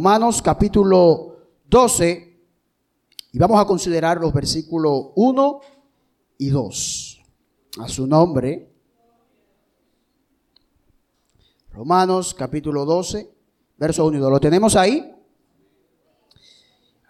Romanos 0.00 0.40
capítulo 0.40 1.36
12 1.68 2.40
y 3.32 3.38
vamos 3.38 3.60
a 3.60 3.66
considerar 3.66 4.18
los 4.18 4.32
versículos 4.32 5.08
1 5.14 5.60
y 6.38 6.48
2. 6.48 7.22
A 7.80 7.86
su 7.86 8.06
nombre. 8.06 8.72
Romanos 11.72 12.32
capítulo 12.32 12.86
12, 12.86 13.30
verso 13.76 14.06
1 14.06 14.16
y 14.16 14.20
2. 14.20 14.30
¿Lo 14.30 14.40
tenemos 14.40 14.74
ahí? 14.74 15.14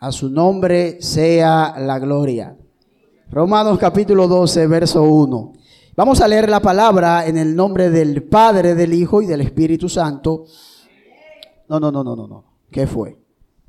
A 0.00 0.10
su 0.10 0.28
nombre 0.28 1.00
sea 1.00 1.76
la 1.78 2.00
gloria. 2.00 2.58
Romanos 3.30 3.78
capítulo 3.78 4.26
12, 4.26 4.66
verso 4.66 5.04
1. 5.04 5.52
Vamos 5.94 6.20
a 6.20 6.26
leer 6.26 6.50
la 6.50 6.58
palabra 6.58 7.24
en 7.24 7.38
el 7.38 7.54
nombre 7.54 7.88
del 7.88 8.24
Padre, 8.24 8.74
del 8.74 8.94
Hijo 8.94 9.22
y 9.22 9.26
del 9.26 9.42
Espíritu 9.42 9.88
Santo. 9.88 10.46
No, 11.68 11.78
no, 11.78 11.92
no, 11.92 12.02
no, 12.02 12.16
no, 12.16 12.26
no. 12.26 12.49
¿Qué 12.70 12.86
fue? 12.86 13.18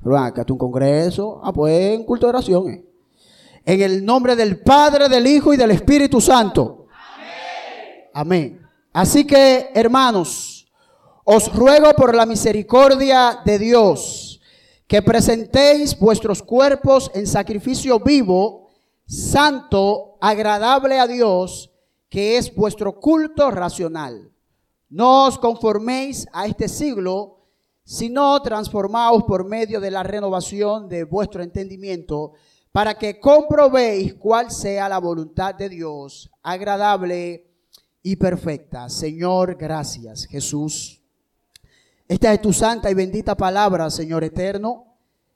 Pero 0.04 0.18
acá 0.18 0.46
un 0.50 0.58
congreso. 0.58 1.40
Ah, 1.44 1.52
pues 1.54 1.98
un 1.98 2.06
culto 2.06 2.26
de 2.26 2.30
oración. 2.30 2.70
Eh. 2.70 2.86
En 3.66 3.82
el 3.82 4.04
nombre 4.04 4.36
del 4.36 4.62
Padre, 4.62 5.08
del 5.10 5.28
Hijo 5.28 5.54
y 5.54 5.58
del 5.58 5.72
Espíritu 5.72 6.20
Santo. 6.20 6.88
Amén. 8.14 8.56
Amén. 8.56 8.68
Así 8.94 9.26
que, 9.26 9.70
hermanos, 9.74 10.68
os 11.24 11.54
ruego 11.54 11.94
por 11.94 12.16
la 12.16 12.26
misericordia 12.26 13.40
de 13.46 13.60
Dios 13.60 14.32
que 14.92 15.02
presentéis 15.02 15.98
vuestros 15.98 16.44
cuerpos 16.44 17.12
en 17.14 17.26
sacrificio 17.26 18.02
vivo, 18.02 18.72
santo, 19.06 20.18
agradable 20.20 21.00
a 21.00 21.08
Dios, 21.08 21.72
que 22.10 22.38
es 22.38 22.54
vuestro 22.54 23.00
culto 23.00 23.52
racional. 23.52 24.34
No 24.90 25.28
os 25.28 25.38
conforméis 25.38 26.28
a 26.34 26.46
este 26.46 26.68
siglo, 26.68 27.41
sino 27.84 28.42
transformaos 28.42 29.24
por 29.24 29.46
medio 29.46 29.80
de 29.80 29.92
la 29.92 30.04
renovación 30.04 30.88
de 30.88 31.04
vuestro 31.04 31.44
entendimiento, 31.44 32.34
para 32.72 32.94
que 32.96 33.20
comprobéis 33.20 34.14
cuál 34.14 34.50
sea 34.52 34.88
la 34.88 35.00
voluntad 35.00 35.56
de 35.56 35.70
Dios, 35.70 36.32
agradable 36.42 37.52
y 38.02 38.16
perfecta. 38.16 38.90
Señor, 38.90 39.56
gracias, 39.56 40.26
Jesús. 40.26 41.02
Esta 42.08 42.34
es 42.34 42.42
tu 42.42 42.52
santa 42.54 42.90
y 42.92 42.94
bendita 42.94 43.36
palabra, 43.36 43.90
Señor 43.90 44.24
eterno. 44.24 44.92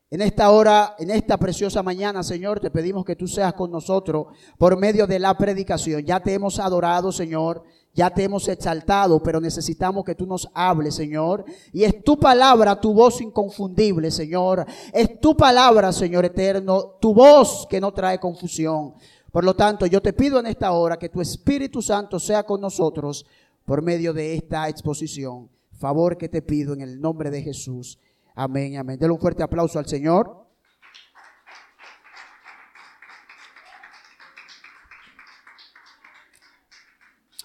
En 0.10 0.22
esta 0.22 0.52
hora, 0.52 0.96
en 1.00 1.10
esta 1.10 1.38
preciosa 1.38 1.82
mañana, 1.82 2.22
Señor, 2.22 2.60
te 2.60 2.70
pedimos 2.70 3.04
que 3.04 3.16
tú 3.16 3.28
seas 3.28 3.54
con 3.54 3.72
nosotros 3.72 4.28
por 4.58 4.78
medio 4.78 5.08
de 5.08 5.20
la 5.20 5.38
predicación. 5.38 6.06
Ya 6.06 6.22
te 6.22 6.34
hemos 6.34 6.60
adorado, 6.60 7.12
Señor. 7.12 7.64
Ya 7.96 8.10
te 8.10 8.24
hemos 8.24 8.46
exaltado, 8.50 9.24
pero 9.24 9.40
necesitamos 9.40 10.04
que 10.04 10.16
tú 10.16 10.28
nos 10.28 10.50
hables, 10.54 10.96
Señor. 10.96 11.46
Y 11.72 11.86
es 11.86 12.04
tu 12.04 12.20
palabra, 12.20 12.80
tu 12.80 12.94
voz 12.94 13.22
inconfundible, 13.22 14.12
Señor. 14.12 14.66
Es 14.92 15.22
tu 15.22 15.38
palabra, 15.38 15.94
Señor 15.94 16.26
eterno, 16.26 16.98
tu 17.00 17.14
voz 17.14 17.66
que 17.70 17.80
no 17.80 17.94
trae 17.94 18.20
confusión. 18.20 18.96
Por 19.32 19.46
lo 19.46 19.56
tanto, 19.56 19.86
yo 19.86 20.02
te 20.02 20.12
pido 20.12 20.40
en 20.40 20.48
esta 20.48 20.74
hora 20.74 21.00
que 21.00 21.08
tu 21.08 21.22
Espíritu 21.22 21.82
Santo 21.82 22.20
sea 22.20 22.44
con 22.44 22.60
nosotros 22.60 23.26
por 23.64 23.82
medio 23.82 24.14
de 24.14 24.36
esta 24.36 24.68
exposición. 24.68 25.50
Favor 25.72 26.18
que 26.18 26.28
te 26.28 26.42
pido 26.42 26.74
en 26.74 26.82
el 26.82 27.00
nombre 27.00 27.32
de 27.32 27.42
Jesús. 27.42 27.98
Amén, 28.34 28.76
amén. 28.76 29.00
Denle 29.00 29.14
un 29.14 29.22
fuerte 29.22 29.42
aplauso 29.42 29.80
al 29.80 29.88
Señor. 29.88 30.45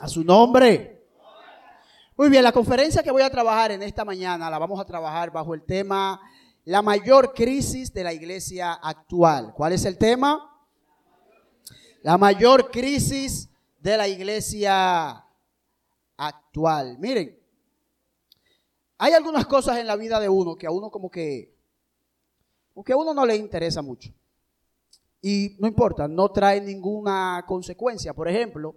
A 0.00 0.08
su 0.08 0.24
nombre. 0.24 1.06
Muy 2.16 2.30
bien, 2.30 2.42
la 2.42 2.52
conferencia 2.52 3.02
que 3.02 3.10
voy 3.10 3.20
a 3.20 3.28
trabajar 3.28 3.70
en 3.70 3.82
esta 3.82 4.02
mañana 4.02 4.48
la 4.48 4.58
vamos 4.58 4.80
a 4.80 4.86
trabajar 4.86 5.30
bajo 5.30 5.52
el 5.52 5.62
tema 5.62 6.18
La 6.64 6.80
mayor 6.80 7.34
crisis 7.34 7.92
de 7.92 8.02
la 8.02 8.14
iglesia 8.14 8.72
actual. 8.72 9.52
¿Cuál 9.54 9.74
es 9.74 9.84
el 9.84 9.98
tema? 9.98 10.58
La 12.00 12.16
mayor 12.16 12.70
crisis 12.70 13.50
de 13.78 13.98
la 13.98 14.08
iglesia 14.08 15.22
actual. 16.16 16.96
Miren, 16.98 17.38
hay 18.96 19.12
algunas 19.12 19.44
cosas 19.44 19.76
en 19.76 19.86
la 19.86 19.96
vida 19.96 20.18
de 20.18 20.30
uno 20.30 20.56
que 20.56 20.66
a 20.66 20.70
uno 20.70 20.90
como 20.90 21.10
que, 21.10 21.54
que 22.86 22.92
a 22.94 22.96
uno 22.96 23.12
no 23.12 23.26
le 23.26 23.36
interesa 23.36 23.82
mucho. 23.82 24.10
Y 25.20 25.56
no 25.58 25.68
importa, 25.68 26.08
no 26.08 26.30
trae 26.30 26.62
ninguna 26.62 27.44
consecuencia. 27.46 28.14
Por 28.14 28.28
ejemplo, 28.28 28.76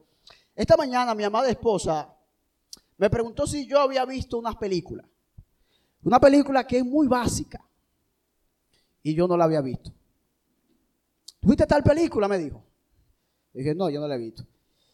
esta 0.55 0.77
mañana 0.77 1.15
mi 1.15 1.23
amada 1.23 1.49
esposa 1.49 2.13
me 2.97 3.09
preguntó 3.09 3.47
si 3.47 3.67
yo 3.67 3.79
había 3.79 4.05
visto 4.05 4.37
unas 4.37 4.55
películas. 4.55 5.05
Una 6.03 6.19
película 6.19 6.65
que 6.65 6.77
es 6.77 6.85
muy 6.85 7.07
básica. 7.07 7.65
Y 9.01 9.13
yo 9.13 9.27
no 9.27 9.35
la 9.35 9.45
había 9.45 9.61
visto. 9.61 9.91
¿Viste 11.41 11.65
tal 11.65 11.83
película? 11.83 12.27
Me 12.27 12.37
dijo. 12.37 12.63
dije, 13.53 13.75
no, 13.75 13.89
yo 13.89 13.99
no 13.99 14.07
la 14.07 14.15
he 14.15 14.19
visto. 14.19 14.45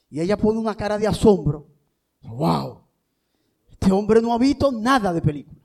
Y 0.09 0.19
ella 0.19 0.37
pone 0.37 0.59
una 0.59 0.75
cara 0.75 0.97
de 0.97 1.07
asombro. 1.07 1.67
¡Wow! 2.21 2.81
Este 3.69 3.91
hombre 3.91 4.21
no 4.21 4.33
ha 4.33 4.37
visto 4.37 4.71
nada 4.71 5.13
de 5.13 5.21
película. 5.21 5.59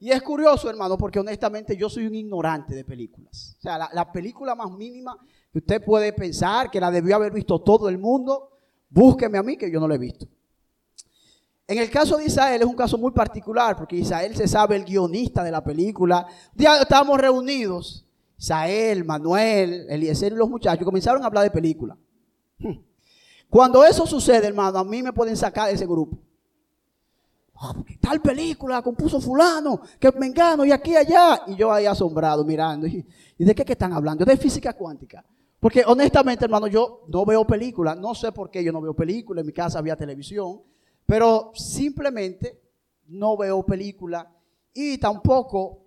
Y 0.00 0.10
es 0.10 0.22
curioso, 0.22 0.68
hermano, 0.68 0.98
porque 0.98 1.18
honestamente 1.18 1.76
yo 1.76 1.88
soy 1.88 2.06
un 2.06 2.14
ignorante 2.14 2.74
de 2.74 2.84
películas. 2.84 3.56
O 3.58 3.62
sea, 3.62 3.78
la, 3.78 3.90
la 3.92 4.12
película 4.12 4.54
más 4.54 4.70
mínima 4.70 5.16
que 5.52 5.58
usted 5.58 5.84
puede 5.84 6.12
pensar 6.12 6.70
que 6.70 6.80
la 6.80 6.90
debió 6.90 7.16
haber 7.16 7.32
visto 7.32 7.60
todo 7.60 7.88
el 7.88 7.98
mundo, 7.98 8.53
Búsqueme 8.94 9.38
a 9.38 9.42
mí 9.42 9.56
que 9.56 9.68
yo 9.68 9.80
no 9.80 9.88
lo 9.88 9.94
he 9.94 9.98
visto. 9.98 10.28
En 11.66 11.78
el 11.78 11.90
caso 11.90 12.16
de 12.16 12.26
Israel 12.26 12.62
es 12.62 12.68
un 12.68 12.76
caso 12.76 12.96
muy 12.96 13.10
particular 13.10 13.76
porque 13.76 13.96
Israel 13.96 14.36
se 14.36 14.46
sabe 14.46 14.76
el 14.76 14.84
guionista 14.84 15.42
de 15.42 15.50
la 15.50 15.64
película. 15.64 16.24
Día 16.54 16.80
estábamos 16.80 17.18
reunidos, 17.18 18.06
Israel, 18.38 19.04
Manuel, 19.04 19.86
Eliezer 19.90 20.32
y 20.32 20.36
los 20.36 20.48
muchachos 20.48 20.84
comenzaron 20.84 21.24
a 21.24 21.26
hablar 21.26 21.42
de 21.42 21.50
película. 21.50 21.96
Hmm. 22.58 22.78
Cuando 23.50 23.84
eso 23.84 24.06
sucede, 24.06 24.46
hermano, 24.46 24.78
a 24.78 24.84
mí 24.84 25.02
me 25.02 25.12
pueden 25.12 25.36
sacar 25.36 25.66
de 25.66 25.74
ese 25.74 25.86
grupo. 25.86 26.16
Ah, 27.56 27.74
tal 28.00 28.20
película 28.20 28.80
compuso 28.80 29.20
fulano, 29.20 29.80
que 29.98 30.12
me 30.12 30.26
engano 30.26 30.64
y 30.64 30.70
aquí 30.70 30.94
allá. 30.94 31.42
Y 31.48 31.56
yo 31.56 31.72
ahí 31.72 31.86
asombrado 31.86 32.44
mirando. 32.44 32.86
¿Y 32.86 33.04
de 33.38 33.54
qué 33.56 33.72
están 33.72 33.92
hablando? 33.92 34.24
De 34.24 34.36
física 34.36 34.72
cuántica. 34.72 35.24
Porque 35.64 35.82
honestamente, 35.86 36.44
hermano, 36.44 36.66
yo 36.66 37.06
no 37.08 37.24
veo 37.24 37.46
películas. 37.46 37.96
No 37.96 38.14
sé 38.14 38.32
por 38.32 38.50
qué 38.50 38.62
yo 38.62 38.70
no 38.70 38.82
veo 38.82 38.92
películas. 38.92 39.40
En 39.40 39.46
mi 39.46 39.54
casa 39.54 39.78
había 39.78 39.96
televisión. 39.96 40.60
Pero 41.06 41.52
simplemente 41.54 42.60
no 43.06 43.34
veo 43.38 43.64
películas 43.64 44.26
y 44.74 44.98
tampoco 44.98 45.86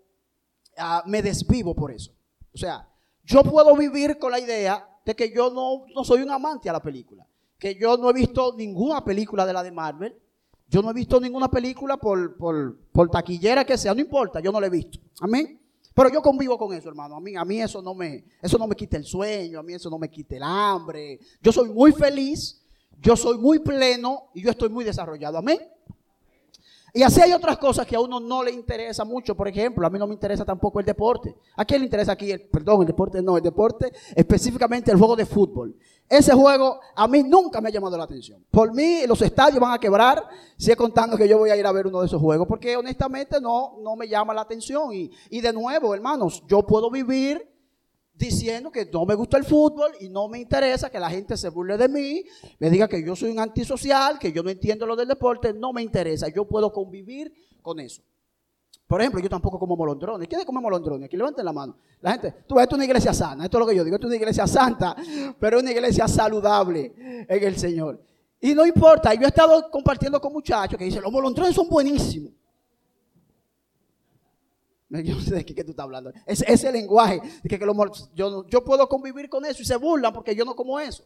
ah, 0.79 1.03
me 1.05 1.21
desvivo 1.21 1.75
por 1.75 1.91
eso. 1.91 2.11
O 2.55 2.57
sea, 2.57 2.89
yo 3.23 3.43
puedo 3.43 3.75
vivir 3.75 4.17
con 4.17 4.31
la 4.31 4.39
idea 4.39 4.83
de 5.05 5.15
que 5.15 5.31
yo 5.31 5.51
no, 5.51 6.03
soy 6.03 6.23
un 6.23 6.31
amante 6.31 6.71
a 6.71 6.73
la 6.73 6.81
película. 6.81 7.27
Que 7.59 7.75
yo 7.75 7.97
no 7.97 8.09
he 8.09 8.13
visto 8.13 8.55
ninguna 8.57 9.05
película 9.05 9.45
de 9.45 9.53
la 9.53 9.61
de 9.61 9.71
Marvel. 9.71 10.17
Yo 10.67 10.81
no 10.81 10.89
he 10.89 10.93
visto 10.95 11.21
ninguna 11.21 11.51
película 11.51 11.97
por, 11.97 12.35
por 12.35 13.11
taquillera 13.11 13.63
que 13.63 13.77
sea. 13.77 13.93
No 13.93 14.01
importa, 14.01 14.39
yo 14.39 14.51
no 14.51 14.59
la 14.59 14.65
he 14.65 14.71
visto. 14.71 14.97
Amén. 15.21 15.61
Pero 15.97 16.11
yo 16.11 16.21
convivo 16.21 16.59
con 16.59 16.71
eso, 16.75 16.89
hermano. 16.89 17.15
A 17.15 17.19
mí, 17.19 17.35
a 17.35 17.43
mí 17.43 17.59
eso, 17.59 17.81
no 17.81 17.95
me, 17.95 18.23
eso 18.39 18.59
no 18.59 18.67
me 18.67 18.75
quita 18.75 18.97
el 18.97 19.03
sueño, 19.03 19.59
a 19.59 19.63
mí 19.63 19.73
eso 19.73 19.89
no 19.89 19.97
me 19.97 20.11
quita 20.11 20.35
el 20.35 20.43
hambre. 20.43 21.19
Yo 21.41 21.51
soy 21.51 21.69
muy 21.69 21.91
feliz, 21.91 22.63
yo 23.01 23.17
soy 23.17 23.39
muy 23.39 23.57
pleno 23.57 24.29
y 24.35 24.43
yo 24.43 24.51
estoy 24.51 24.69
muy 24.69 24.85
desarrollado. 24.85 25.39
Amén. 25.39 25.57
Y 26.97 27.03
así 27.03 27.21
hay 27.21 27.31
otras 27.31 27.59
cosas 27.59 27.85
que 27.85 27.95
a 27.95 27.99
uno 27.99 28.19
no 28.19 28.41
le 28.41 28.49
interesa 28.49 29.05
mucho. 29.05 29.35
Por 29.35 29.47
ejemplo, 29.47 29.85
a 29.85 29.89
mí 29.91 29.99
no 29.99 30.07
me 30.07 30.15
interesa 30.15 30.43
tampoco 30.43 30.79
el 30.79 30.85
deporte. 30.87 31.35
¿A 31.55 31.63
quién 31.63 31.81
le 31.81 31.85
interesa 31.85 32.13
aquí? 32.13 32.31
El, 32.31 32.41
perdón, 32.41 32.81
el 32.81 32.87
deporte 32.87 33.21
no, 33.21 33.37
el 33.37 33.43
deporte, 33.43 33.93
específicamente 34.15 34.89
el 34.89 34.97
juego 34.97 35.15
de 35.15 35.27
fútbol. 35.27 35.75
Ese 36.09 36.33
juego 36.33 36.79
a 36.95 37.07
mí 37.07 37.21
nunca 37.21 37.61
me 37.61 37.69
ha 37.69 37.71
llamado 37.71 37.99
la 37.99 38.05
atención. 38.05 38.43
Por 38.49 38.73
mí, 38.73 39.05
los 39.05 39.21
estadios 39.21 39.59
van 39.59 39.73
a 39.73 39.79
quebrar 39.79 40.23
si 40.57 40.71
es 40.71 40.75
contando 40.75 41.15
que 41.17 41.27
yo 41.27 41.37
voy 41.37 41.51
a 41.51 41.55
ir 41.55 41.67
a 41.67 41.71
ver 41.71 41.85
uno 41.85 41.99
de 41.99 42.07
esos 42.07 42.19
juegos, 42.19 42.47
porque 42.47 42.75
honestamente 42.75 43.39
no, 43.39 43.77
no 43.83 43.95
me 43.95 44.07
llama 44.07 44.33
la 44.33 44.41
atención. 44.41 44.91
Y, 44.91 45.11
y 45.29 45.39
de 45.39 45.53
nuevo, 45.53 45.93
hermanos, 45.93 46.41
yo 46.47 46.65
puedo 46.65 46.89
vivir 46.89 47.47
diciendo 48.17 48.71
que 48.71 48.85
no 48.85 49.05
me 49.05 49.15
gusta 49.15 49.37
el 49.37 49.43
fútbol 49.43 49.91
y 49.99 50.09
no 50.09 50.27
me 50.27 50.39
interesa 50.39 50.89
que 50.89 50.99
la 50.99 51.09
gente 51.09 51.37
se 51.37 51.49
burle 51.49 51.77
de 51.77 51.87
mí, 51.87 52.23
me 52.59 52.69
diga 52.69 52.87
que 52.87 53.03
yo 53.03 53.15
soy 53.15 53.29
un 53.29 53.39
antisocial, 53.39 54.17
que 54.17 54.31
yo 54.31 54.41
no 54.41 54.49
entiendo 54.49 54.85
lo 54.85 54.95
del 54.95 55.07
deporte, 55.07 55.53
no 55.53 55.71
me 55.71 55.83
interesa, 55.83 56.27
yo 56.29 56.45
puedo 56.45 56.73
convivir 56.73 57.31
con 57.61 57.79
eso. 57.79 58.01
Por 58.87 59.01
ejemplo, 59.01 59.19
yo 59.19 59.29
tampoco 59.29 59.59
como 59.59 59.75
molondrones. 59.75 60.29
¿Quiénes 60.29 60.45
comen 60.45 60.63
molondrones? 60.63 61.07
Aquí 61.07 61.17
levanten 61.17 61.43
la 61.43 61.51
mano. 61.51 61.75
La 61.99 62.11
gente, 62.11 62.33
tú 62.47 62.55
ves, 62.55 62.63
esto 62.63 62.75
es 62.75 62.77
una 62.77 62.85
iglesia 62.85 63.13
sana, 63.13 63.43
esto 63.43 63.57
es 63.57 63.59
lo 63.59 63.67
que 63.67 63.75
yo 63.75 63.83
digo, 63.83 63.97
esto 63.97 64.07
es 64.07 64.11
una 64.11 64.15
iglesia 64.15 64.47
santa, 64.47 64.95
pero 65.39 65.57
es 65.57 65.63
una 65.63 65.71
iglesia 65.71 66.07
saludable 66.07 66.93
en 67.27 67.43
el 67.43 67.57
Señor. 67.57 68.01
Y 68.39 68.53
no 68.53 68.65
importa, 68.65 69.13
yo 69.13 69.23
he 69.23 69.27
estado 69.27 69.69
compartiendo 69.69 70.21
con 70.21 70.31
muchachos 70.31 70.77
que 70.77 70.85
dicen, 70.85 71.01
los 71.01 71.11
molondrones 71.11 71.53
son 71.53 71.67
buenísimos. 71.67 72.31
Yo 74.89 75.15
no 75.15 75.21
sé 75.21 75.35
de 75.35 75.45
qué, 75.45 75.63
tú 75.63 75.71
estás 75.71 75.83
hablando. 75.83 76.11
Es, 76.25 76.41
ese 76.47 76.71
lenguaje. 76.71 77.21
que, 77.47 77.59
yo, 78.15 78.47
yo 78.47 78.63
puedo 78.63 78.87
convivir 78.87 79.29
con 79.29 79.45
eso 79.45 79.61
y 79.61 79.65
se 79.65 79.75
burlan 79.75 80.13
porque 80.13 80.35
yo 80.35 80.45
no 80.45 80.55
como 80.55 80.79
eso. 80.79 81.05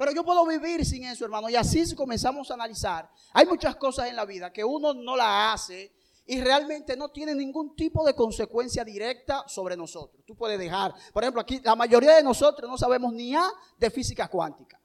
Pero 0.00 0.12
yo 0.12 0.24
puedo 0.24 0.46
vivir 0.46 0.86
sin 0.86 1.04
eso, 1.04 1.26
hermano. 1.26 1.50
Y 1.50 1.56
así 1.56 1.84
si 1.84 1.94
comenzamos 1.94 2.50
a 2.50 2.54
analizar, 2.54 3.10
hay 3.34 3.44
muchas 3.44 3.76
cosas 3.76 4.08
en 4.08 4.16
la 4.16 4.24
vida 4.24 4.50
que 4.50 4.64
uno 4.64 4.94
no 4.94 5.14
la 5.14 5.52
hace 5.52 5.92
y 6.24 6.40
realmente 6.40 6.96
no 6.96 7.10
tiene 7.10 7.34
ningún 7.34 7.76
tipo 7.76 8.02
de 8.06 8.14
consecuencia 8.14 8.82
directa 8.82 9.44
sobre 9.46 9.76
nosotros. 9.76 10.24
Tú 10.24 10.34
puedes 10.34 10.58
dejar, 10.58 10.94
por 11.12 11.22
ejemplo, 11.22 11.42
aquí 11.42 11.60
la 11.62 11.74
mayoría 11.74 12.14
de 12.14 12.22
nosotros 12.22 12.70
no 12.70 12.78
sabemos 12.78 13.12
ni 13.12 13.34
A 13.34 13.46
de 13.76 13.90
física 13.90 14.28
cuántica. 14.28 14.79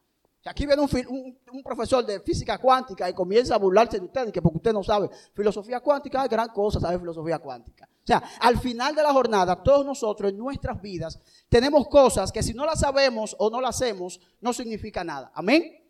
Aquí 0.46 0.68
viene 0.68 0.82
un, 0.84 1.64
profesor 1.64 2.06
de 2.06 2.20
física 2.20 2.60
cuántica 2.60 3.10
y 3.10 3.14
comienza 3.14 3.56
a 3.56 3.58
burlarse 3.58 3.98
de 3.98 4.06
ustedes, 4.06 4.32
que 4.32 4.42
porque 4.44 4.58
usted 4.58 4.74
no 4.74 4.84
sabe 4.84 5.10
filosofía 5.34 5.80
cuántica, 5.80 6.24
es 6.24 6.30
gran 6.30 6.50
cosa 6.50 6.80
saber 6.80 7.00
filosofía 7.00 7.40
cuántica. 7.40 7.86
O 7.86 8.06
sea, 8.06 8.22
al 8.40 8.60
final 8.60 8.94
de 8.94 9.02
la 9.02 9.12
jornada, 9.12 9.64
todos 9.64 9.84
nosotros 9.84 10.32
en 10.32 10.38
nuestras 10.38 10.80
vidas 10.80 11.20
tenemos 11.50 11.88
cosas 11.88 12.32
que 12.32 12.44
si 12.44 12.54
no 12.54 12.64
las 12.64 12.82
sabemos 12.82 13.36
o 13.40 13.50
no 13.50 13.60
las 13.60 13.76
hacemos, 13.76 14.20
no 14.40 14.54
significa 14.54 15.04
nada. 15.04 15.32
Amén. 15.34 15.84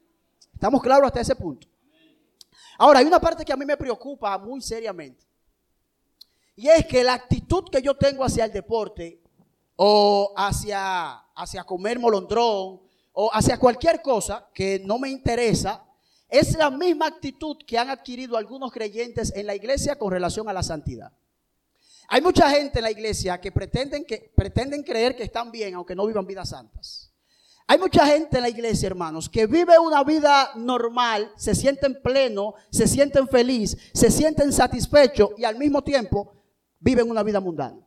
¿Estamos 0.53 0.81
claros 0.81 1.07
hasta 1.07 1.19
ese 1.19 1.35
punto? 1.35 1.67
Ahora, 2.77 2.99
hay 2.99 3.05
una 3.05 3.19
parte 3.19 3.43
que 3.43 3.51
a 3.51 3.57
mí 3.57 3.65
me 3.65 3.75
preocupa 3.75 4.37
muy 4.37 4.61
seriamente. 4.61 5.25
Y 6.55 6.69
es 6.69 6.85
que 6.85 7.03
la 7.03 7.15
actitud 7.15 7.65
que 7.69 7.81
yo 7.81 7.97
tengo 7.97 8.23
hacia 8.23 8.45
el 8.45 8.53
deporte 8.53 9.21
o 9.75 10.33
hacia, 10.37 11.11
hacia 11.35 11.65
comer 11.65 11.99
molondrón 11.99 12.84
o 13.15 13.31
hacia 13.33 13.57
cualquier 13.57 14.01
cosa 14.01 14.47
que 14.53 14.79
no 14.83 14.99
me 14.99 15.09
interesa, 15.09 15.83
es 16.29 16.55
la 16.57 16.69
misma 16.69 17.07
actitud 17.07 17.57
que 17.65 17.77
han 17.77 17.89
adquirido 17.89 18.35
algunos 18.35 18.71
creyentes 18.71 19.33
en 19.35 19.45
la 19.45 19.55
iglesia 19.55 19.97
con 19.97 20.11
relación 20.11 20.49
a 20.49 20.53
la 20.53 20.61
santidad. 20.61 21.11
Hay 22.09 22.21
mucha 22.21 22.49
gente 22.49 22.79
en 22.79 22.83
la 22.83 22.91
iglesia 22.91 23.39
que 23.39 23.51
pretenden, 23.51 24.05
que 24.05 24.31
pretenden 24.35 24.83
creer 24.83 25.15
que 25.15 25.23
están 25.23 25.49
bien 25.49 25.75
aunque 25.75 25.95
no 25.95 26.05
vivan 26.05 26.27
vidas 26.27 26.49
santas. 26.49 27.11
Hay 27.67 27.79
mucha 27.79 28.05
gente 28.05 28.37
en 28.37 28.43
la 28.43 28.49
iglesia, 28.49 28.87
hermanos, 28.87 29.27
que 29.27 29.47
vive 29.47 29.79
una 29.79 30.03
vida 30.03 30.51
normal, 30.55 31.31
se 31.35 31.55
sienten 31.55 31.99
pleno, 32.03 32.53
se 32.69 32.87
sienten 32.87 33.27
feliz, 33.27 33.75
se 33.93 34.11
sienten 34.11 34.51
satisfechos 34.51 35.29
y 35.37 35.45
al 35.45 35.57
mismo 35.57 35.83
tiempo 35.83 36.33
viven 36.79 37.09
una 37.09 37.23
vida 37.23 37.39
mundana. 37.39 37.84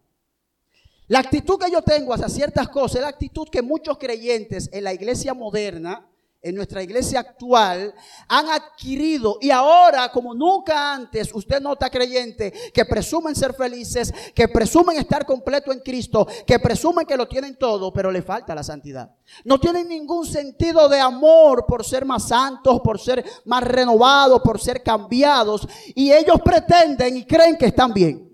La 1.08 1.20
actitud 1.20 1.58
que 1.58 1.70
yo 1.70 1.80
tengo 1.80 2.12
hacia 2.12 2.28
ciertas 2.28 2.68
cosas 2.68 2.96
es 2.96 3.02
la 3.02 3.08
actitud 3.08 3.48
que 3.50 3.62
muchos 3.62 3.96
creyentes 3.96 4.68
en 4.72 4.84
la 4.84 4.92
iglesia 4.92 5.32
moderna, 5.32 6.06
en 6.42 6.54
nuestra 6.54 6.82
iglesia 6.82 7.20
actual, 7.20 7.94
han 8.28 8.50
adquirido. 8.50 9.38
Y 9.40 9.50
ahora, 9.50 10.12
como 10.12 10.34
nunca 10.34 10.92
antes, 10.92 11.32
usted 11.32 11.62
no 11.62 11.72
está 11.72 11.88
creyente, 11.88 12.52
que 12.74 12.84
presumen 12.84 13.34
ser 13.34 13.54
felices, 13.54 14.12
que 14.34 14.48
presumen 14.48 14.98
estar 14.98 15.24
completo 15.24 15.72
en 15.72 15.80
Cristo, 15.80 16.28
que 16.46 16.58
presumen 16.58 17.06
que 17.06 17.16
lo 17.16 17.26
tienen 17.26 17.56
todo, 17.56 17.90
pero 17.90 18.12
le 18.12 18.20
falta 18.20 18.54
la 18.54 18.62
santidad. 18.62 19.10
No 19.46 19.58
tienen 19.58 19.88
ningún 19.88 20.26
sentido 20.26 20.90
de 20.90 21.00
amor 21.00 21.64
por 21.66 21.86
ser 21.86 22.04
más 22.04 22.28
santos, 22.28 22.80
por 22.84 23.00
ser 23.00 23.24
más 23.46 23.64
renovados, 23.64 24.42
por 24.42 24.60
ser 24.60 24.82
cambiados. 24.82 25.66
Y 25.94 26.12
ellos 26.12 26.36
pretenden 26.44 27.16
y 27.16 27.24
creen 27.24 27.56
que 27.56 27.66
están 27.66 27.94
bien. 27.94 28.27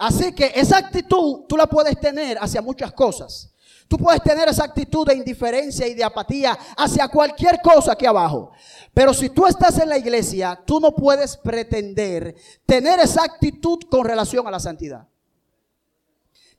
Así 0.00 0.32
que 0.32 0.50
esa 0.54 0.78
actitud 0.78 1.44
tú 1.46 1.58
la 1.58 1.66
puedes 1.66 2.00
tener 2.00 2.38
hacia 2.38 2.62
muchas 2.62 2.90
cosas. 2.94 3.52
Tú 3.86 3.98
puedes 3.98 4.22
tener 4.22 4.48
esa 4.48 4.64
actitud 4.64 5.06
de 5.06 5.14
indiferencia 5.14 5.86
y 5.86 5.92
de 5.92 6.02
apatía 6.02 6.56
hacia 6.78 7.06
cualquier 7.08 7.60
cosa 7.60 7.92
aquí 7.92 8.06
abajo. 8.06 8.50
Pero 8.94 9.12
si 9.12 9.28
tú 9.28 9.46
estás 9.46 9.78
en 9.78 9.90
la 9.90 9.98
iglesia, 9.98 10.58
tú 10.64 10.80
no 10.80 10.94
puedes 10.94 11.36
pretender 11.36 12.34
tener 12.64 12.98
esa 12.98 13.24
actitud 13.24 13.78
con 13.90 14.06
relación 14.06 14.46
a 14.46 14.50
la 14.50 14.58
santidad. 14.58 15.06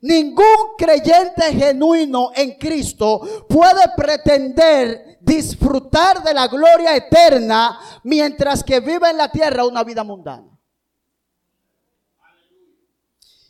Ningún 0.01 0.75
creyente 0.77 1.51
genuino 1.51 2.29
en 2.35 2.59
Cristo 2.59 3.45
puede 3.49 3.81
pretender 3.97 5.17
disfrutar 5.19 6.21
de 6.21 6.35
la 6.35 6.47
gloria 6.47 6.95
eterna 6.95 7.79
mientras 8.03 8.63
que 8.63 8.79
vive 8.81 9.09
en 9.09 9.17
la 9.17 9.31
tierra 9.31 9.65
una 9.65 9.83
vida 9.83 10.03
mundana. 10.03 10.50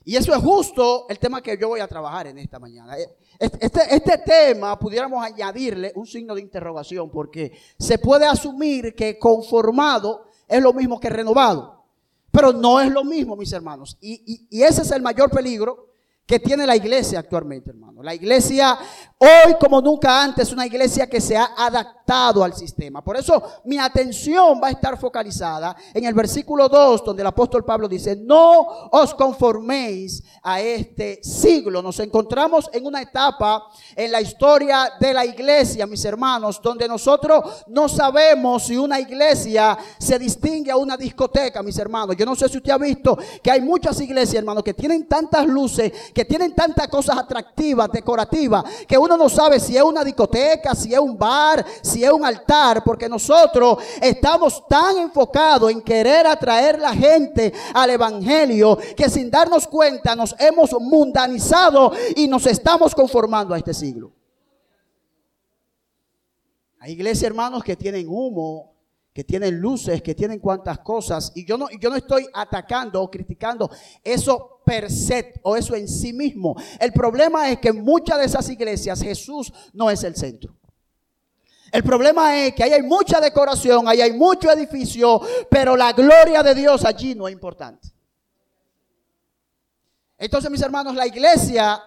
Y 0.03 0.15
eso 0.15 0.33
es 0.33 0.42
justo 0.42 1.06
el 1.09 1.19
tema 1.19 1.42
que 1.42 1.57
yo 1.57 1.69
voy 1.69 1.80
a 1.80 1.88
trabajar 1.88 2.27
en 2.27 2.38
esta 2.39 2.59
mañana. 2.59 2.98
Eh, 2.98 3.07
este, 3.39 3.95
este, 3.95 4.18
tema 4.19 4.77
pudiéramos 4.77 5.24
añadirle 5.24 5.92
un 5.95 6.06
signo 6.06 6.36
de 6.36 6.42
interrogación 6.42 7.09
porque 7.09 7.57
se 7.77 7.98
puede 7.98 8.25
asumir 8.25 8.95
que 8.95 9.18
conformado 9.19 10.25
es 10.48 10.62
lo 10.62 10.74
mismo 10.74 11.00
que 11.00 11.09
renovado. 11.09 11.83
Pero 12.31 12.53
no 12.53 12.80
es 12.80 12.92
lo 12.92 13.03
mismo, 13.03 13.36
mis 13.36 13.51
hermanos. 13.51 13.98
y 14.00 14.63
ese 14.63 14.81
es 14.83 14.92
el 14.92 15.01
mayor 15.01 15.30
peligro 15.30 15.92
que 16.31 16.39
tiene 16.39 16.65
la 16.65 16.77
iglesia 16.77 17.19
actualmente, 17.19 17.71
hermano. 17.71 18.01
La 18.01 18.15
iglesia 18.15 18.77
hoy 19.18 19.56
como 19.59 19.81
nunca 19.81 20.24
antes 20.24 20.48
es 20.48 20.53
una 20.53 20.65
iglesia 20.65 21.09
que 21.09 21.19
se 21.19 21.36
ha 21.36 21.50
adaptado 21.57 22.00
al 22.11 22.53
sistema. 22.53 23.01
Por 23.01 23.15
eso 23.15 23.41
mi 23.63 23.77
atención 23.77 24.59
va 24.61 24.67
a 24.67 24.71
estar 24.71 24.99
focalizada 24.99 25.75
en 25.93 26.03
el 26.03 26.13
versículo 26.13 26.67
2 26.67 27.05
donde 27.05 27.21
el 27.21 27.27
apóstol 27.27 27.63
Pablo 27.63 27.87
dice, 27.87 28.17
no 28.17 28.89
os 28.91 29.13
conforméis 29.13 30.23
a 30.43 30.59
este 30.59 31.23
siglo. 31.23 31.81
Nos 31.81 31.99
encontramos 31.99 32.69
en 32.73 32.85
una 32.85 33.01
etapa 33.01 33.63
en 33.95 34.11
la 34.11 34.19
historia 34.19 34.91
de 34.99 35.13
la 35.13 35.25
iglesia, 35.25 35.87
mis 35.87 36.03
hermanos, 36.03 36.59
donde 36.61 36.87
nosotros 36.87 37.63
no 37.67 37.87
sabemos 37.87 38.63
si 38.63 38.75
una 38.75 38.99
iglesia 38.99 39.77
se 39.97 40.19
distingue 40.19 40.71
a 40.71 40.77
una 40.77 40.97
discoteca, 40.97 41.63
mis 41.63 41.77
hermanos. 41.77 42.15
Yo 42.17 42.25
no 42.25 42.35
sé 42.35 42.49
si 42.49 42.57
usted 42.57 42.71
ha 42.71 42.77
visto 42.77 43.17
que 43.41 43.51
hay 43.51 43.61
muchas 43.61 43.99
iglesias, 44.01 44.35
hermanos, 44.35 44.63
que 44.63 44.73
tienen 44.73 45.07
tantas 45.07 45.47
luces 45.47 45.91
que 46.13 46.25
tienen 46.25 46.53
tantas 46.53 46.87
cosas 46.87 47.17
atractivas, 47.17 47.91
decorativas, 47.91 48.63
que 48.87 48.97
uno 48.97 49.15
no 49.15 49.29
sabe 49.29 49.59
si 49.59 49.77
es 49.77 49.83
una 49.83 50.03
discoteca, 50.03 50.75
si 50.75 50.93
es 50.93 50.99
un 50.99 51.17
bar, 51.17 51.65
si 51.81 52.00
es 52.03 52.12
un 52.12 52.25
altar, 52.25 52.83
porque 52.83 53.07
nosotros 53.07 53.77
estamos 54.01 54.68
tan 54.68 54.98
enfocados 54.98 55.71
en 55.71 55.81
querer 55.81 56.27
atraer 56.27 56.80
la 56.80 56.94
gente 56.94 57.53
al 57.74 57.89
Evangelio 57.89 58.77
que 58.95 59.09
sin 59.09 59.30
darnos 59.30 59.68
cuenta 59.68 60.15
nos 60.15 60.36
hemos 60.39 60.71
mundanizado 60.80 61.92
y 62.15 62.27
nos 62.27 62.45
estamos 62.45 62.95
conformando 62.95 63.53
a 63.53 63.57
este 63.57 63.74
siglo. 63.74 64.12
Hay 66.80 66.94
iglesias, 66.94 67.24
hermanos, 67.24 67.63
que 67.63 67.75
tienen 67.75 68.07
humo, 68.09 68.71
que 69.13 69.24
tienen 69.24 69.59
luces, 69.59 70.01
que 70.01 70.15
tienen 70.15 70.39
cuantas 70.39 70.80
cosas. 70.80 71.31
Y 71.36 71.45
yo 71.45 71.57
no, 71.57 71.68
yo 71.80 71.89
no 71.89 71.95
estoy 71.95 72.25
atacando 72.33 73.01
o 73.01 73.12
criticando 73.12 73.69
eso 74.03 74.62
per 74.65 74.89
se 74.89 75.33
o 75.44 75.56
eso 75.56 75.75
en 75.75 75.88
sí 75.88 76.13
mismo. 76.13 76.56
El 76.80 76.92
problema 76.94 77.50
es 77.51 77.59
que 77.59 77.69
en 77.69 77.83
muchas 77.83 78.19
de 78.19 78.25
esas 78.25 78.50
iglesias 78.50 79.01
Jesús 79.01 79.51
no 79.74 79.89
es 79.89 80.03
el 80.03 80.15
centro. 80.15 80.56
El 81.71 81.83
problema 81.83 82.37
es 82.45 82.53
que 82.53 82.63
ahí 82.63 82.73
hay 82.73 82.83
mucha 82.83 83.21
decoración, 83.21 83.87
ahí 83.87 84.01
hay 84.01 84.11
mucho 84.11 84.51
edificio, 84.51 85.21
pero 85.49 85.77
la 85.77 85.93
gloria 85.93 86.43
de 86.43 86.53
Dios 86.53 86.83
allí 86.83 87.15
no 87.15 87.27
es 87.27 87.33
importante. 87.33 87.87
Entonces, 90.17 90.51
mis 90.51 90.61
hermanos, 90.61 90.93
la 90.95 91.07
iglesia, 91.07 91.81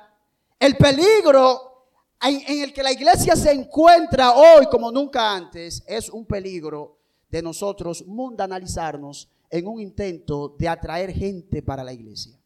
el 0.59 0.77
peligro 0.77 1.75
en 2.23 2.63
el 2.63 2.73
que 2.73 2.83
la 2.83 2.93
iglesia 2.93 3.37
se 3.37 3.53
encuentra 3.53 4.33
hoy 4.33 4.67
como 4.71 4.91
nunca 4.91 5.35
antes, 5.35 5.85
es 5.87 6.09
un 6.09 6.25
peligro 6.25 6.99
de 7.29 7.43
nosotros 7.43 8.05
mundanalizarnos 8.07 9.29
en 9.51 9.67
un 9.67 9.81
intento 9.81 10.57
de 10.59 10.69
atraer 10.69 11.13
gente 11.13 11.63
para 11.63 11.85
la 11.85 11.93
iglesia. 11.93 12.41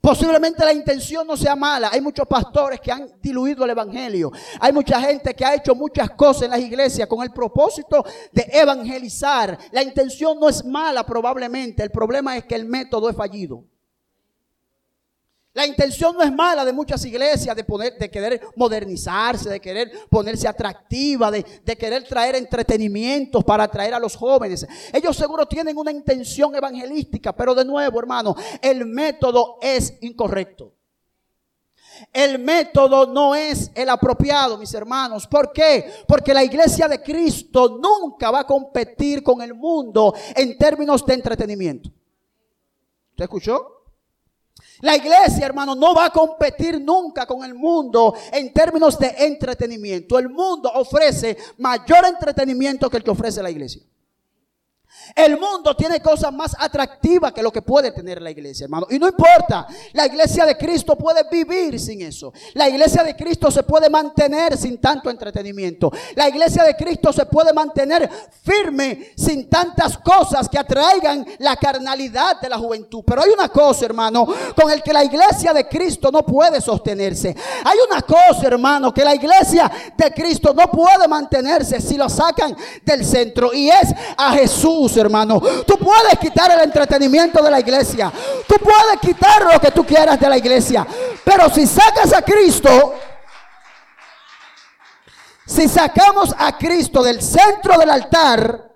Posiblemente 0.00 0.64
la 0.64 0.72
intención 0.72 1.26
no 1.26 1.36
sea 1.36 1.56
mala. 1.56 1.90
Hay 1.92 2.00
muchos 2.00 2.26
pastores 2.26 2.80
que 2.80 2.92
han 2.92 3.08
diluido 3.20 3.64
el 3.64 3.70
evangelio. 3.70 4.30
Hay 4.60 4.72
mucha 4.72 5.00
gente 5.00 5.34
que 5.34 5.44
ha 5.44 5.54
hecho 5.54 5.74
muchas 5.74 6.10
cosas 6.10 6.42
en 6.42 6.50
las 6.50 6.60
iglesias 6.60 7.08
con 7.08 7.22
el 7.22 7.32
propósito 7.32 8.04
de 8.32 8.46
evangelizar. 8.52 9.58
La 9.72 9.82
intención 9.82 10.38
no 10.38 10.48
es 10.48 10.64
mala 10.64 11.04
probablemente. 11.04 11.82
El 11.82 11.90
problema 11.90 12.36
es 12.36 12.44
que 12.44 12.54
el 12.54 12.64
método 12.64 13.10
es 13.10 13.16
fallido. 13.16 13.64
La 15.58 15.66
intención 15.66 16.14
no 16.14 16.22
es 16.22 16.32
mala 16.32 16.64
de 16.64 16.72
muchas 16.72 17.04
iglesias 17.04 17.56
de, 17.56 17.64
poner, 17.64 17.98
de 17.98 18.08
querer 18.08 18.40
modernizarse, 18.54 19.50
de 19.50 19.58
querer 19.58 19.90
ponerse 20.08 20.46
atractiva, 20.46 21.32
de, 21.32 21.42
querer 21.76 22.04
traer 22.04 22.36
entretenimientos 22.36 23.42
para 23.42 23.64
atraer 23.64 23.92
a 23.92 23.98
los 23.98 24.14
jóvenes. 24.14 24.64
Ellos 24.92 25.16
seguro 25.16 25.46
tienen 25.46 25.76
una 25.76 25.90
intención 25.90 26.54
evangelística, 26.54 27.34
pero 27.34 27.56
de 27.56 27.64
nuevo, 27.64 27.98
hermano, 27.98 28.36
el 28.62 28.86
método 28.86 29.58
es 29.60 29.94
incorrecto. 30.00 30.74
El 32.12 32.38
método 32.38 33.08
no 33.08 33.34
es 33.34 33.72
el 33.74 33.88
apropiado, 33.88 34.58
mis 34.58 34.72
hermanos. 34.74 35.26
¿Por 35.26 35.52
qué? 35.52 35.92
Porque 36.06 36.32
la 36.32 36.44
iglesia 36.44 36.86
de 36.86 37.02
Cristo 37.02 37.80
nunca 37.82 38.30
va 38.30 38.40
a 38.42 38.46
competir 38.46 39.24
con 39.24 39.42
el 39.42 39.54
mundo 39.54 40.14
en 40.36 40.56
términos 40.56 41.04
de 41.04 41.14
entretenimiento. 41.14 41.90
¿Usted 43.10 43.24
escuchó? 43.24 43.77
La 44.80 44.96
iglesia, 44.96 45.46
hermano, 45.46 45.74
no 45.74 45.94
va 45.94 46.06
a 46.06 46.10
competir 46.10 46.80
nunca 46.80 47.26
con 47.26 47.42
el 47.44 47.54
mundo 47.54 48.14
en 48.32 48.52
términos 48.52 48.98
de 48.98 49.14
entretenimiento. 49.18 50.18
El 50.18 50.28
mundo 50.28 50.70
ofrece 50.72 51.36
mayor 51.58 52.06
entretenimiento 52.06 52.88
que 52.88 52.98
el 52.98 53.04
que 53.04 53.10
ofrece 53.10 53.42
la 53.42 53.50
iglesia. 53.50 53.82
El 55.14 55.38
mundo 55.38 55.74
tiene 55.76 56.00
cosas 56.00 56.32
más 56.32 56.54
atractivas 56.58 57.32
que 57.32 57.42
lo 57.42 57.52
que 57.52 57.62
puede 57.62 57.92
tener 57.92 58.20
la 58.22 58.30
iglesia, 58.30 58.64
hermano. 58.64 58.86
Y 58.90 58.98
no 58.98 59.08
importa, 59.08 59.66
la 59.92 60.06
iglesia 60.06 60.46
de 60.46 60.56
Cristo 60.56 60.96
puede 60.96 61.22
vivir 61.30 61.78
sin 61.80 62.02
eso. 62.02 62.32
La 62.54 62.68
iglesia 62.68 63.02
de 63.02 63.16
Cristo 63.16 63.50
se 63.50 63.62
puede 63.62 63.90
mantener 63.90 64.56
sin 64.56 64.78
tanto 64.78 65.10
entretenimiento. 65.10 65.90
La 66.14 66.28
iglesia 66.28 66.64
de 66.64 66.76
Cristo 66.76 67.12
se 67.12 67.26
puede 67.26 67.52
mantener 67.52 68.08
firme 68.42 69.12
sin 69.16 69.48
tantas 69.48 69.98
cosas 69.98 70.48
que 70.48 70.58
atraigan 70.58 71.26
la 71.38 71.56
carnalidad 71.56 72.40
de 72.40 72.48
la 72.48 72.58
juventud. 72.58 73.02
Pero 73.06 73.22
hay 73.22 73.30
una 73.30 73.48
cosa, 73.48 73.86
hermano, 73.86 74.26
con 74.54 74.70
el 74.70 74.82
que 74.82 74.92
la 74.92 75.04
iglesia 75.04 75.52
de 75.52 75.68
Cristo 75.68 76.10
no 76.10 76.24
puede 76.24 76.60
sostenerse. 76.60 77.34
Hay 77.64 77.78
una 77.88 78.02
cosa, 78.02 78.46
hermano, 78.46 78.92
que 78.92 79.04
la 79.04 79.14
iglesia 79.14 79.70
de 79.96 80.12
Cristo 80.12 80.52
no 80.54 80.70
puede 80.70 81.08
mantenerse 81.08 81.80
si 81.80 81.96
lo 81.96 82.08
sacan 82.08 82.56
del 82.84 83.04
centro. 83.04 83.52
Y 83.52 83.68
es 83.68 83.94
a 84.16 84.32
Jesús, 84.32 84.96
hermano. 85.00 85.40
Tú 85.66 85.78
puedes 85.78 86.18
quitar 86.20 86.50
el 86.52 86.60
entretenimiento 86.60 87.42
de 87.42 87.50
la 87.50 87.60
iglesia. 87.60 88.12
Tú 88.46 88.56
puedes 88.56 89.00
quitar 89.00 89.52
lo 89.52 89.60
que 89.60 89.70
tú 89.70 89.84
quieras 89.84 90.18
de 90.18 90.28
la 90.28 90.38
iglesia. 90.38 90.86
Pero 91.24 91.50
si 91.50 91.66
sacas 91.66 92.12
a 92.12 92.22
Cristo, 92.22 92.94
si 95.46 95.68
sacamos 95.68 96.34
a 96.38 96.56
Cristo 96.56 97.02
del 97.02 97.22
centro 97.22 97.78
del 97.78 97.90
altar, 97.90 98.70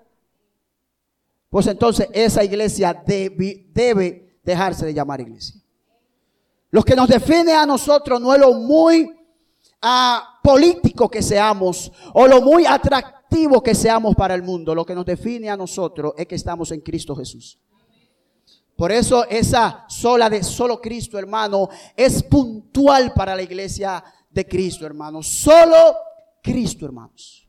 pues 1.49 1.67
entonces 1.67 2.07
esa 2.11 2.43
iglesia 2.43 3.03
debe, 3.05 4.39
dejarse 4.43 4.85
de 4.85 4.93
llamar 4.93 5.21
iglesia. 5.21 5.61
Lo 6.71 6.83
que 6.83 6.95
nos 6.95 7.07
define 7.07 7.53
a 7.53 7.65
nosotros 7.65 8.19
no 8.19 8.33
es 8.33 8.39
lo 8.39 8.53
muy 8.53 9.15
ah, 9.81 10.39
político 10.43 11.09
que 11.09 11.21
seamos 11.21 11.91
o 12.13 12.27
lo 12.27 12.41
muy 12.41 12.65
atractivo 12.65 13.22
que 13.63 13.75
seamos 13.75 14.15
para 14.15 14.35
el 14.35 14.43
mundo, 14.43 14.75
lo 14.75 14.85
que 14.85 14.95
nos 14.95 15.05
define 15.05 15.49
a 15.49 15.57
nosotros 15.57 16.13
es 16.17 16.27
que 16.27 16.35
estamos 16.35 16.71
en 16.71 16.81
Cristo 16.81 17.15
Jesús. 17.15 17.59
Por 18.75 18.91
eso 18.91 19.25
esa 19.29 19.85
sola 19.87 20.29
de 20.29 20.43
solo 20.43 20.81
Cristo, 20.81 21.17
hermano, 21.17 21.69
es 21.95 22.23
puntual 22.23 23.13
para 23.13 23.35
la 23.35 23.41
iglesia 23.41 24.03
de 24.29 24.47
Cristo, 24.47 24.85
hermano. 24.85 25.21
Solo 25.21 25.95
Cristo, 26.41 26.85
hermanos. 26.85 27.47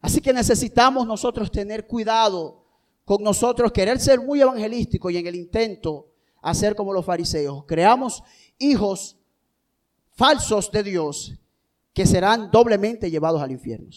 Así 0.00 0.20
que 0.20 0.32
necesitamos 0.32 1.06
nosotros 1.06 1.50
tener 1.50 1.86
cuidado 1.86 2.64
con 3.04 3.22
nosotros, 3.22 3.72
querer 3.72 3.98
ser 3.98 4.20
muy 4.20 4.40
evangelístico 4.40 5.10
y 5.10 5.16
en 5.16 5.26
el 5.26 5.34
intento 5.34 6.08
hacer 6.40 6.76
como 6.76 6.92
los 6.92 7.04
fariseos. 7.04 7.64
Creamos 7.66 8.22
hijos 8.58 9.16
falsos 10.12 10.70
de 10.70 10.82
Dios 10.82 11.34
que 11.98 12.06
serán 12.06 12.48
doblemente 12.52 13.10
llevados 13.10 13.42
al 13.42 13.50
infierno. 13.50 13.88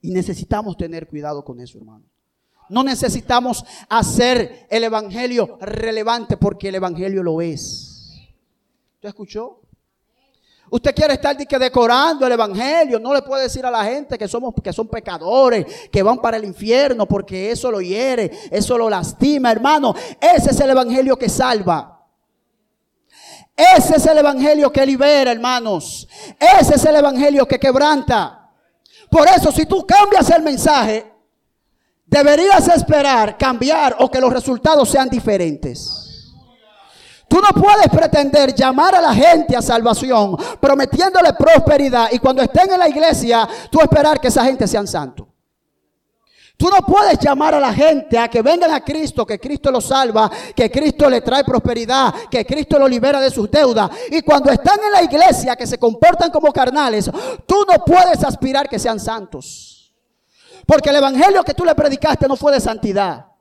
Y 0.00 0.10
necesitamos 0.10 0.78
tener 0.78 1.06
cuidado 1.06 1.44
con 1.44 1.60
eso, 1.60 1.76
hermano. 1.76 2.06
No 2.70 2.82
necesitamos 2.82 3.62
hacer 3.86 4.66
el 4.70 4.84
Evangelio 4.84 5.58
relevante 5.60 6.38
porque 6.38 6.70
el 6.70 6.76
Evangelio 6.76 7.22
lo 7.22 7.42
es. 7.42 8.14
¿Usted 8.94 9.10
escuchó? 9.10 9.60
Usted 10.70 10.94
quiere 10.94 11.12
estar 11.12 11.36
decorando 11.36 12.26
el 12.26 12.32
Evangelio. 12.32 12.98
No 12.98 13.12
le 13.12 13.20
puede 13.20 13.42
decir 13.42 13.66
a 13.66 13.70
la 13.70 13.84
gente 13.84 14.16
que, 14.16 14.26
somos, 14.26 14.54
que 14.64 14.72
son 14.72 14.88
pecadores, 14.88 15.90
que 15.92 16.02
van 16.02 16.16
para 16.16 16.38
el 16.38 16.46
infierno 16.46 17.06
porque 17.06 17.50
eso 17.50 17.70
lo 17.70 17.82
hiere, 17.82 18.30
eso 18.50 18.78
lo 18.78 18.88
lastima, 18.88 19.52
hermano. 19.52 19.94
Ese 20.18 20.52
es 20.52 20.60
el 20.60 20.70
Evangelio 20.70 21.18
que 21.18 21.28
salva. 21.28 21.93
Ese 23.56 23.96
es 23.96 24.06
el 24.06 24.18
evangelio 24.18 24.72
que 24.72 24.84
libera, 24.84 25.30
hermanos. 25.30 26.08
Ese 26.38 26.74
es 26.74 26.84
el 26.84 26.96
evangelio 26.96 27.46
que 27.46 27.58
quebranta. 27.58 28.50
Por 29.10 29.28
eso, 29.28 29.52
si 29.52 29.64
tú 29.64 29.86
cambias 29.86 30.28
el 30.30 30.42
mensaje, 30.42 31.12
deberías 32.04 32.66
esperar 32.68 33.38
cambiar 33.38 33.96
o 34.00 34.10
que 34.10 34.20
los 34.20 34.32
resultados 34.32 34.88
sean 34.88 35.08
diferentes. 35.08 36.04
Tú 37.28 37.40
no 37.40 37.48
puedes 37.60 37.88
pretender 37.88 38.54
llamar 38.54 38.94
a 38.96 39.00
la 39.00 39.14
gente 39.14 39.56
a 39.56 39.62
salvación 39.62 40.36
prometiéndole 40.60 41.32
prosperidad 41.32 42.08
y 42.12 42.18
cuando 42.18 42.42
estén 42.42 42.72
en 42.72 42.78
la 42.78 42.88
iglesia, 42.88 43.48
tú 43.70 43.80
esperar 43.80 44.20
que 44.20 44.28
esa 44.28 44.44
gente 44.44 44.66
sean 44.68 44.86
santos. 44.86 45.26
Tú 46.56 46.68
no 46.68 46.78
puedes 46.86 47.18
llamar 47.18 47.54
a 47.54 47.60
la 47.60 47.74
gente 47.74 48.16
a 48.16 48.28
que 48.28 48.40
vengan 48.40 48.70
a 48.70 48.80
Cristo, 48.80 49.26
que 49.26 49.40
Cristo 49.40 49.72
los 49.72 49.86
salva, 49.86 50.30
que 50.54 50.70
Cristo 50.70 51.10
le 51.10 51.20
trae 51.20 51.42
prosperidad, 51.42 52.14
que 52.30 52.46
Cristo 52.46 52.78
los 52.78 52.88
libera 52.88 53.20
de 53.20 53.30
sus 53.30 53.50
deudas. 53.50 53.90
Y 54.10 54.22
cuando 54.22 54.50
están 54.50 54.78
en 54.84 54.92
la 54.92 55.02
iglesia, 55.02 55.56
que 55.56 55.66
se 55.66 55.78
comportan 55.78 56.30
como 56.30 56.52
carnales, 56.52 57.10
tú 57.44 57.64
no 57.68 57.84
puedes 57.84 58.22
aspirar 58.22 58.68
que 58.68 58.78
sean 58.78 59.00
santos. 59.00 59.92
Porque 60.64 60.90
el 60.90 60.96
evangelio 60.96 61.42
que 61.42 61.54
tú 61.54 61.64
le 61.64 61.74
predicaste 61.74 62.28
no 62.28 62.36
fue 62.36 62.52
de 62.52 62.60
santidad. 62.60 63.33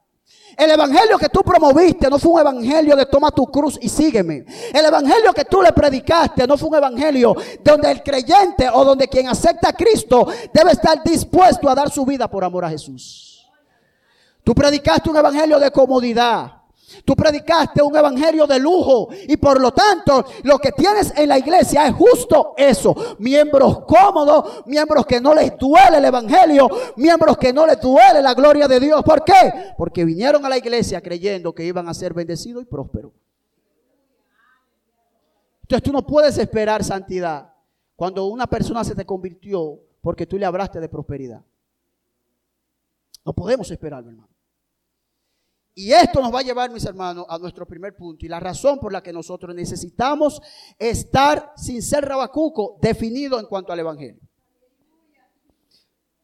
El 0.58 0.72
evangelio 0.72 1.18
que 1.18 1.30
tú 1.30 1.42
promoviste 1.42 2.10
no 2.10 2.20
fue 2.20 2.32
un 2.34 2.40
evangelio 2.42 2.96
de 2.96 3.06
toma 3.06 3.32
tu 3.32 3.46
cruz 3.48 3.78
y 3.82 3.90
sígueme. 3.90 4.46
El 4.74 4.86
evangelio 4.86 5.34
que 5.34 5.46
tú 5.46 5.62
le 5.62 5.72
predicaste 5.72 6.46
no 6.48 6.58
fue 6.58 6.70
un 6.70 6.76
evangelio 6.76 7.36
donde 7.64 7.92
el 7.92 8.04
creyente 8.04 8.70
o 8.72 8.86
donde 8.86 9.08
quien 9.08 9.28
acepta 9.28 9.70
a 9.70 9.74
Cristo 9.74 10.28
debe 10.54 10.72
estar 10.72 11.04
dispuesto 11.04 11.70
a 11.70 11.76
dar 11.76 11.90
su 11.90 12.06
vida 12.06 12.28
por 12.28 12.44
amor 12.44 12.66
a 12.66 12.70
Jesús. 12.70 13.50
Tú 14.44 14.54
predicaste 14.54 15.10
un 15.10 15.18
evangelio 15.18 15.60
de 15.60 15.72
comodidad. 15.72 16.63
Tú 17.06 17.16
predicaste 17.16 17.82
un 17.82 17.96
evangelio 17.96 18.46
de 18.48 18.60
lujo 18.60 19.10
y 19.28 19.38
por 19.38 19.60
lo 19.60 19.72
tanto 19.72 20.26
lo 20.44 20.60
que 20.60 20.72
tienes 20.72 21.14
en 21.18 21.30
la 21.30 21.38
iglesia 21.38 21.88
es 21.88 21.94
justo 21.94 22.54
eso. 22.58 23.16
Miembros 23.20 23.86
cómodos, 23.86 24.66
miembros 24.66 25.06
que 25.06 25.20
no 25.20 25.34
les 25.34 25.58
duele 25.58 25.98
el 25.98 26.06
evangelio, 26.06 26.70
miembros 26.96 27.38
que 27.38 27.52
no 27.52 27.66
les 27.66 27.80
duele 27.80 28.22
la 28.22 28.34
gloria 28.34 28.68
de 28.68 28.80
Dios. 28.80 29.04
¿Por 29.04 29.24
qué? 29.24 29.74
Porque 29.78 30.06
vinieron 30.06 30.46
a 30.46 30.50
la 30.50 30.58
iglesia 30.58 31.02
creyendo 31.02 31.54
que 31.54 31.66
iban 31.66 31.88
a 31.88 31.94
ser 31.94 32.14
bendecidos 32.14 32.64
y 32.64 32.66
prósperos. 32.66 33.12
Entonces 35.64 35.84
tú 35.84 35.92
no 35.92 36.06
puedes 36.06 36.38
esperar 36.38 36.84
santidad 36.84 37.54
cuando 37.96 38.26
una 38.26 38.48
persona 38.48 38.84
se 38.84 38.96
te 38.96 39.06
convirtió 39.06 39.80
porque 40.02 40.26
tú 40.26 40.38
le 40.38 40.46
hablaste 40.46 40.80
de 40.80 40.90
prosperidad. 40.90 41.42
No 43.26 43.34
podemos 43.34 43.72
esperarlo, 43.72 44.10
hermano. 44.10 44.33
Y 45.76 45.92
esto 45.92 46.22
nos 46.22 46.34
va 46.34 46.40
a 46.40 46.44
llevar, 46.44 46.70
mis 46.70 46.86
hermanos, 46.86 47.26
a 47.28 47.38
nuestro 47.40 47.66
primer 47.66 47.96
punto. 47.96 48.26
Y 48.26 48.30
la 48.30 48.40
razón 48.40 48.80
por 48.80 48.92
la 48.92 49.02
que 49.02 49.12
nosotros 49.12 49.56
necesitamos 49.56 50.40
estar 50.78 51.54
sin 51.56 51.82
ser 51.82 52.06
rabacuco 52.06 52.78
definido 52.80 53.40
en 53.40 53.48
cuanto 53.48 53.74
al 53.74 53.80
Evangelio. 53.80 54.22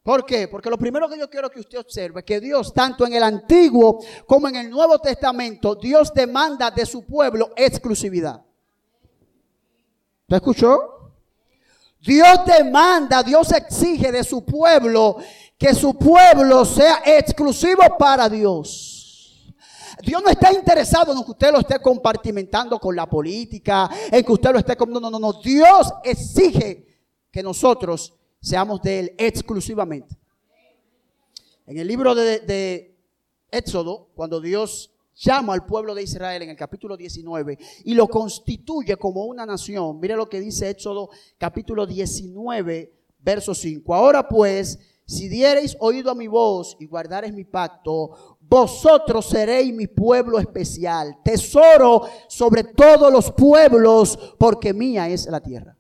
¿Por 0.04 0.26
qué? 0.26 0.48
Porque 0.48 0.70
lo 0.70 0.78
primero 0.78 1.10
que 1.10 1.20
yo 1.20 1.30
quiero 1.30 1.50
que 1.50 1.60
usted 1.60 1.80
observe 1.80 2.22
es 2.22 2.26
que 2.26 2.40
Dios, 2.40 2.74
tanto 2.74 3.06
en 3.06 3.14
el 3.14 3.24
Antiguo 3.24 4.00
como 4.26 4.48
en 4.48 4.56
el 4.56 4.70
Nuevo 4.70 5.00
Testamento, 5.00 5.76
Dios 5.76 6.14
demanda 6.14 6.72
de 6.72 6.86
su 6.86 7.06
pueblo 7.06 7.52
exclusividad. 7.56 8.44
¿Te 10.28 10.36
escuchó? 10.36 11.14
Dios 12.00 12.40
demanda, 12.46 13.24
Dios 13.24 13.52
exige 13.52 14.12
de 14.12 14.24
su 14.24 14.46
pueblo 14.46 15.18
que 15.58 15.74
su 15.74 15.98
pueblo 15.98 16.64
sea 16.64 17.02
exclusivo 17.06 17.82
para 17.98 18.30
Dios. 18.30 18.99
Dios 20.02 20.22
no 20.24 20.30
está 20.30 20.54
interesado 20.54 21.12
en 21.14 21.24
que 21.24 21.32
usted 21.32 21.52
lo 21.52 21.60
esté 21.60 21.80
compartimentando 21.80 22.80
con 22.80 22.96
la 22.96 23.08
política, 23.08 23.90
en 24.12 24.24
que 24.24 24.32
usted 24.32 24.52
lo 24.52 24.60
esté... 24.60 24.78
No, 24.88 25.00
no, 25.00 25.20
no. 25.20 25.34
Dios 25.34 25.94
exige 26.04 26.86
que 27.32 27.44
nosotros 27.44 28.14
seamos 28.40 28.82
de 28.82 29.00
Él 29.00 29.16
exclusivamente. 29.18 30.16
En 31.68 31.78
el 31.78 31.88
libro 31.88 32.16
de, 32.16 32.40
de 32.40 32.98
Éxodo, 33.52 34.10
cuando 34.16 34.40
Dios 34.40 34.92
llama 35.20 35.54
al 35.54 35.66
pueblo 35.66 35.94
de 35.94 36.04
Israel 36.04 36.42
en 36.42 36.50
el 36.50 36.56
capítulo 36.56 36.96
19 36.96 37.58
y 37.84 37.94
lo 37.94 38.08
constituye 38.08 38.96
como 38.96 39.26
una 39.26 39.46
nación. 39.46 40.00
Mire 40.00 40.16
lo 40.16 40.30
que 40.30 40.40
dice 40.40 40.70
Éxodo 40.70 41.10
capítulo 41.38 41.86
19, 41.86 42.94
verso 43.20 43.54
5. 43.54 43.94
Ahora 43.94 44.28
pues, 44.28 44.80
si 45.06 45.28
diereis 45.28 45.76
oído 45.80 46.12
a 46.12 46.16
mi 46.16 46.28
voz 46.28 46.78
y 46.80 46.86
guardareis 46.86 47.34
mi 47.34 47.44
pacto, 47.44 48.38
vosotros 48.50 49.28
seréis 49.28 49.72
mi 49.74 49.86
pueblo 49.86 50.40
especial, 50.40 51.20
tesoro 51.24 52.02
sobre 52.28 52.64
todos 52.64 53.14
los 53.14 53.32
pueblos, 53.32 54.18
porque 54.40 54.74
mía 54.74 55.08
es 55.08 55.28
la 55.28 55.40
tierra. 55.40 55.78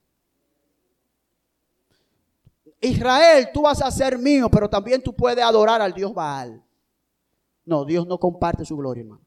Israel, 2.79 3.49
tú 3.51 3.63
vas 3.63 3.81
a 3.81 3.89
ser 3.89 4.19
mío, 4.19 4.49
pero 4.49 4.69
también 4.69 5.01
tú 5.01 5.15
puedes 5.15 5.43
adorar 5.43 5.81
al 5.81 5.93
Dios 5.93 6.13
Baal. 6.13 6.63
No, 7.65 7.85
Dios 7.85 8.05
no 8.05 8.19
comparte 8.19 8.63
su 8.63 8.77
gloria, 8.77 9.01
hermano. 9.01 9.25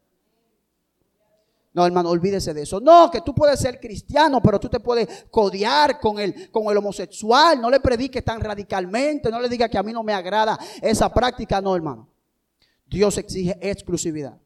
No, 1.75 1.87
hermano, 1.87 2.11
olvídese 2.11 2.54
de 2.54 2.62
eso. 2.62 2.80
No, 2.80 3.11
que 3.11 3.22
tú 3.22 3.34
puedes 3.34 3.58
ser 3.58 3.80
cristiano, 3.80 4.40
pero 4.40 4.61
tú 4.61 4.68
te 4.68 4.78
puedes 4.78 5.26
codiar 5.30 5.99
con 5.99 6.18
el, 6.18 6.50
con 6.50 6.70
el 6.70 6.76
homosexual. 6.76 7.61
No 7.61 7.70
le 7.70 7.80
prediques 7.80 8.22
tan 8.25 8.40
radicalmente. 8.40 9.30
No 9.30 9.40
le 9.40 9.49
digas 9.49 9.70
que 9.70 9.78
a 9.78 9.82
mí 9.82 9.92
no 9.92 10.02
me 10.02 10.12
agrada 10.12 10.58
esa 10.82 11.12
práctica. 11.12 11.61
No, 11.62 11.75
hermano. 11.75 12.12
Dios 12.92 13.16
exige 13.16 13.56
exclusividad. 13.61 14.38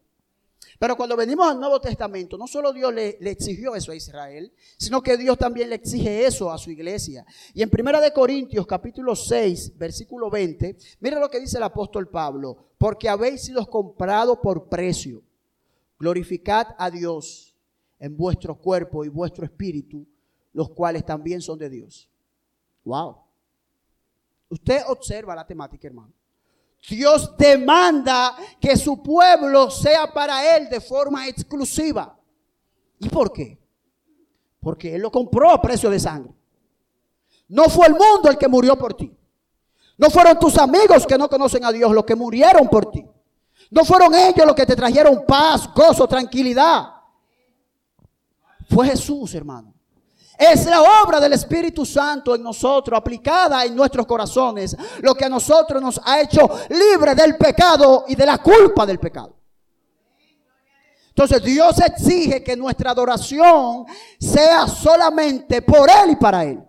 Pero 0.79 0.97
cuando 0.97 1.17
venimos 1.17 1.49
al 1.49 1.59
Nuevo 1.59 1.81
Testamento, 1.81 2.37
no 2.37 2.47
solo 2.47 2.73
Dios 2.73 2.93
le, 2.93 3.19
exigió 3.21 3.75
eso 3.75 3.93
a 3.93 3.97
Israel, 3.97 4.53
sino 4.77 5.03
que 5.03 5.17
Dios 5.17 5.39
también 5.39 5.71
le 5.71 5.77
exige 5.77 6.27
eso 6.27 6.51
a 6.51 6.59
su 6.59 6.71
iglesia. 6.71 7.25
Y 7.55 7.63
en 7.63 7.71
Primera 7.71 8.01
de 8.01 8.13
Corintios, 8.13 8.67
capítulo 8.67 9.17
6, 9.17 9.77
versículo 9.79 10.31
20, 10.31 10.77
mira 11.01 11.19
lo 11.19 11.31
que 11.31 11.41
dice 11.41 11.57
el 11.57 11.63
apóstol 11.63 12.09
Pablo, 12.09 12.57
porque 12.79 13.09
habéis 13.09 13.43
sido 13.43 13.65
comprados 13.67 14.39
por 14.43 14.69
precio. 14.69 15.23
Glorificad 15.99 16.69
a 16.79 16.91
Dios 16.91 17.55
en 17.99 18.17
vuestro 18.17 18.55
cuerpo 18.57 19.05
y 19.05 19.09
vuestro 19.09 19.45
espíritu, 19.45 20.07
los 20.53 20.71
cuales 20.71 21.07
también 21.07 21.41
son 21.41 21.59
de 21.59 21.71
Dios. 21.71 22.11
Wow. 22.85 23.17
Usted 24.51 24.83
observa 24.89 25.35
la 25.35 25.47
temática, 25.47 25.89
hermano. 25.89 26.13
Dios 26.89 27.37
demanda 27.37 28.37
que 28.61 28.77
su 28.77 29.03
pueblo 29.03 29.71
sea 29.71 30.13
para 30.13 30.57
Él 30.57 30.69
de 30.69 30.81
forma 30.81 31.27
exclusiva. 31.27 32.17
¿Y 33.01 33.09
por 33.09 33.33
qué? 33.33 33.59
Porque 34.61 34.95
Él 34.95 35.03
lo 35.03 35.11
compró 35.11 35.51
a 35.51 35.61
precio 35.61 35.91
de 35.91 35.99
sangre. 35.99 36.33
No 37.49 37.65
fue 37.65 37.89
el 37.89 37.95
mundo 37.95 38.29
el 38.29 38.39
que 38.39 38.49
murió 38.49 38.77
por 38.77 38.95
ti. 38.95 39.17
No 39.99 40.11
fueron 40.11 40.39
tus 40.39 40.59
amigos 40.59 41.07
que 41.07 41.19
no 41.19 41.29
conocen 41.29 41.65
a 41.65 41.73
Dios 41.73 41.93
los 41.93 42.05
que 42.05 42.15
murieron 42.15 42.69
por 42.69 42.91
ti. 42.91 43.05
No 43.71 43.85
fueron 43.85 44.15
ellos 44.15 44.47
los 44.47 44.55
que 44.55 44.67
te 44.67 44.77
trajeron 44.77 45.25
paz, 45.27 45.73
gozo, 45.75 46.07
tranquilidad. 46.07 46.93
Fue 48.69 48.87
Jesús, 48.87 49.35
hermano. 49.35 49.76
Es 50.39 50.67
la 50.67 50.83
obra 51.03 51.19
del 51.19 51.33
Espíritu 51.33 51.87
Santo 51.87 52.35
en 52.35 52.43
nosotros, 52.43 52.99
aplicada 52.99 53.65
en 53.65 53.75
nuestros 53.75 54.07
corazones, 54.07 54.77
lo 55.01 55.15
que 55.15 55.25
a 55.25 55.29
nosotros 55.29 55.81
nos 55.81 56.01
ha 56.05 56.21
hecho 56.21 56.49
libre 56.69 57.15
del 57.15 57.37
pecado 57.37 58.05
y 58.07 58.15
de 58.15 58.27
la 58.27 58.39
culpa 58.39 58.85
del 58.85 58.99
pecado. 58.99 59.35
Entonces 61.09 61.43
Dios 61.43 61.81
exige 61.81 62.45
que 62.45 62.55
nuestra 62.55 62.91
adoración 62.91 63.87
sea 64.21 64.69
solamente 64.69 65.63
por 65.63 65.89
Él 65.89 66.11
y 66.11 66.17
para 66.17 66.45
Él. 66.45 66.63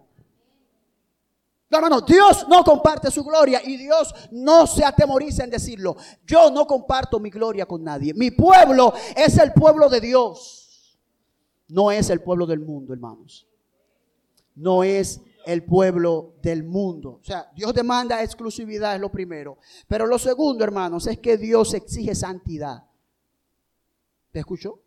No, 1.69 1.81
no, 1.81 1.89
no, 1.89 1.99
Dios 1.99 2.45
no 2.47 2.63
comparte 2.63 3.11
su 3.11 3.25
gloria 3.25 3.61
y 3.61 3.75
Dios 3.75 4.15
no 4.31 4.65
se 4.65 4.85
atemoriza 4.85 5.43
en 5.43 5.49
decirlo. 5.49 5.97
Yo 6.25 6.49
no 6.49 6.65
comparto 6.65 7.19
mi 7.19 7.29
gloria 7.29 7.65
con 7.65 7.83
nadie. 7.83 8.13
Mi 8.13 8.31
pueblo 8.31 8.93
es 9.17 9.37
el 9.37 9.51
pueblo 9.51 9.89
de 9.89 9.99
Dios. 9.99 10.97
No 11.67 11.91
es 11.91 12.09
el 12.09 12.21
pueblo 12.21 12.45
del 12.45 12.61
mundo, 12.61 12.93
hermanos 12.93 13.46
no 14.57 14.83
es 14.83 15.21
el 15.45 15.63
pueblo 15.63 16.33
del 16.41 16.63
mundo. 16.63 17.19
O 17.21 17.23
sea, 17.23 17.49
Dios 17.55 17.73
demanda 17.73 18.21
exclusividad, 18.21 18.95
es 18.95 19.01
lo 19.01 19.09
primero. 19.09 19.59
Pero 19.87 20.05
lo 20.05 20.19
segundo, 20.19 20.63
hermanos, 20.63 21.07
es 21.07 21.19
que 21.19 21.37
Dios 21.37 21.73
exige 21.73 22.13
santidad. 22.15 22.83
¿Te 24.31 24.39
escuchó? 24.39 24.79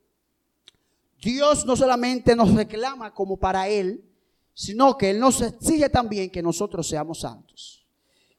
Dios 1.23 1.65
no 1.65 1.77
solamente 1.77 2.37
nos 2.37 2.55
reclama 2.55 3.15
como 3.15 3.37
para 3.37 3.69
Él, 3.69 4.05
sino 4.53 4.99
que 4.99 5.11
Él 5.11 5.21
nos 5.21 5.41
exige 5.41 5.89
también 5.89 6.31
que 6.31 6.43
nosotros 6.43 6.87
seamos 6.87 7.21
santos. 7.21 7.87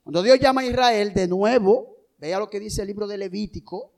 Cuando 0.04 0.22
Dios 0.22 0.40
llama 0.40 0.62
a 0.62 0.66
Israel 0.66 1.14
de 1.14 1.28
nuevo, 1.28 1.96
vea 2.20 2.40
lo 2.40 2.50
que 2.50 2.60
dice 2.60 2.82
el 2.82 2.88
libro 2.88 3.08
de 3.08 3.18
Levítico, 3.18 3.94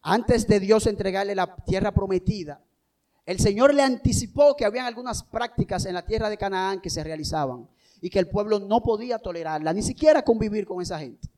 antes 0.00 0.48
de 0.48 0.58
Dios 0.58 0.86
entregarle 0.86 1.34
la 1.34 1.54
tierra 1.56 1.92
prometida, 1.92 2.60
el 3.24 3.38
Señor 3.38 3.72
le 3.74 3.82
anticipó 3.82 4.56
que 4.56 4.64
habían 4.64 4.86
algunas 4.86 5.22
prácticas 5.22 5.86
en 5.86 5.94
la 5.94 6.04
tierra 6.04 6.28
de 6.28 6.36
Canaán 6.36 6.80
que 6.80 6.90
se 6.90 7.04
realizaban 7.04 7.68
y 8.00 8.10
que 8.10 8.18
el 8.18 8.28
pueblo 8.28 8.58
no 8.58 8.82
podía 8.82 9.18
tolerarla, 9.18 9.72
ni 9.72 9.82
siquiera 9.82 10.22
convivir 10.22 10.66
con 10.66 10.82
esa 10.82 10.98
gente. 10.98 11.28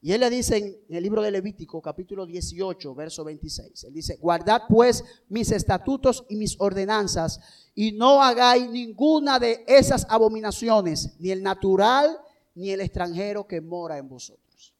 Y 0.00 0.12
él 0.12 0.20
le 0.20 0.30
dice 0.30 0.56
en 0.88 0.96
el 0.96 1.02
libro 1.02 1.22
de 1.22 1.30
Levítico, 1.30 1.82
capítulo 1.82 2.24
18, 2.24 2.94
verso 2.94 3.24
26, 3.24 3.84
él 3.84 3.92
dice, 3.92 4.16
guardad 4.16 4.62
pues 4.68 5.02
mis 5.28 5.50
estatutos 5.50 6.24
y 6.28 6.36
mis 6.36 6.54
ordenanzas 6.60 7.40
y 7.74 7.92
no 7.92 8.22
hagáis 8.22 8.70
ninguna 8.70 9.40
de 9.40 9.64
esas 9.66 10.06
abominaciones, 10.08 11.18
ni 11.18 11.30
el 11.30 11.42
natural 11.42 12.16
ni 12.54 12.70
el 12.70 12.80
extranjero 12.80 13.46
que 13.46 13.60
mora 13.60 13.98
en 13.98 14.08
vosotros. 14.08 14.74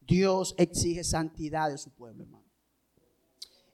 Dios 0.00 0.54
exige 0.58 1.04
santidad 1.04 1.70
de 1.70 1.78
su 1.78 1.90
pueblo, 1.90 2.24
hermano. 2.24 2.43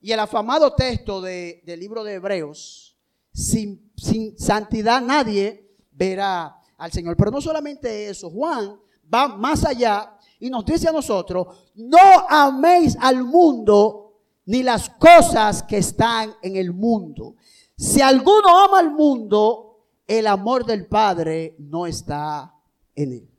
Y 0.01 0.11
el 0.11 0.19
afamado 0.19 0.73
texto 0.73 1.21
del 1.21 1.79
libro 1.79 2.03
de 2.03 2.15
Hebreos, 2.15 2.97
sin, 3.31 3.91
sin 3.95 4.37
santidad 4.37 5.01
nadie 5.01 5.69
verá 5.91 6.57
al 6.77 6.91
Señor. 6.91 7.15
Pero 7.15 7.31
no 7.31 7.39
solamente 7.39 8.09
eso, 8.09 8.29
Juan 8.29 8.79
va 9.13 9.27
más 9.27 9.63
allá 9.63 10.17
y 10.39 10.49
nos 10.49 10.65
dice 10.65 10.89
a 10.89 10.91
nosotros, 10.91 11.71
no 11.75 11.99
améis 12.27 12.97
al 12.99 13.23
mundo 13.23 14.01
ni 14.45 14.63
las 14.63 14.89
cosas 14.89 15.61
que 15.61 15.77
están 15.77 16.33
en 16.41 16.55
el 16.55 16.73
mundo. 16.73 17.35
Si 17.77 18.01
alguno 18.01 18.65
ama 18.65 18.79
al 18.79 18.91
mundo, 18.91 19.85
el 20.07 20.27
amor 20.27 20.65
del 20.65 20.87
Padre 20.87 21.55
no 21.59 21.85
está 21.85 22.53
en 22.95 23.13
él. 23.13 23.30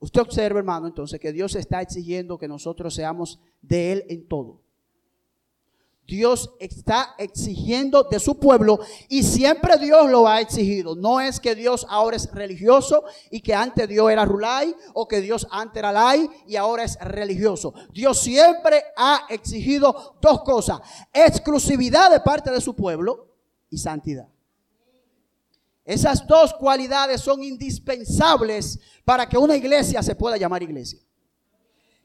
Usted 0.00 0.22
observa, 0.22 0.58
hermano, 0.58 0.86
entonces 0.86 1.20
que 1.20 1.32
Dios 1.32 1.54
está 1.54 1.82
exigiendo 1.82 2.38
que 2.38 2.48
nosotros 2.48 2.94
seamos 2.94 3.38
de 3.60 3.92
Él 3.92 4.04
en 4.08 4.26
todo. 4.26 4.60
Dios 6.10 6.50
está 6.58 7.14
exigiendo 7.18 8.02
de 8.02 8.18
su 8.18 8.40
pueblo 8.40 8.80
y 9.08 9.22
siempre 9.22 9.78
Dios 9.78 10.10
lo 10.10 10.26
ha 10.26 10.40
exigido. 10.40 10.96
No 10.96 11.20
es 11.20 11.38
que 11.38 11.54
Dios 11.54 11.86
ahora 11.88 12.16
es 12.16 12.28
religioso 12.32 13.04
y 13.30 13.42
que 13.42 13.54
antes 13.54 13.88
Dios 13.88 14.10
era 14.10 14.24
Rulay 14.24 14.74
o 14.92 15.06
que 15.06 15.20
Dios 15.20 15.46
antes 15.52 15.76
era 15.76 15.92
Lai 15.92 16.28
y 16.48 16.56
ahora 16.56 16.82
es 16.82 16.98
religioso. 17.00 17.74
Dios 17.92 18.18
siempre 18.18 18.82
ha 18.96 19.26
exigido 19.28 20.16
dos 20.20 20.42
cosas, 20.42 20.80
exclusividad 21.12 22.10
de 22.10 22.18
parte 22.18 22.50
de 22.50 22.60
su 22.60 22.74
pueblo 22.74 23.28
y 23.70 23.78
santidad. 23.78 24.26
Esas 25.90 26.24
dos 26.24 26.54
cualidades 26.54 27.20
son 27.20 27.42
indispensables 27.42 28.78
para 29.04 29.28
que 29.28 29.36
una 29.36 29.56
iglesia 29.56 30.04
se 30.04 30.14
pueda 30.14 30.36
llamar 30.36 30.62
iglesia. 30.62 31.00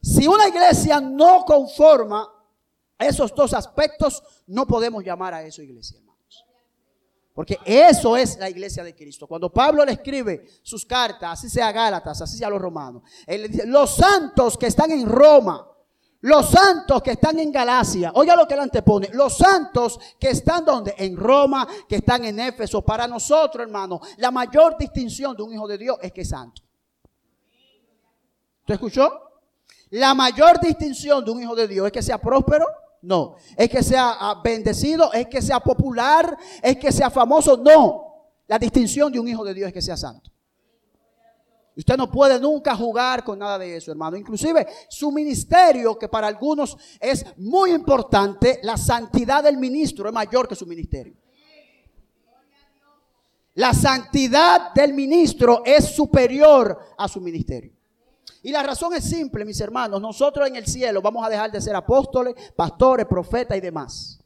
Si 0.02 0.28
una 0.28 0.48
iglesia 0.48 1.00
no 1.00 1.46
conforma 1.46 2.28
esos 2.98 3.36
dos 3.36 3.54
aspectos, 3.54 4.24
no 4.48 4.66
podemos 4.66 5.04
llamar 5.04 5.36
a 5.36 5.44
eso 5.44 5.62
iglesia, 5.62 6.00
hermanos. 6.00 6.46
Porque 7.36 7.60
eso 7.64 8.18
es 8.18 8.40
la 8.40 8.50
iglesia 8.50 8.84
de 8.84 8.96
Cristo. 8.96 9.28
Cuando 9.28 9.54
Pablo 9.54 9.86
le 9.86 9.92
escribe 9.92 10.48
sus 10.64 10.84
cartas, 10.84 11.34
así 11.34 11.48
sea 11.48 11.68
a 11.68 11.72
Gálatas, 11.72 12.20
así 12.24 12.40
sea 12.40 12.48
a 12.48 12.50
los 12.50 12.62
romanos, 12.62 13.04
él 13.28 13.52
dice, 13.52 13.68
los 13.68 13.98
santos 13.98 14.58
que 14.58 14.66
están 14.66 14.90
en 14.94 15.08
Roma, 15.08 15.64
los 16.26 16.50
santos 16.50 17.04
que 17.04 17.12
están 17.12 17.38
en 17.38 17.52
Galacia, 17.52 18.12
oiga 18.16 18.36
lo 18.36 18.48
que 18.48 18.56
él 18.56 18.62
antepone, 18.62 19.10
los 19.14 19.38
santos 19.38 20.00
que 20.20 20.32
están 20.32 20.66
donde? 20.66 20.96
En 20.98 21.16
Roma, 21.16 21.68
que 21.88 21.98
están 21.98 22.26
en 22.26 22.40
Éfeso. 22.40 22.82
Para 22.82 23.08
nosotros, 23.08 23.62
hermano, 23.62 24.02
la 24.18 24.32
mayor 24.32 24.76
distinción 24.76 25.36
de 25.36 25.44
un 25.44 25.54
hijo 25.54 25.68
de 25.68 25.78
Dios 25.78 25.98
es 26.02 26.12
que 26.12 26.22
es 26.22 26.30
santo. 26.30 26.64
¿Usted 28.62 28.74
escuchó? 28.74 29.12
La 29.92 30.16
mayor 30.16 30.60
distinción 30.60 31.24
de 31.24 31.30
un 31.30 31.44
hijo 31.44 31.56
de 31.56 31.68
Dios 31.68 31.86
es 31.86 31.92
que 31.92 32.02
sea 32.02 32.18
próspero. 32.18 32.66
No. 33.04 33.36
Es 33.56 33.70
que 33.70 33.84
sea 33.84 34.18
ah, 34.20 34.42
bendecido, 34.44 35.14
es 35.14 35.28
que 35.28 35.44
sea 35.44 35.60
popular, 35.60 36.36
es 36.64 36.78
que 36.78 36.92
sea 36.92 37.12
famoso. 37.12 37.56
No. 37.56 38.32
La 38.48 38.58
distinción 38.58 39.12
de 39.12 39.20
un 39.20 39.28
hijo 39.28 39.46
de 39.46 39.54
Dios 39.54 39.68
es 39.68 39.74
que 39.74 39.82
sea 39.82 39.96
santo. 39.96 40.32
Usted 41.78 41.98
no 41.98 42.10
puede 42.10 42.40
nunca 42.40 42.76
jugar 42.76 43.24
con 43.24 43.40
nada 43.40 43.60
de 43.60 43.76
eso, 43.76 43.92
hermano. 43.92 44.16
Inclusive 44.16 44.66
su 44.90 45.12
ministerio, 45.12 45.98
que 46.00 46.08
para 46.08 46.28
algunos 46.28 46.78
es 47.00 47.26
muy 47.38 47.72
importante, 47.72 48.60
la 48.64 48.78
santidad 48.78 49.44
del 49.44 49.58
ministro 49.58 50.08
es 50.08 50.14
mayor 50.14 50.48
que 50.48 50.56
su 50.56 50.66
ministerio. 50.66 51.14
La 53.56 53.74
santidad 53.74 54.74
del 54.74 54.94
ministro 54.94 55.64
es 55.66 55.86
superior 55.86 56.78
a 56.98 57.08
su 57.08 57.20
ministerio. 57.20 57.72
Y 58.42 58.52
la 58.52 58.64
razón 58.64 58.94
es 58.94 59.04
simple, 59.04 59.44
mis 59.44 59.60
hermanos. 59.60 60.02
Nosotros 60.02 60.48
en 60.48 60.56
el 60.56 60.68
cielo 60.68 61.02
vamos 61.02 61.26
a 61.26 61.30
dejar 61.30 61.52
de 61.52 61.60
ser 61.60 61.76
apóstoles, 61.76 62.36
pastores, 62.56 63.06
profetas 63.06 63.58
y 63.58 63.62
demás. 63.62 64.20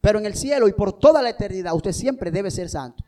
Pero 0.00 0.18
en 0.18 0.26
el 0.26 0.34
cielo 0.34 0.68
y 0.68 0.72
por 0.72 0.92
toda 0.92 1.22
la 1.22 1.30
eternidad 1.30 1.74
usted 1.74 1.92
siempre 1.92 2.30
debe 2.30 2.50
ser 2.50 2.68
santo. 2.68 3.02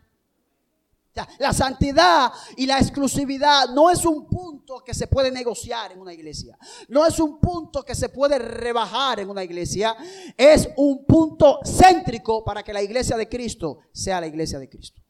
La 1.38 1.53
santidad 1.53 2.33
y 2.57 2.66
la 2.66 2.79
exclusividad 2.79 3.68
no 3.68 3.90
es 3.90 4.05
un 4.05 4.27
punto 4.27 4.83
que 4.85 4.94
se 4.94 5.07
puede 5.07 5.31
negociar 5.31 5.92
en 5.92 6.00
una 6.00 6.12
iglesia. 6.12 6.59
No 6.88 7.07
es 7.07 7.20
un 7.20 7.38
punto 7.38 7.83
que 7.85 7.94
se 7.94 8.09
puede 8.09 8.38
rebajar 8.38 9.20
en 9.20 9.31
una 9.31 9.44
iglesia. 9.44 9.96
Es 10.37 10.68
un 10.77 11.05
punto 11.05 11.61
céntrico 11.64 12.42
para 12.42 12.62
que 12.62 12.72
la 12.72 12.83
iglesia 12.83 13.16
de 13.16 13.29
Cristo 13.29 13.79
sea 13.92 14.20
la 14.20 14.27
iglesia 14.27 14.59
de 14.59 14.68
Cristo. 14.68 15.00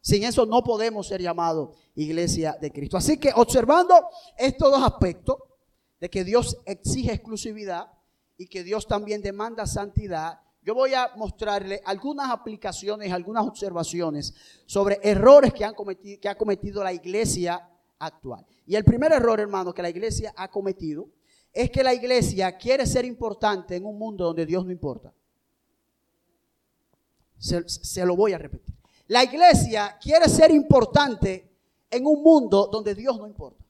Sin 0.00 0.24
eso 0.24 0.46
no 0.46 0.62
podemos 0.62 1.06
ser 1.06 1.20
llamados 1.20 1.76
iglesia 1.94 2.56
de 2.60 2.70
Cristo. 2.70 2.96
Así 2.96 3.18
que 3.18 3.32
observando 3.34 3.94
estos 4.36 4.70
dos 4.70 4.82
aspectos, 4.82 5.36
de 6.00 6.08
que 6.08 6.24
Dios 6.24 6.58
exige 6.64 7.12
exclusividad 7.12 7.90
y 8.36 8.46
que 8.46 8.62
Dios 8.62 8.86
también 8.86 9.20
demanda 9.20 9.66
santidad, 9.66 10.40
yo 10.68 10.74
voy 10.74 10.92
a 10.92 11.12
mostrarle 11.16 11.80
algunas 11.86 12.30
aplicaciones, 12.30 13.10
algunas 13.10 13.46
observaciones 13.46 14.34
sobre 14.66 15.00
errores 15.02 15.54
que, 15.54 15.64
han 15.64 15.72
cometido, 15.72 16.20
que 16.20 16.28
ha 16.28 16.36
cometido 16.36 16.84
la 16.84 16.92
iglesia 16.92 17.66
actual. 17.98 18.44
Y 18.66 18.76
el 18.76 18.84
primer 18.84 19.12
error, 19.12 19.40
hermano, 19.40 19.72
que 19.72 19.80
la 19.80 19.88
iglesia 19.88 20.34
ha 20.36 20.50
cometido 20.50 21.08
es 21.54 21.70
que 21.70 21.82
la 21.82 21.94
iglesia 21.94 22.58
quiere 22.58 22.84
ser 22.84 23.06
importante 23.06 23.76
en 23.76 23.86
un 23.86 23.98
mundo 23.98 24.26
donde 24.26 24.44
Dios 24.44 24.62
no 24.66 24.70
importa. 24.70 25.10
Se, 27.38 27.66
se, 27.66 28.04
lo 28.04 28.14
voy 28.14 28.34
a 28.34 28.38
repetir. 28.38 28.74
La 29.06 29.24
iglesia 29.24 29.96
quiere 29.98 30.28
ser 30.28 30.50
importante 30.50 31.50
en 31.90 32.06
un 32.06 32.22
mundo 32.22 32.68
donde 32.70 32.94
Dios 32.94 33.18
no 33.18 33.26
importa. 33.26 33.64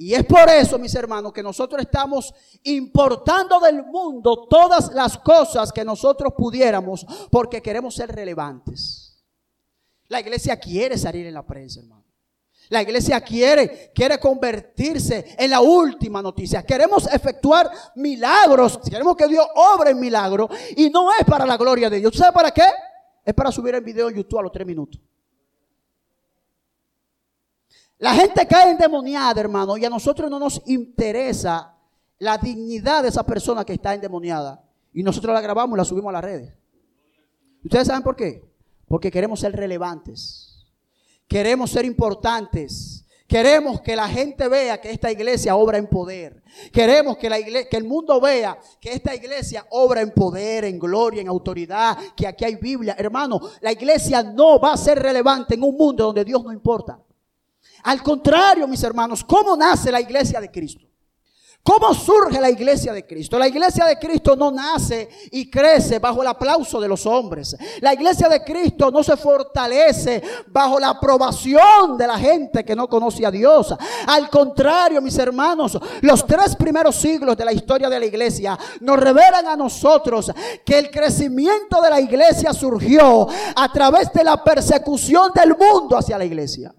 Y 0.00 0.14
es 0.14 0.24
por 0.24 0.48
eso, 0.48 0.78
mis 0.78 0.94
hermanos, 0.94 1.32
que 1.32 1.42
nosotros 1.42 1.82
estamos 1.82 2.32
importando 2.62 3.58
del 3.58 3.84
mundo 3.84 4.46
todas 4.48 4.92
las 4.94 5.18
cosas 5.18 5.72
que 5.72 5.84
nosotros 5.84 6.34
pudiéramos 6.38 7.04
porque 7.32 7.60
queremos 7.60 7.96
ser 7.96 8.14
relevantes. 8.14 9.20
La 10.06 10.20
iglesia 10.20 10.56
quiere 10.56 10.96
salir 10.96 11.26
en 11.26 11.34
la 11.34 11.44
prensa, 11.44 11.80
hermano. 11.80 12.04
La 12.68 12.82
iglesia 12.82 13.20
quiere, 13.22 13.90
quiere 13.92 14.20
convertirse 14.20 15.34
en 15.36 15.50
la 15.50 15.60
última 15.60 16.22
noticia. 16.22 16.64
Queremos 16.64 17.12
efectuar 17.12 17.68
milagros. 17.96 18.78
Queremos 18.88 19.16
que 19.16 19.26
Dios 19.26 19.46
obre 19.56 19.90
en 19.90 19.98
milagros. 19.98 20.48
Y 20.76 20.90
no 20.90 21.10
es 21.12 21.24
para 21.26 21.44
la 21.44 21.56
gloria 21.56 21.90
de 21.90 21.98
Dios. 21.98 22.14
¿Sabe 22.14 22.32
para 22.32 22.52
qué? 22.52 22.66
Es 23.24 23.34
para 23.34 23.50
subir 23.50 23.74
el 23.74 23.82
video 23.82 24.10
en 24.10 24.14
YouTube 24.14 24.38
a 24.38 24.42
los 24.42 24.52
tres 24.52 24.66
minutos. 24.66 25.00
La 27.98 28.14
gente 28.14 28.46
cae 28.46 28.70
endemoniada, 28.70 29.40
hermano, 29.40 29.76
y 29.76 29.84
a 29.84 29.90
nosotros 29.90 30.30
no 30.30 30.38
nos 30.38 30.62
interesa 30.66 31.74
la 32.18 32.38
dignidad 32.38 33.02
de 33.02 33.08
esa 33.08 33.24
persona 33.24 33.64
que 33.64 33.72
está 33.72 33.94
endemoniada. 33.94 34.62
Y 34.92 35.02
nosotros 35.02 35.34
la 35.34 35.40
grabamos 35.40 35.76
y 35.76 35.78
la 35.78 35.84
subimos 35.84 36.10
a 36.10 36.12
las 36.12 36.24
redes. 36.24 36.54
¿Ustedes 37.64 37.88
saben 37.88 38.02
por 38.02 38.14
qué? 38.14 38.44
Porque 38.86 39.10
queremos 39.10 39.40
ser 39.40 39.52
relevantes. 39.52 40.64
Queremos 41.26 41.70
ser 41.70 41.84
importantes. 41.84 43.04
Queremos 43.26 43.80
que 43.82 43.94
la 43.94 44.08
gente 44.08 44.48
vea 44.48 44.80
que 44.80 44.90
esta 44.90 45.10
iglesia 45.10 45.56
obra 45.56 45.76
en 45.76 45.86
poder. 45.88 46.42
Queremos 46.72 47.18
que, 47.18 47.28
la 47.28 47.38
iglesia, 47.38 47.68
que 47.68 47.76
el 47.76 47.84
mundo 47.84 48.18
vea 48.20 48.58
que 48.80 48.92
esta 48.92 49.14
iglesia 49.14 49.66
obra 49.70 50.00
en 50.00 50.12
poder, 50.12 50.64
en 50.64 50.78
gloria, 50.78 51.20
en 51.20 51.28
autoridad, 51.28 51.98
que 52.16 52.26
aquí 52.26 52.44
hay 52.44 52.54
Biblia. 52.54 52.94
Hermano, 52.96 53.38
la 53.60 53.72
iglesia 53.72 54.22
no 54.22 54.58
va 54.58 54.72
a 54.72 54.76
ser 54.78 54.98
relevante 55.00 55.56
en 55.56 55.62
un 55.64 55.76
mundo 55.76 56.06
donde 56.06 56.24
Dios 56.24 56.42
no 56.42 56.52
importa. 56.52 56.98
Al 57.84 58.02
contrario, 58.02 58.66
mis 58.66 58.82
hermanos, 58.82 59.24
¿cómo 59.24 59.56
nace 59.56 59.90
la 59.92 60.00
iglesia 60.00 60.40
de 60.40 60.50
Cristo? 60.50 60.88
¿Cómo 61.68 61.92
surge 61.92 62.40
la 62.40 62.48
iglesia 62.48 62.94
de 62.94 63.06
Cristo? 63.06 63.38
La 63.38 63.46
iglesia 63.46 63.84
de 63.84 63.98
Cristo 63.98 64.34
no 64.34 64.50
nace 64.50 65.06
y 65.30 65.50
crece 65.50 65.98
bajo 65.98 66.22
el 66.22 66.28
aplauso 66.28 66.80
de 66.80 66.88
los 66.88 67.04
hombres. 67.04 67.54
La 67.82 67.92
iglesia 67.92 68.26
de 68.26 68.42
Cristo 68.42 68.90
no 68.90 69.02
se 69.02 69.18
fortalece 69.18 70.22
bajo 70.46 70.80
la 70.80 70.88
aprobación 70.90 71.98
de 71.98 72.06
la 72.06 72.18
gente 72.18 72.64
que 72.64 72.74
no 72.74 72.88
conoce 72.88 73.26
a 73.26 73.30
Dios. 73.30 73.74
Al 74.06 74.30
contrario, 74.30 75.02
mis 75.02 75.18
hermanos, 75.18 75.78
los 76.00 76.26
tres 76.26 76.56
primeros 76.56 76.96
siglos 76.96 77.36
de 77.36 77.44
la 77.44 77.52
historia 77.52 77.90
de 77.90 78.00
la 78.00 78.06
iglesia 78.06 78.58
nos 78.80 78.98
revelan 78.98 79.46
a 79.46 79.56
nosotros 79.56 80.32
que 80.64 80.78
el 80.78 80.90
crecimiento 80.90 81.82
de 81.82 81.90
la 81.90 82.00
iglesia 82.00 82.54
surgió 82.54 83.28
a 83.54 83.70
través 83.70 84.10
de 84.14 84.24
la 84.24 84.42
persecución 84.42 85.32
del 85.34 85.54
mundo 85.54 85.98
hacia 85.98 86.16
la 86.16 86.24
iglesia. 86.24 86.74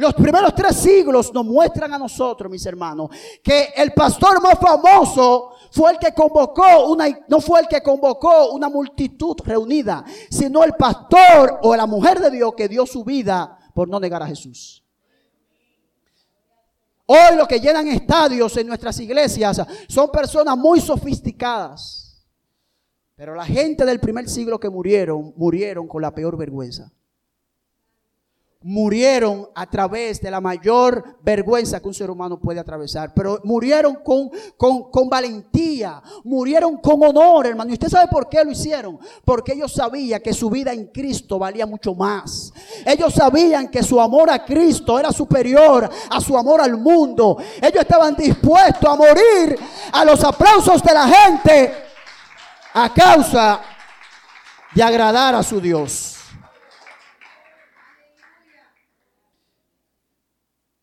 Los 0.00 0.14
primeros 0.14 0.54
tres 0.54 0.76
siglos 0.76 1.30
nos 1.34 1.44
muestran 1.44 1.92
a 1.92 1.98
nosotros, 1.98 2.50
mis 2.50 2.64
hermanos, 2.64 3.10
que 3.42 3.74
el 3.76 3.92
pastor 3.92 4.40
más 4.40 4.58
famoso 4.58 5.50
fue 5.70 5.92
el 5.92 5.98
que 5.98 6.14
convocó 6.14 6.86
una, 6.90 7.06
no 7.28 7.38
fue 7.38 7.60
el 7.60 7.68
que 7.68 7.82
convocó 7.82 8.52
una 8.52 8.70
multitud 8.70 9.36
reunida, 9.44 10.02
sino 10.30 10.64
el 10.64 10.72
pastor 10.72 11.60
o 11.64 11.76
la 11.76 11.84
mujer 11.84 12.18
de 12.18 12.30
Dios 12.30 12.54
que 12.56 12.66
dio 12.66 12.86
su 12.86 13.04
vida 13.04 13.58
por 13.74 13.90
no 13.90 14.00
negar 14.00 14.22
a 14.22 14.26
Jesús. 14.26 14.82
Hoy 17.04 17.36
lo 17.36 17.46
que 17.46 17.60
llenan 17.60 17.86
estadios 17.88 18.56
en 18.56 18.68
nuestras 18.68 18.98
iglesias 19.00 19.60
son 19.86 20.10
personas 20.10 20.56
muy 20.56 20.80
sofisticadas. 20.80 22.24
Pero 23.16 23.34
la 23.34 23.44
gente 23.44 23.84
del 23.84 24.00
primer 24.00 24.30
siglo 24.30 24.58
que 24.58 24.70
murieron, 24.70 25.34
murieron 25.36 25.86
con 25.86 26.00
la 26.00 26.14
peor 26.14 26.38
vergüenza 26.38 26.90
murieron 28.62 29.48
a 29.54 29.64
través 29.64 30.20
de 30.20 30.30
la 30.30 30.38
mayor 30.38 31.16
vergüenza 31.22 31.80
que 31.80 31.88
un 31.88 31.94
ser 31.94 32.10
humano 32.10 32.38
puede 32.38 32.60
atravesar. 32.60 33.14
Pero 33.14 33.40
murieron 33.42 33.96
con, 34.04 34.30
con, 34.58 35.08
valentía, 35.08 36.02
murieron 36.24 36.76
con 36.76 37.02
honor, 37.02 37.46
hermano. 37.46 37.70
¿Y 37.70 37.74
usted 37.74 37.88
sabe 37.88 38.08
por 38.08 38.28
qué 38.28 38.44
lo 38.44 38.50
hicieron? 38.50 38.98
Porque 39.24 39.54
ellos 39.54 39.72
sabían 39.72 40.20
que 40.20 40.34
su 40.34 40.50
vida 40.50 40.74
en 40.74 40.88
Cristo 40.88 41.38
valía 41.38 41.64
mucho 41.64 41.94
más. 41.94 42.52
Ellos 42.84 43.14
sabían 43.14 43.68
que 43.68 43.82
su 43.82 43.98
amor 43.98 44.28
a 44.28 44.44
Cristo 44.44 44.98
era 44.98 45.10
superior 45.10 45.88
a 46.10 46.20
su 46.20 46.36
amor 46.36 46.60
al 46.60 46.76
mundo. 46.76 47.38
Ellos 47.62 47.80
estaban 47.80 48.14
dispuestos 48.14 48.90
a 48.90 48.94
morir 48.94 49.58
a 49.90 50.04
los 50.04 50.22
aplausos 50.22 50.82
de 50.82 50.92
la 50.92 51.08
gente 51.08 51.74
a 52.74 52.92
causa 52.92 53.60
de 54.74 54.82
agradar 54.82 55.34
a 55.34 55.42
su 55.42 55.62
Dios. 55.62 56.19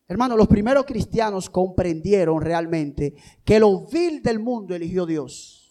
Hermano, 0.07 0.37
los 0.37 0.47
primeros 0.47 0.85
cristianos 0.85 1.49
comprendieron 1.49 2.41
realmente 2.41 3.13
que 3.43 3.59
lo 3.59 3.85
vil 3.85 4.21
del 4.21 4.39
mundo 4.39 4.73
eligió 4.73 5.05
Dios. 5.05 5.66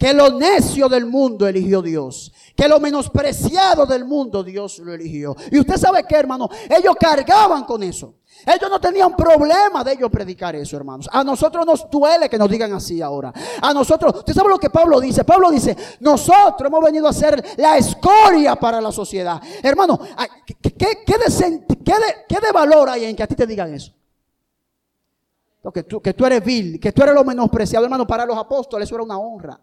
Que 0.00 0.14
lo 0.14 0.30
necio 0.30 0.88
del 0.88 1.04
mundo 1.04 1.46
eligió 1.46 1.82
Dios. 1.82 2.32
Que 2.56 2.66
lo 2.66 2.80
menospreciado 2.80 3.84
del 3.84 4.06
mundo 4.06 4.42
Dios 4.42 4.78
lo 4.78 4.94
eligió. 4.94 5.36
Y 5.52 5.58
usted 5.58 5.76
sabe 5.76 6.04
que, 6.04 6.16
hermano, 6.16 6.48
ellos 6.70 6.96
cargaban 6.98 7.64
con 7.64 7.82
eso. 7.82 8.14
Ellos 8.46 8.70
no 8.70 8.80
tenían 8.80 9.14
problema 9.14 9.84
de 9.84 9.92
ellos 9.92 10.10
predicar 10.10 10.56
eso, 10.56 10.74
hermanos. 10.74 11.06
A 11.12 11.22
nosotros 11.22 11.66
nos 11.66 11.90
duele 11.90 12.30
que 12.30 12.38
nos 12.38 12.48
digan 12.48 12.72
así 12.72 13.02
ahora. 13.02 13.30
A 13.60 13.74
nosotros, 13.74 14.14
usted 14.16 14.32
sabe 14.32 14.48
lo 14.48 14.58
que 14.58 14.70
Pablo 14.70 15.02
dice. 15.02 15.22
Pablo 15.22 15.50
dice, 15.50 15.76
nosotros 16.00 16.68
hemos 16.68 16.82
venido 16.82 17.06
a 17.06 17.12
ser 17.12 17.44
la 17.58 17.76
escoria 17.76 18.56
para 18.56 18.80
la 18.80 18.92
sociedad. 18.92 19.38
Hermano, 19.62 20.00
¿qué, 20.46 21.04
qué, 21.04 22.40
de, 22.40 22.52
valor 22.54 22.88
hay 22.88 23.04
en 23.04 23.14
que 23.14 23.22
a 23.22 23.26
ti 23.26 23.34
te 23.34 23.46
digan 23.46 23.74
eso? 23.74 23.92
Que 25.74 25.82
tú, 25.82 26.00
que 26.00 26.14
tú 26.14 26.24
eres 26.24 26.42
vil, 26.42 26.80
que 26.80 26.90
tú 26.90 27.02
eres 27.02 27.14
lo 27.14 27.22
menospreciado, 27.22 27.84
hermano. 27.84 28.06
Para 28.06 28.24
los 28.24 28.38
apóstoles 28.38 28.88
eso 28.88 28.94
era 28.94 29.04
una 29.04 29.18
honra. 29.18 29.60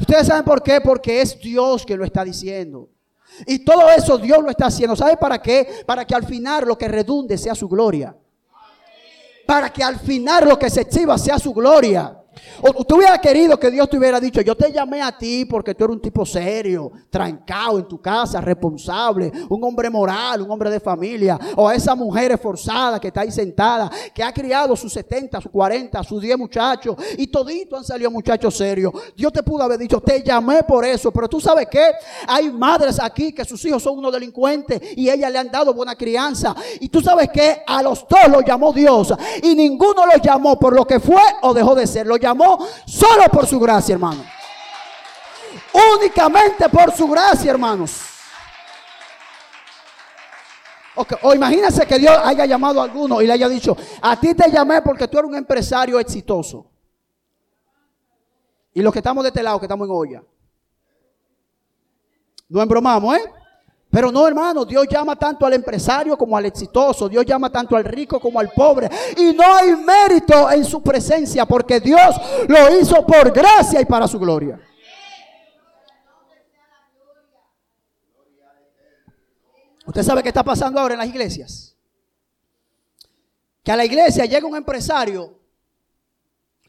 Ustedes 0.00 0.26
saben 0.26 0.44
por 0.44 0.62
qué, 0.62 0.80
porque 0.80 1.20
es 1.20 1.38
Dios 1.38 1.84
que 1.84 1.96
lo 1.96 2.04
está 2.04 2.24
diciendo. 2.24 2.88
Y 3.46 3.60
todo 3.60 3.90
eso 3.90 4.18
Dios 4.18 4.42
lo 4.42 4.50
está 4.50 4.66
haciendo. 4.66 4.96
¿Sabe 4.96 5.16
para 5.16 5.40
qué? 5.40 5.82
Para 5.86 6.04
que 6.04 6.14
al 6.14 6.24
final 6.24 6.66
lo 6.66 6.76
que 6.76 6.88
redunde 6.88 7.36
sea 7.36 7.54
su 7.54 7.68
gloria. 7.68 8.16
Para 9.46 9.72
que 9.72 9.82
al 9.82 9.98
final 9.98 10.48
lo 10.48 10.58
que 10.58 10.70
se 10.70 10.82
exhiba 10.82 11.16
sea 11.18 11.38
su 11.38 11.52
gloria. 11.52 12.16
O 12.60 12.84
tú 12.84 12.96
hubiera 12.96 13.18
querido 13.18 13.58
que 13.58 13.70
Dios 13.70 13.88
te 13.88 13.98
hubiera 13.98 14.20
dicho, 14.20 14.40
yo 14.40 14.56
te 14.56 14.72
llamé 14.72 15.02
a 15.02 15.16
ti 15.16 15.44
porque 15.44 15.74
tú 15.74 15.84
eres 15.84 15.96
un 15.96 16.02
tipo 16.02 16.26
serio, 16.26 16.90
trancado 17.10 17.78
en 17.78 17.88
tu 17.88 18.00
casa, 18.00 18.40
responsable, 18.40 19.30
un 19.48 19.62
hombre 19.62 19.88
moral, 19.90 20.42
un 20.42 20.50
hombre 20.50 20.70
de 20.70 20.80
familia, 20.80 21.38
o 21.56 21.68
a 21.68 21.74
esa 21.74 21.94
mujer 21.94 22.32
esforzada 22.32 23.00
que 23.00 23.08
está 23.08 23.20
ahí 23.20 23.30
sentada, 23.30 23.90
que 24.14 24.22
ha 24.22 24.32
criado 24.32 24.74
sus 24.76 24.92
70, 24.92 25.40
sus 25.40 25.50
40, 25.50 26.02
sus 26.02 26.20
10 26.20 26.38
muchachos, 26.38 26.96
y 27.16 27.28
todito 27.28 27.76
han 27.76 27.84
salido 27.84 28.10
muchachos 28.10 28.56
serios. 28.56 28.92
Dios 29.16 29.32
te 29.32 29.42
pudo 29.42 29.62
haber 29.62 29.78
dicho, 29.78 30.00
te 30.00 30.22
llamé 30.22 30.62
por 30.62 30.84
eso, 30.84 31.10
pero 31.12 31.28
tú 31.28 31.40
sabes 31.40 31.66
que 31.70 31.92
hay 32.26 32.50
madres 32.50 32.98
aquí 33.00 33.32
que 33.32 33.44
sus 33.44 33.64
hijos 33.64 33.82
son 33.82 33.98
unos 33.98 34.12
delincuentes 34.12 34.80
y 34.96 35.08
ellas 35.08 35.30
le 35.30 35.38
han 35.38 35.50
dado 35.50 35.72
buena 35.74 35.94
crianza. 35.94 36.54
Y 36.80 36.88
tú 36.88 37.00
sabes 37.00 37.28
que 37.30 37.62
a 37.66 37.82
los 37.82 38.06
dos 38.08 38.28
los 38.30 38.44
llamó 38.44 38.72
Dios 38.72 39.12
y 39.42 39.54
ninguno 39.54 40.06
los 40.06 40.20
llamó 40.22 40.58
por 40.58 40.74
lo 40.74 40.86
que 40.86 41.00
fue 41.00 41.22
o 41.42 41.54
dejó 41.54 41.74
de 41.74 41.86
ser. 41.86 42.06
Solo 42.86 43.28
por 43.30 43.46
su 43.46 43.58
gracia, 43.60 43.94
hermano. 43.94 44.24
Únicamente 45.96 46.68
por 46.68 46.92
su 46.92 47.08
gracia, 47.08 47.50
hermanos. 47.50 48.00
O 51.22 51.34
imagínense 51.34 51.86
que 51.86 51.98
Dios 51.98 52.18
haya 52.24 52.44
llamado 52.44 52.80
a 52.80 52.84
alguno 52.84 53.22
y 53.22 53.26
le 53.26 53.32
haya 53.32 53.48
dicho, 53.48 53.76
a 54.02 54.18
ti 54.18 54.34
te 54.34 54.50
llamé 54.50 54.82
porque 54.82 55.06
tú 55.06 55.18
eres 55.18 55.30
un 55.30 55.36
empresario 55.36 56.00
exitoso. 56.00 56.66
Y 58.74 58.82
los 58.82 58.92
que 58.92 58.98
estamos 58.98 59.22
de 59.22 59.28
este 59.28 59.42
lado, 59.42 59.60
que 59.60 59.66
estamos 59.66 59.86
en 59.86 59.94
olla. 59.94 60.22
No 62.48 62.62
embromamos, 62.62 63.16
¿eh? 63.16 63.32
Pero 63.90 64.12
no, 64.12 64.26
hermano, 64.26 64.64
Dios 64.66 64.86
llama 64.88 65.16
tanto 65.16 65.46
al 65.46 65.54
empresario 65.54 66.16
como 66.16 66.36
al 66.36 66.44
exitoso. 66.44 67.08
Dios 67.08 67.24
llama 67.24 67.50
tanto 67.50 67.74
al 67.74 67.84
rico 67.84 68.20
como 68.20 68.38
al 68.38 68.50
pobre. 68.50 68.88
Y 69.16 69.32
no 69.32 69.42
hay 69.42 69.74
mérito 69.76 70.50
en 70.50 70.64
su 70.64 70.82
presencia 70.82 71.46
porque 71.46 71.80
Dios 71.80 72.16
lo 72.46 72.78
hizo 72.78 73.04
por 73.06 73.32
gracia 73.32 73.80
y 73.80 73.86
para 73.86 74.06
su 74.06 74.18
gloria. 74.18 74.60
Usted 79.86 80.02
sabe 80.02 80.22
qué 80.22 80.28
está 80.28 80.44
pasando 80.44 80.78
ahora 80.78 80.92
en 80.92 80.98
las 80.98 81.08
iglesias. 81.08 81.74
Que 83.62 83.72
a 83.72 83.76
la 83.76 83.86
iglesia 83.86 84.26
llega 84.26 84.46
un 84.46 84.56
empresario 84.56 85.38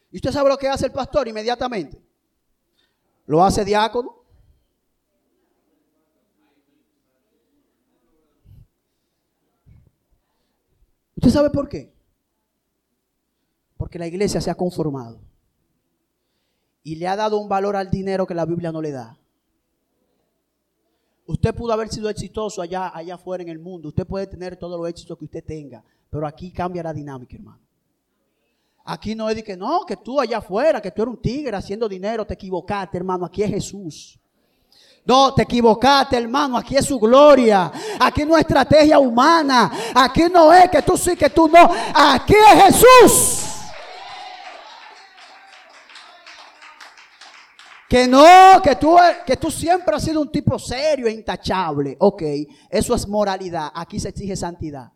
y 0.10 0.16
usted 0.16 0.32
sabe 0.32 0.48
lo 0.48 0.58
que 0.58 0.70
hace 0.70 0.86
el 0.86 0.94
pastor 0.94 1.28
inmediatamente. 1.28 2.02
Lo 3.26 3.44
hace 3.44 3.66
diácono, 3.66 4.19
¿Usted 11.20 11.32
sabe 11.32 11.50
por 11.50 11.68
qué? 11.68 11.94
Porque 13.76 14.00
la 14.00 14.08
iglesia 14.08 14.40
se 14.40 14.50
ha 14.50 14.56
conformado 14.56 15.20
y 16.82 16.96
le 16.96 17.10
ha 17.10 17.18
dado 17.18 17.38
un 17.40 17.50
valor 17.50 17.76
al 17.76 17.90
dinero 17.90 18.26
que 18.26 18.34
la 18.34 18.46
Biblia 18.46 18.72
no 18.72 18.82
le 18.82 18.92
da. 18.92 19.20
Usted 21.26 21.54
pudo 21.54 21.74
haber 21.74 21.90
sido 21.90 22.10
exitoso 22.10 22.62
allá, 22.62 22.96
allá 22.96 23.16
afuera 23.16 23.44
en 23.44 23.50
el 23.50 23.60
mundo. 23.60 23.90
Usted 23.90 24.08
puede 24.08 24.28
tener 24.28 24.56
todos 24.56 24.80
los 24.80 24.88
éxitos 24.88 25.18
que 25.18 25.26
usted 25.26 25.44
tenga. 25.44 25.84
Pero 26.10 26.26
aquí 26.26 26.54
cambia 26.54 26.84
la 26.84 26.94
dinámica, 26.94 27.36
hermano. 27.36 27.60
Aquí 28.86 29.14
no 29.14 29.30
es 29.30 29.36
de 29.36 29.44
que 29.44 29.58
no, 29.58 29.82
que 29.86 29.98
tú 29.98 30.22
allá 30.22 30.38
afuera, 30.38 30.82
que 30.82 30.90
tú 30.90 31.02
eres 31.02 31.16
un 31.16 31.22
tigre 31.22 31.58
haciendo 31.58 31.90
dinero, 31.90 32.26
te 32.26 32.36
equivocaste, 32.36 32.96
hermano. 32.98 33.26
Aquí 33.26 33.44
es 33.44 33.50
Jesús. 33.50 34.18
No, 35.10 35.34
te 35.34 35.42
equivocaste, 35.42 36.18
hermano. 36.18 36.56
Aquí 36.56 36.78
es 36.78 36.86
su 36.86 37.00
gloria. 37.00 37.72
Aquí 38.00 38.24
no 38.26 38.36
es 38.36 38.42
estrategia 38.42 39.00
humana. 39.00 39.72
Aquí 39.96 40.26
no 40.32 40.54
es 40.54 40.70
que 40.70 40.84
tú 40.84 40.96
sí, 40.96 41.16
que 41.16 41.32
tú 41.32 41.48
no. 41.48 41.68
Aquí 41.96 42.36
es 42.36 42.64
Jesús. 42.64 43.46
Que 47.90 48.08
no, 48.08 48.62
que 48.64 48.76
tú, 48.76 48.98
que 49.26 49.36
tú 49.36 49.50
siempre 49.50 49.96
has 49.96 50.04
sido 50.04 50.22
un 50.22 50.32
tipo 50.32 50.60
serio 50.60 51.08
e 51.08 51.12
intachable. 51.12 51.98
Ok, 52.00 52.22
eso 52.70 52.94
es 52.94 53.08
moralidad. 53.08 53.72
Aquí 53.74 54.00
se 54.00 54.10
exige 54.10 54.36
santidad. 54.36 54.92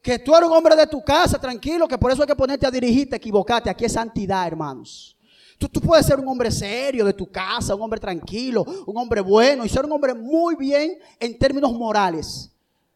Que 0.00 0.20
tú 0.20 0.32
eres 0.32 0.48
un 0.48 0.56
hombre 0.56 0.76
de 0.76 0.86
tu 0.86 1.02
casa, 1.02 1.40
tranquilo, 1.40 1.88
que 1.88 1.98
por 1.98 2.12
eso 2.12 2.22
hay 2.22 2.28
que 2.28 2.36
ponerte 2.36 2.68
a 2.68 2.70
dirigirte, 2.70 3.16
equivocarte. 3.16 3.68
Aquí 3.68 3.84
es 3.84 3.92
santidad, 3.94 4.46
hermanos. 4.46 5.18
Tú, 5.58 5.80
puedes 5.80 6.06
ser 6.06 6.18
un 6.18 6.28
hombre 6.28 6.50
serio 6.50 7.04
de 7.04 7.12
tu 7.12 7.30
casa, 7.30 7.74
un 7.74 7.82
hombre 7.82 8.00
tranquilo, 8.00 8.64
un 8.86 8.96
hombre 8.96 9.20
bueno 9.20 9.64
y 9.64 9.68
ser 9.68 9.84
un 9.84 9.92
hombre 9.92 10.14
muy 10.14 10.56
bien 10.56 10.98
en 11.18 11.38
términos 11.38 11.72
morales. 11.72 12.50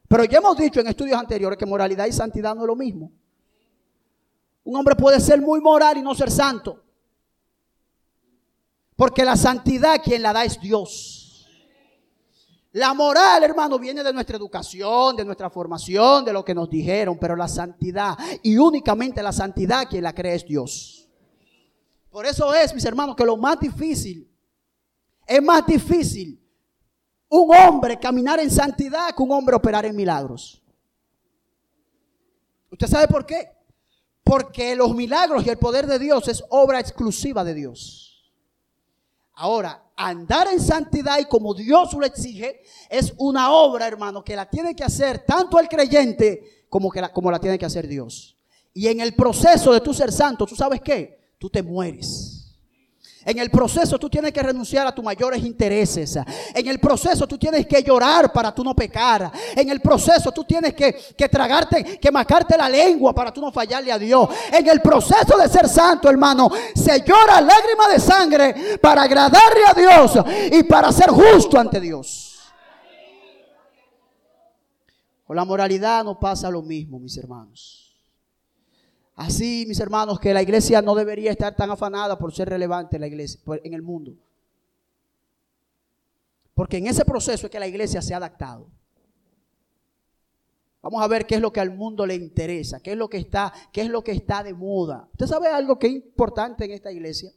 Pero 0.09 0.25
ya 0.25 0.39
hemos 0.39 0.57
dicho 0.57 0.81
en 0.81 0.89
estudios 0.89 1.19
anteriores 1.19 1.59
que 1.59 1.67
moralidad 1.67 2.07
y 2.07 2.13
santidad 2.13 2.55
no 2.55 2.63
es 2.63 2.67
lo 2.67 2.77
mismo. 2.77 3.11
Un 4.65 4.77
hombre 4.77 4.97
puede 4.97 5.21
ser 5.21 5.41
muy 5.41 5.61
moral 5.61 5.99
y 5.99 6.03
no 6.03 6.15
ser 6.15 6.31
santo. 6.31 6.83
Porque 8.97 9.25
la 9.25 9.37
santidad 9.37 10.03
quien 10.03 10.23
la 10.23 10.33
da 10.33 10.45
es 10.45 10.61
Dios. 10.61 11.47
La 12.73 12.93
moral, 12.93 13.43
hermano, 13.45 13.79
viene 13.79 14.03
de 14.03 14.13
nuestra 14.13 14.37
educación, 14.37 15.17
de 15.17 15.25
nuestra 15.25 15.49
formación, 15.49 16.25
de 16.25 16.33
lo 16.33 16.45
que 16.45 16.55
nos 16.55 16.69
dijeron, 16.69 17.17
pero 17.19 17.35
la 17.35 17.49
santidad 17.49 18.17
y 18.43 18.59
únicamente 18.59 19.23
la 19.23 19.33
santidad 19.33 19.89
quien 19.89 20.05
la 20.05 20.15
cree 20.15 20.35
es 20.35 20.45
Dios. 20.45 21.08
Por 22.11 22.27
eso 22.27 22.55
es, 22.55 22.75
mis 22.75 22.85
hermanos, 22.85 23.15
que 23.17 23.25
lo 23.25 23.37
más 23.37 23.61
difícil, 23.61 24.31
es 25.27 25.43
más 25.43 25.67
difícil 25.67 26.43
un 27.29 27.55
hombre 27.55 27.99
caminar 27.99 28.41
en 28.41 28.51
santidad 28.51 29.15
que 29.15 29.23
un 29.23 29.33
hombre 29.33 29.55
operar 29.55 29.85
en 29.85 29.95
milagros. 29.95 30.63
¿Usted 32.71 32.87
sabe 32.87 33.09
por 33.09 33.27
qué? 33.27 33.51
Porque 34.25 34.75
los 34.75 34.95
milagros 34.95 35.45
y 35.45 35.51
el 35.51 35.59
poder 35.59 35.87
de 35.87 35.99
Dios 35.99 36.29
es 36.29 36.43
obra 36.49 36.81
exclusiva 36.81 37.45
de 37.45 37.55
Dios. 37.55 38.33
Ahora, 39.35 39.85
andar 39.97 40.49
en 40.49 40.61
santidad 40.61 41.19
y 41.19 41.27
como 41.27 41.55
Dios 41.55 41.93
lo 41.93 42.05
exige, 42.05 42.63
es 42.89 43.13
una 43.19 43.53
obra, 43.53 43.87
hermano, 43.87 44.25
que 44.25 44.35
la 44.35 44.49
tiene 44.49 44.75
que 44.75 44.85
hacer 44.85 45.21
tanto 45.21 45.61
el 45.61 45.69
creyente 45.69 46.67
como, 46.69 46.91
que 46.91 47.01
la, 47.01 47.13
como 47.13 47.31
la 47.31 47.39
tiene 47.39 47.59
que 47.59 47.67
hacer 47.67 47.87
Dios. 47.87 48.37
Y 48.73 48.89
en 48.89 49.01
el 49.01 49.15
proceso 49.15 49.73
de 49.73 49.81
tú 49.81 49.95
ser 49.95 50.13
santo, 50.13 50.47
¿tú 50.47 50.57
sabes 50.57 50.81
qué? 50.81 51.18
Tú 51.39 51.49
te 51.49 51.63
mueres. 51.63 52.39
En 53.25 53.39
el 53.39 53.51
proceso 53.51 53.99
tú 53.99 54.09
tienes 54.09 54.33
que 54.33 54.43
renunciar 54.43 54.87
a 54.87 54.95
tus 54.95 55.05
mayores 55.05 55.45
intereses. 55.45 56.19
En 56.55 56.67
el 56.67 56.81
proceso 56.81 57.27
tú 57.27 57.37
tienes 57.37 57.67
que 57.67 57.83
llorar 57.83 58.33
para 58.33 58.55
tú 58.55 58.65
no 58.65 58.75
pecar. 58.75 59.31
En 59.55 59.69
el 59.69 59.81
proceso 59.81 60.33
tú 60.33 60.45
tienes 60.45 60.73
que, 60.73 60.95
que 61.15 61.29
tragarte, 61.29 61.99
que 61.99 62.11
marcarte 62.11 62.57
la 62.57 62.71
lengua 62.71 63.15
para 63.15 63.31
tú 63.31 63.43
no 63.43 63.53
fallarle 63.53 63.93
a 63.93 63.99
Dios. 63.99 64.29
En 64.51 64.67
el 64.67 64.81
proceso 64.81 65.37
de 65.37 65.47
ser 65.47 65.69
santo, 65.69 66.09
hermano, 66.09 66.51
se 66.75 67.03
llora 67.03 67.41
lágrima 67.43 67.89
de 67.89 68.01
sangre 68.01 68.79
para 68.81 69.03
agradarle 69.03 69.67
a 69.67 69.75
Dios 69.75 70.13
y 70.51 70.63
para 70.63 70.91
ser 70.91 71.11
justo 71.11 71.59
ante 71.59 71.81
Dios. 71.81 72.39
Con 75.27 75.37
la 75.37 75.45
moralidad 75.45 76.03
no 76.03 76.19
pasa 76.19 76.49
lo 76.51 76.63
mismo, 76.63 76.99
mis 76.99 77.19
hermanos. 77.19 77.88
Así, 79.19 79.65
mis 79.67 79.81
hermanos, 79.81 80.21
que 80.21 80.33
la 80.33 80.43
iglesia 80.43 80.81
no 80.81 80.95
debería 80.95 81.33
estar 81.33 81.57
tan 81.57 81.69
afanada 81.73 82.17
por 82.17 82.33
ser 82.33 82.49
relevante 82.49 82.99
en 82.99 83.01
la 83.01 83.09
iglesia, 83.09 83.41
en 83.65 83.75
el 83.75 83.83
mundo. 83.83 84.15
Porque 86.55 86.77
en 86.77 86.87
ese 86.87 87.05
proceso 87.05 87.47
es 87.47 87.51
que 87.51 87.59
la 87.59 87.67
iglesia 87.67 88.01
se 88.01 88.15
ha 88.15 88.19
adaptado. 88.19 88.69
Vamos 90.81 91.03
a 91.03 91.09
ver 91.09 91.27
qué 91.27 91.35
es 91.35 91.41
lo 91.41 91.53
que 91.53 91.59
al 91.59 91.75
mundo 91.75 92.07
le 92.07 92.15
interesa, 92.15 92.79
qué 92.79 92.93
es 92.93 92.97
lo 92.97 93.09
que 93.11 93.17
está, 93.17 93.53
qué 93.73 93.81
es 93.81 93.89
lo 93.89 94.05
que 94.05 94.13
está 94.13 94.45
de 94.45 94.55
moda. 94.55 95.09
¿Usted 95.11 95.27
sabe 95.27 95.49
algo 95.49 95.81
que 95.81 95.89
es 95.89 95.95
importante 95.95 96.67
en 96.67 96.71
esta 96.71 96.93
iglesia? 96.93 97.33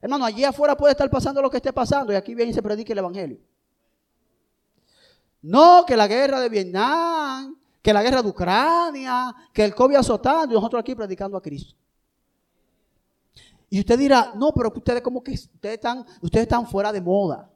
Hermano, 0.00 0.24
allí 0.24 0.44
afuera 0.44 0.76
puede 0.76 0.92
estar 0.92 1.10
pasando 1.10 1.42
lo 1.42 1.50
que 1.50 1.56
esté 1.56 1.72
pasando 1.72 2.12
y 2.12 2.16
aquí 2.16 2.36
viene 2.36 2.52
y 2.52 2.54
se 2.54 2.62
predica 2.62 2.92
el 2.92 3.00
evangelio. 3.00 3.40
No, 5.42 5.84
que 5.84 5.96
la 5.96 6.06
guerra 6.06 6.38
de 6.38 6.48
Vietnam, 6.48 7.58
que 7.84 7.92
la 7.92 8.02
guerra 8.02 8.22
de 8.22 8.30
Ucrania, 8.30 9.34
que 9.52 9.62
el 9.62 9.74
COVID 9.74 9.96
azotando 9.96 10.54
y 10.54 10.56
nosotros 10.56 10.80
aquí 10.80 10.94
predicando 10.94 11.36
a 11.36 11.42
Cristo. 11.42 11.74
Y 13.68 13.78
usted 13.80 13.98
dirá, 13.98 14.32
no, 14.34 14.52
pero 14.52 14.72
ustedes 14.74 15.02
como 15.02 15.22
que 15.22 15.32
ustedes 15.32 15.74
están, 15.74 15.98
ustedes 16.22 16.44
están 16.44 16.66
fuera 16.66 16.90
de 16.90 17.02
moda, 17.02 17.50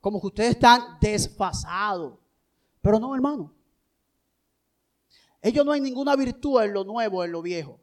como 0.00 0.20
que 0.20 0.26
ustedes 0.26 0.50
están 0.56 0.98
desfasados. 1.00 2.14
Pero 2.80 2.98
no, 2.98 3.14
hermano. 3.14 3.52
Ellos 5.40 5.64
no 5.64 5.70
hay 5.70 5.80
ninguna 5.80 6.16
virtud 6.16 6.60
en 6.60 6.72
lo 6.72 6.82
nuevo, 6.82 7.22
en 7.22 7.30
lo 7.30 7.40
viejo. 7.40 7.78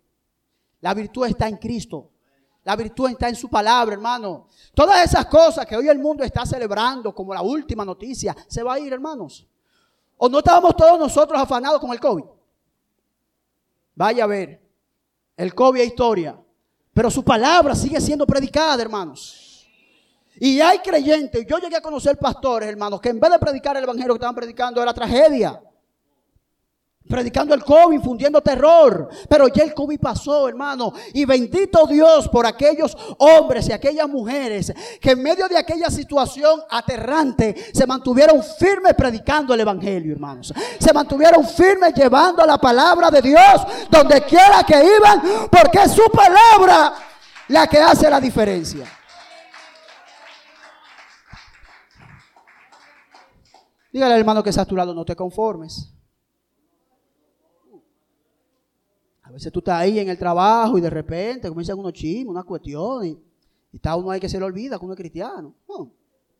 La 0.81 0.93
virtud 0.93 1.27
está 1.27 1.47
en 1.47 1.55
Cristo. 1.55 2.09
La 2.65 2.75
virtud 2.75 3.09
está 3.09 3.29
en 3.29 3.37
su 3.37 3.47
palabra, 3.47 3.93
hermano. 3.93 4.47
Todas 4.73 5.05
esas 5.05 5.27
cosas 5.27 5.65
que 5.65 5.77
hoy 5.77 5.87
el 5.87 5.99
mundo 5.99 6.25
está 6.25 6.45
celebrando 6.45 7.15
como 7.15 7.33
la 7.33 7.41
última 7.41 7.85
noticia, 7.85 8.35
se 8.49 8.63
va 8.63 8.73
a 8.73 8.79
ir, 8.79 8.91
hermanos. 8.91 9.47
¿O 10.21 10.27
no 10.27 10.39
estábamos 10.39 10.75
todos 10.75 10.99
nosotros 10.99 11.41
afanados 11.41 11.79
con 11.79 11.91
el 11.91 11.99
COVID? 11.99 12.25
Vaya 13.95 14.25
a 14.25 14.27
ver, 14.27 14.61
el 15.37 15.55
COVID 15.55 15.79
es 15.79 15.87
historia, 15.87 16.37
pero 16.93 17.09
su 17.09 17.23
palabra 17.23 17.73
sigue 17.73 18.01
siendo 18.01 18.27
predicada, 18.27 18.81
hermanos. 18.81 19.65
Y 20.35 20.59
hay 20.59 20.79
creyentes, 20.79 21.45
yo 21.47 21.57
llegué 21.57 21.77
a 21.77 21.81
conocer 21.81 22.17
pastores, 22.17 22.67
hermanos, 22.67 22.99
que 22.99 23.09
en 23.09 23.19
vez 23.19 23.31
de 23.31 23.39
predicar 23.39 23.77
el 23.77 23.83
evangelio 23.83 24.13
que 24.13 24.17
estaban 24.17 24.35
predicando 24.35 24.81
era 24.81 24.93
tragedia 24.93 25.61
predicando 27.09 27.55
el 27.55 27.63
COVID, 27.63 27.95
infundiendo 27.95 28.39
terror. 28.41 29.09
Pero 29.27 29.47
ya 29.47 29.63
el 29.63 29.73
COVID 29.73 29.99
pasó, 29.99 30.47
hermano. 30.47 30.93
Y 31.13 31.25
bendito 31.25 31.87
Dios 31.87 32.29
por 32.29 32.45
aquellos 32.45 32.95
hombres 33.17 33.67
y 33.67 33.71
aquellas 33.73 34.07
mujeres 34.07 34.71
que 35.01 35.11
en 35.11 35.23
medio 35.23 35.47
de 35.47 35.57
aquella 35.57 35.89
situación 35.89 36.61
aterrante 36.69 37.55
se 37.73 37.87
mantuvieron 37.87 38.43
firmes 38.43 38.93
predicando 38.93 39.53
el 39.53 39.59
Evangelio, 39.59 40.13
hermanos. 40.13 40.53
Se 40.79 40.93
mantuvieron 40.93 41.45
firmes 41.45 41.93
llevando 41.95 42.45
la 42.45 42.59
palabra 42.59 43.09
de 43.09 43.21
Dios 43.21 43.61
donde 43.89 44.21
quiera 44.21 44.63
que 44.63 44.75
iban, 44.77 45.49
porque 45.49 45.79
es 45.79 45.91
su 45.91 46.09
palabra 46.11 46.93
la 47.47 47.65
que 47.65 47.79
hace 47.79 48.07
la 48.07 48.21
diferencia. 48.21 48.85
Dígale 53.91 54.13
al 54.13 54.19
hermano 54.19 54.43
que 54.43 54.51
está 54.51 54.61
a 54.61 54.65
tu 54.65 54.75
lado, 54.75 54.93
no 54.93 55.03
te 55.03 55.15
conformes. 55.15 55.91
A 59.29 59.31
veces 59.31 59.51
tú 59.51 59.59
estás 59.59 59.79
ahí 59.79 59.99
en 59.99 60.09
el 60.09 60.17
trabajo 60.17 60.75
y 60.79 60.81
de 60.81 60.89
repente 60.89 61.47
comienzan 61.49 61.77
unos 61.77 61.93
chismes, 61.93 62.29
unas 62.29 62.43
cuestiones. 62.45 63.15
Y 63.71 63.75
está 63.75 63.95
uno 63.95 64.09
ahí 64.09 64.19
que 64.19 64.27
se 64.27 64.39
le 64.39 64.45
olvida 64.45 64.79
que 64.79 64.83
uno 64.85 64.95
es 64.95 64.99
cristiano. 64.99 65.53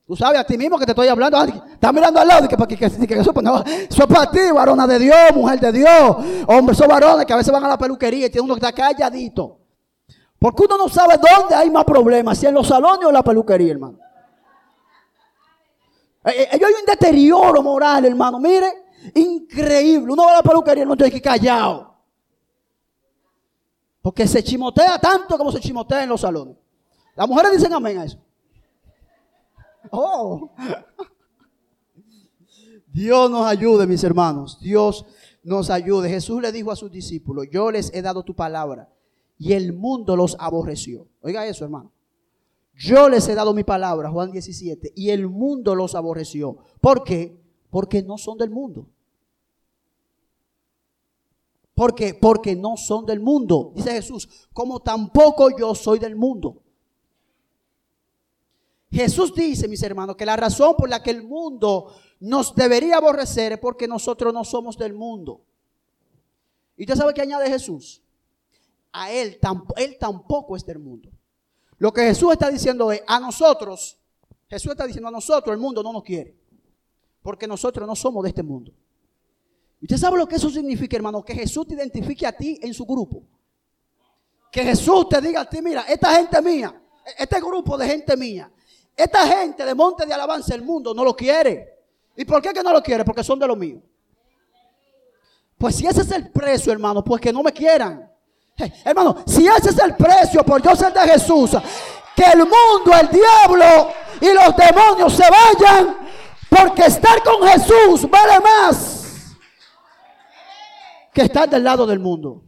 Tú 0.08 0.16
sabes 0.16 0.40
a 0.40 0.44
ti 0.44 0.58
mismo 0.58 0.80
que 0.80 0.86
te 0.86 0.94
estoy 0.94 1.08
hablando. 1.08 1.40
estás 1.44 1.94
mirando 1.94 2.20
al 2.20 2.28
lado. 2.28 2.48
Que, 2.48 2.58
que, 2.58 2.78
que, 2.78 3.08
que 3.08 3.14
eso, 3.20 3.32
pues, 3.32 3.46
eso, 3.92 4.04
es 4.04 4.08
para 4.08 4.32
ti, 4.32 4.40
varona 4.52 4.88
de 4.88 4.98
Dios, 4.98 5.16
mujer 5.36 5.60
de 5.60 5.72
Dios. 5.72 6.18
Hombre, 6.48 6.74
esos 6.74 6.88
varones 6.88 7.28
que 7.28 7.34
a 7.34 7.36
veces 7.36 7.54
van 7.54 7.64
a 7.64 7.68
la 7.68 7.78
peluquería 7.78 8.26
y 8.26 8.30
tiene 8.32 8.46
uno 8.46 8.56
que 8.56 8.66
está 8.66 8.72
calladito. 8.72 9.60
Porque 10.40 10.64
uno 10.64 10.78
no 10.78 10.90
sabe 10.90 11.14
dónde 11.18 11.54
hay 11.54 11.70
más 11.70 11.86
problemas, 11.86 12.40
si 12.40 12.48
en 12.48 12.56
los 12.56 12.68
salones 12.68 13.06
o 13.06 13.10
en 13.10 13.14
la 13.14 13.24
peluquería, 13.24 13.72
hermano. 13.72 14.00
Eh, 16.26 16.42
eh, 16.42 16.48
hay 16.54 16.60
un 16.60 16.86
deterioro 16.88 17.62
moral, 17.62 18.04
hermano. 18.06 18.40
Mire, 18.40 18.68
increíble. 19.14 20.12
Uno 20.12 20.26
va 20.26 20.32
a 20.32 20.36
la 20.38 20.44
peluquería 20.44 20.86
y 20.86 20.88
no 20.88 20.98
tiene 20.98 21.12
que 21.12 21.22
callado. 21.22 21.89
Porque 24.10 24.26
se 24.26 24.44
chimotea 24.44 24.98
tanto 24.98 25.38
como 25.38 25.52
se 25.52 25.60
chimotea 25.60 26.02
en 26.02 26.10
los 26.10 26.22
salones. 26.22 26.58
Las 27.16 27.30
mujeres 27.30 27.52
dicen 27.52 27.72
amén 27.72 28.00
a 28.00 28.06
eso. 28.06 28.18
Oh. 29.92 30.50
Dios 32.92 33.30
nos 33.30 33.46
ayude, 33.46 33.86
mis 33.86 34.04
hermanos. 34.04 34.58
Dios 34.60 35.06
nos 35.44 35.70
ayude. 35.70 36.10
Jesús 36.10 36.42
le 36.42 36.52
dijo 36.52 36.72
a 36.72 36.76
sus 36.76 36.92
discípulos, 36.92 37.46
yo 37.52 37.70
les 37.70 37.94
he 37.94 38.02
dado 38.02 38.24
tu 38.24 38.36
palabra 38.36 38.92
y 39.38 39.54
el 39.54 39.74
mundo 39.74 40.16
los 40.16 40.36
aborreció. 40.40 41.08
Oiga 41.22 41.46
eso, 41.46 41.64
hermano. 41.64 41.92
Yo 42.74 43.10
les 43.10 43.28
he 43.28 43.36
dado 43.36 43.54
mi 43.54 43.64
palabra, 43.64 44.10
Juan 44.10 44.32
17, 44.32 44.92
y 44.96 45.12
el 45.12 45.28
mundo 45.28 45.76
los 45.76 45.94
aborreció. 45.94 46.58
¿Por 46.82 47.04
qué? 47.04 47.40
Porque 47.70 48.02
no 48.02 48.18
son 48.18 48.40
del 48.40 48.50
mundo. 48.50 48.88
¿Por 51.80 51.96
qué? 51.96 52.14
Porque 52.14 52.58
no 52.58 52.76
son 52.76 53.06
del 53.06 53.22
mundo. 53.22 53.72
Dice 53.74 53.94
Jesús, 53.94 54.28
como 54.52 54.82
tampoco 54.82 55.50
yo 55.58 55.74
soy 55.74 55.98
del 55.98 56.14
mundo. 56.14 56.62
Jesús 58.92 59.34
dice, 59.34 59.66
mis 59.70 59.82
hermanos, 59.82 60.18
que 60.18 60.26
la 60.26 60.36
razón 60.36 60.76
por 60.78 60.90
la 60.90 61.02
que 61.02 61.12
el 61.12 61.24
mundo 61.24 61.96
nos 62.20 62.54
debería 62.54 62.98
aborrecer 62.98 63.54
es 63.54 63.60
porque 63.60 63.88
nosotros 63.88 64.34
no 64.34 64.44
somos 64.44 64.78
del 64.78 64.94
mundo. 64.94 65.40
¿Y 66.76 66.84
usted 66.84 66.98
sabe 66.98 67.14
qué 67.14 67.22
añade 67.22 67.48
Jesús? 67.48 68.02
A 68.92 69.10
él, 69.14 69.40
él 69.78 69.98
tampoco 69.98 70.58
es 70.58 70.66
del 70.66 70.80
mundo. 70.80 71.10
Lo 71.78 71.94
que 71.94 72.02
Jesús 72.02 72.34
está 72.34 72.50
diciendo 72.50 72.92
es, 72.92 73.02
a 73.08 73.22
nosotros, 73.22 73.98
Jesús 74.50 74.72
está 74.72 74.86
diciendo 74.86 75.08
a 75.08 75.12
nosotros, 75.12 75.54
el 75.54 75.62
mundo 75.62 75.82
no 75.82 75.94
nos 75.94 76.04
quiere. 76.04 76.36
Porque 77.22 77.48
nosotros 77.48 77.88
no 77.88 77.96
somos 77.96 78.24
de 78.24 78.30
este 78.32 78.44
mundo. 78.44 78.74
¿Usted 79.82 79.98
sabe 79.98 80.18
lo 80.18 80.28
que 80.28 80.36
eso 80.36 80.50
significa, 80.50 80.98
hermano? 80.98 81.24
Que 81.24 81.34
Jesús 81.34 81.68
te 81.68 81.74
identifique 81.74 82.28
a 82.28 82.34
ti 82.34 82.60
en 82.62 82.74
su 82.74 82.86
grupo. 82.86 83.24
Que 84.52 84.64
Jesús 84.64 85.08
te 85.08 85.22
diga 85.22 85.42
a 85.42 85.50
ti, 85.50 85.62
mira, 85.62 85.84
esta 85.88 86.16
gente 86.16 86.42
mía, 86.42 86.74
este 87.18 87.40
grupo 87.40 87.78
de 87.78 87.88
gente 87.88 88.18
mía, 88.18 88.52
esta 88.96 89.26
gente 89.28 89.64
de 89.64 89.74
Monte 89.74 90.06
de 90.06 90.14
Alabanza, 90.14 90.54
el 90.54 90.64
mundo 90.64 90.94
no 90.94 91.04
lo 91.04 91.16
quiere. 91.16 91.78
¿Y 92.18 92.26
por 92.26 92.42
qué 92.42 92.52
que 92.52 92.62
no 92.62 92.74
lo 92.74 92.84
quiere? 92.84 93.06
Porque 93.06 93.24
son 93.24 93.40
de 93.40 93.48
lo 93.48 93.56
mío. 93.56 93.82
Pues 95.58 95.76
si 95.76 95.88
ese 95.88 96.02
es 96.02 96.12
el 96.12 96.30
precio, 96.30 96.74
hermano, 96.74 97.04
pues 97.04 97.22
que 97.22 97.32
no 97.32 97.42
me 97.42 97.54
quieran. 97.54 98.12
hermano, 98.84 99.24
si 99.26 99.48
ese 99.48 99.70
es 99.70 99.80
el 99.80 99.96
precio 99.96 100.44
por 100.44 100.62
yo 100.62 100.76
ser 100.76 100.92
de 100.92 101.02
Jesús, 101.02 101.52
que 102.16 102.24
el 102.24 102.40
mundo, 102.40 102.92
el 103.00 103.10
diablo 103.10 103.94
y 104.20 104.34
los 104.34 104.56
demonios 104.58 105.14
se 105.14 105.26
vayan, 105.30 105.98
porque 106.50 106.86
estar 106.86 107.24
con 107.24 107.48
Jesús 107.48 108.10
vale 108.10 108.40
más 108.42 108.99
que 111.28 111.48
del 111.48 111.64
lado 111.64 111.86
del 111.86 112.00
mundo. 112.00 112.44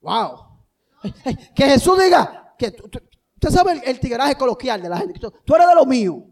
Wow. 0.00 0.52
Que 1.54 1.64
Jesús 1.64 1.98
diga 1.98 2.54
que 2.58 2.68
usted 2.68 3.50
sabe 3.50 3.82
el, 3.84 3.98
el, 4.00 4.36
coloquial 4.36 4.80
de 4.82 4.88
la 4.88 4.98
gente. 4.98 5.18
Tú, 5.18 5.54
eres 5.54 5.66
de 5.66 5.74
lo 5.74 5.84
mío. 5.84 6.24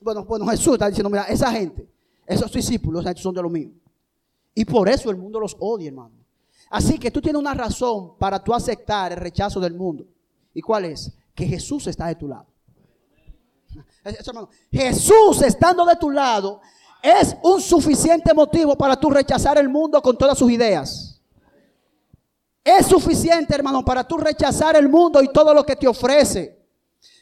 Bueno, 0.00 0.24
bueno, 0.24 0.46
Jesús 0.46 0.74
está 0.74 0.88
diciendo, 0.88 1.10
mira, 1.10 1.24
esa 1.24 1.50
gente, 1.52 1.88
esos 2.26 2.50
discípulos, 2.52 3.04
son 3.16 3.34
de 3.34 3.42
lo 3.42 3.50
mío. 3.50 3.70
Y 4.54 4.64
por 4.64 4.88
eso 4.88 5.10
el 5.10 5.16
mundo 5.16 5.38
los 5.38 5.56
odia, 5.58 5.88
hermano. 5.88 6.14
Así 6.70 6.98
que 6.98 7.10
tú 7.10 7.20
tienes 7.20 7.38
una 7.38 7.54
razón 7.54 8.16
para 8.18 8.42
tú 8.42 8.54
aceptar 8.54 9.12
el 9.12 9.18
rechazo 9.18 9.60
del 9.60 9.74
mundo. 9.74 10.06
¿Y 10.54 10.60
cuál 10.60 10.86
es? 10.86 11.12
Que 11.34 11.46
Jesús 11.46 11.86
está 11.86 12.06
de 12.06 12.14
tu 12.14 12.28
lado. 12.28 12.46
Jesús 14.72 15.42
estando 15.42 15.84
de 15.84 15.96
tu 15.96 16.10
lado 16.10 16.60
es 17.02 17.36
un 17.42 17.60
suficiente 17.60 18.34
motivo 18.34 18.76
para 18.76 18.96
tú 18.96 19.10
rechazar 19.10 19.58
el 19.58 19.68
mundo 19.68 20.02
con 20.02 20.16
todas 20.16 20.38
sus 20.38 20.50
ideas. 20.50 21.20
Es 22.64 22.86
suficiente, 22.86 23.54
hermano, 23.54 23.84
para 23.84 24.06
tú 24.06 24.18
rechazar 24.18 24.76
el 24.76 24.88
mundo 24.88 25.22
y 25.22 25.32
todo 25.32 25.54
lo 25.54 25.64
que 25.64 25.76
te 25.76 25.88
ofrece. 25.88 26.58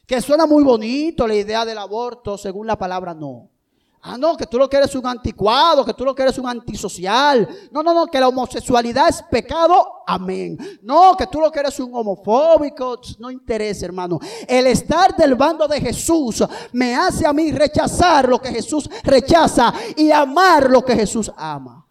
Que 0.06 0.20
suena 0.20 0.46
muy 0.46 0.64
bonito 0.64 1.26
la 1.26 1.34
idea 1.34 1.64
del 1.64 1.78
aborto, 1.78 2.38
según 2.38 2.66
la 2.66 2.76
palabra 2.76 3.14
no. 3.14 3.50
Ah, 4.08 4.16
no, 4.16 4.36
que 4.36 4.46
tú 4.46 4.56
lo 4.56 4.70
que 4.70 4.76
eres 4.76 4.94
un 4.94 5.04
anticuado, 5.04 5.84
que 5.84 5.92
tú 5.92 6.04
lo 6.04 6.14
que 6.14 6.22
eres 6.22 6.38
un 6.38 6.46
antisocial. 6.46 7.48
No, 7.72 7.82
no, 7.82 7.92
no, 7.92 8.06
que 8.06 8.20
la 8.20 8.28
homosexualidad 8.28 9.08
es 9.08 9.20
pecado. 9.22 10.04
Amén. 10.06 10.56
No, 10.82 11.16
que 11.16 11.26
tú 11.26 11.40
lo 11.40 11.50
que 11.50 11.58
eres 11.58 11.80
un 11.80 11.92
homofóbico. 11.92 13.00
No 13.18 13.32
interesa, 13.32 13.84
hermano. 13.84 14.20
El 14.46 14.68
estar 14.68 15.16
del 15.16 15.34
bando 15.34 15.66
de 15.66 15.80
Jesús 15.80 16.44
me 16.72 16.94
hace 16.94 17.26
a 17.26 17.32
mí 17.32 17.50
rechazar 17.50 18.28
lo 18.28 18.40
que 18.40 18.50
Jesús 18.50 18.88
rechaza 19.02 19.74
y 19.96 20.12
amar 20.12 20.70
lo 20.70 20.84
que 20.84 20.94
Jesús 20.94 21.28
ama. 21.36 21.84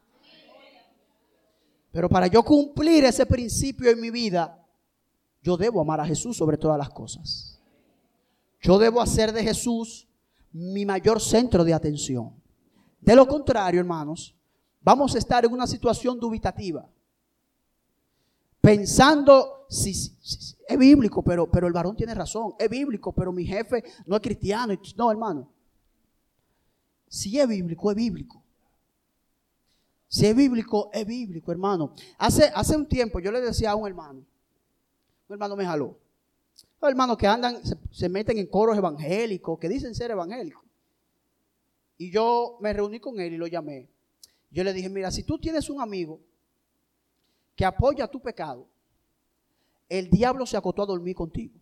Pero 1.91 2.07
para 2.07 2.27
yo 2.27 2.43
cumplir 2.43 3.03
ese 3.03 3.25
principio 3.25 3.89
en 3.89 3.99
mi 3.99 4.09
vida, 4.09 4.65
yo 5.41 5.57
debo 5.57 5.81
amar 5.81 5.99
a 5.99 6.05
Jesús 6.05 6.37
sobre 6.37 6.57
todas 6.57 6.77
las 6.77 6.91
cosas. 6.91 7.59
Yo 8.61 8.79
debo 8.79 9.01
hacer 9.01 9.33
de 9.33 9.43
Jesús 9.43 10.07
mi 10.55 10.85
mayor 10.85 11.19
centro 11.19 11.65
de 11.65 11.73
atención. 11.73 12.31
De 13.01 13.13
lo 13.13 13.27
contrario, 13.27 13.81
hermanos, 13.81 14.33
vamos 14.79 15.13
a 15.13 15.17
estar 15.17 15.43
en 15.43 15.51
una 15.51 15.67
situación 15.67 16.17
dubitativa. 16.17 16.89
Pensando, 18.61 19.65
si, 19.69 19.91
es 19.91 20.77
bíblico, 20.77 21.21
pero, 21.21 21.51
pero 21.51 21.67
el 21.67 21.73
varón 21.73 21.97
tiene 21.97 22.15
razón. 22.15 22.53
Es 22.57 22.69
bíblico, 22.69 23.11
pero 23.11 23.33
mi 23.33 23.45
jefe 23.45 23.83
no 24.05 24.15
es 24.15 24.21
cristiano. 24.21 24.73
No, 24.95 25.11
hermano. 25.11 25.51
Si 27.09 27.37
es 27.37 27.47
bíblico, 27.47 27.91
es 27.91 27.97
bíblico. 27.97 28.41
Si 30.07 30.25
es 30.25 30.35
bíblico, 30.35 30.89
es 30.93 31.05
bíblico, 31.05 31.51
hermano. 31.51 31.93
Hace, 32.17 32.49
hace 32.55 32.77
un 32.77 32.87
tiempo 32.87 33.19
yo 33.19 33.29
le 33.29 33.41
decía 33.41 33.71
a 33.71 33.75
un 33.75 33.87
hermano, 33.87 34.19
un 35.27 35.33
hermano 35.33 35.57
me 35.57 35.65
jaló 35.65 36.04
hermanos 36.87 37.17
que 37.17 37.27
andan, 37.27 37.61
se, 37.91 38.09
meten 38.09 38.37
en 38.37 38.47
coros 38.47 38.77
evangélicos, 38.77 39.59
que 39.59 39.69
dicen 39.69 39.95
ser 39.95 40.11
evangélicos. 40.11 40.63
Y 41.97 42.11
yo 42.11 42.57
me 42.61 42.73
reuní 42.73 42.99
con 42.99 43.19
él 43.19 43.33
y 43.33 43.37
lo 43.37 43.47
llamé. 43.47 43.89
Yo 44.51 44.63
le 44.63 44.73
dije, 44.73 44.89
mira, 44.89 45.11
si 45.11 45.23
tú 45.23 45.39
tienes 45.39 45.69
un 45.69 45.81
amigo 45.81 46.19
que 47.55 47.65
apoya 47.65 48.07
tu 48.07 48.21
pecado, 48.21 48.67
el 49.87 50.09
diablo 50.09 50.45
se 50.45 50.57
acotó 50.57 50.83
a 50.83 50.85
dormir 50.85 51.15
contigo. 51.15 51.59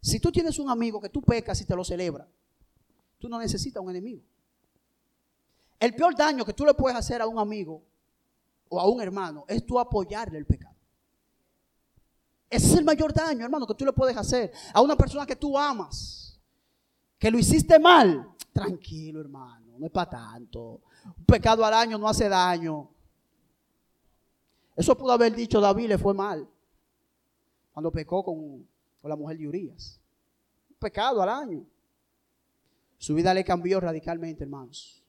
Si 0.00 0.18
tú 0.20 0.32
tienes 0.32 0.58
un 0.58 0.68
amigo 0.68 1.00
que 1.00 1.08
tú 1.08 1.22
pecas 1.22 1.60
y 1.60 1.64
te 1.64 1.76
lo 1.76 1.84
celebra, 1.84 2.28
tú 3.18 3.28
no 3.28 3.38
necesitas 3.38 3.82
un 3.82 3.90
enemigo. 3.90 4.22
El 5.78 5.94
peor 5.94 6.16
daño 6.16 6.44
que 6.44 6.52
tú 6.52 6.64
le 6.64 6.74
puedes 6.74 6.98
hacer 6.98 7.22
a 7.22 7.26
un 7.26 7.38
amigo 7.38 7.82
o 8.68 8.80
a 8.80 8.88
un 8.88 9.00
hermano 9.00 9.44
es 9.48 9.64
tú 9.64 9.78
apoyarle 9.78 10.38
el 10.38 10.46
pecado. 10.46 10.71
Ese 12.52 12.66
es 12.66 12.74
el 12.74 12.84
mayor 12.84 13.14
daño, 13.14 13.46
hermano, 13.46 13.66
que 13.66 13.74
tú 13.74 13.86
le 13.86 13.94
puedes 13.94 14.14
hacer 14.14 14.52
a 14.74 14.82
una 14.82 14.94
persona 14.94 15.24
que 15.24 15.34
tú 15.34 15.58
amas, 15.58 16.38
que 17.18 17.30
lo 17.30 17.38
hiciste 17.38 17.78
mal. 17.78 18.28
Tranquilo, 18.52 19.22
hermano, 19.22 19.78
no 19.78 19.86
es 19.86 19.90
para 19.90 20.10
tanto. 20.10 20.82
Un 21.16 21.24
pecado 21.24 21.64
al 21.64 21.72
año 21.72 21.96
no 21.96 22.06
hace 22.06 22.28
daño. 22.28 22.90
Eso 24.76 24.94
pudo 24.98 25.12
haber 25.12 25.34
dicho 25.34 25.62
David, 25.62 25.88
le 25.88 25.96
fue 25.96 26.12
mal. 26.12 26.46
Cuando 27.72 27.90
pecó 27.90 28.22
con, 28.22 28.68
con 29.00 29.08
la 29.08 29.16
mujer 29.16 29.38
de 29.38 29.48
Urias. 29.48 29.98
Un 30.68 30.76
pecado 30.76 31.22
al 31.22 31.30
año. 31.30 31.64
Su 32.98 33.14
vida 33.14 33.32
le 33.32 33.44
cambió 33.44 33.80
radicalmente, 33.80 34.44
hermanos. 34.44 35.01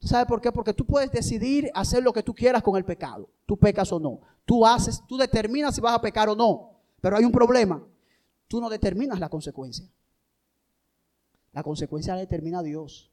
¿Sabe 0.00 0.26
por 0.26 0.40
qué? 0.40 0.52
Porque 0.52 0.72
tú 0.72 0.84
puedes 0.84 1.10
decidir 1.10 1.70
hacer 1.74 2.02
lo 2.02 2.12
que 2.12 2.22
tú 2.22 2.34
quieras 2.34 2.62
con 2.62 2.76
el 2.76 2.84
pecado. 2.84 3.28
Tú 3.46 3.56
pecas 3.56 3.92
o 3.92 3.98
no. 3.98 4.20
Tú 4.44 4.64
haces, 4.64 5.02
tú 5.06 5.16
determinas 5.16 5.74
si 5.74 5.80
vas 5.80 5.94
a 5.94 6.00
pecar 6.00 6.28
o 6.28 6.36
no. 6.36 6.70
Pero 7.00 7.16
hay 7.16 7.24
un 7.24 7.32
problema. 7.32 7.82
Tú 8.46 8.60
no 8.60 8.70
determinas 8.70 9.18
la 9.18 9.28
consecuencia. 9.28 9.86
La 11.52 11.62
consecuencia 11.62 12.14
la 12.14 12.20
determina 12.20 12.62
Dios. 12.62 13.10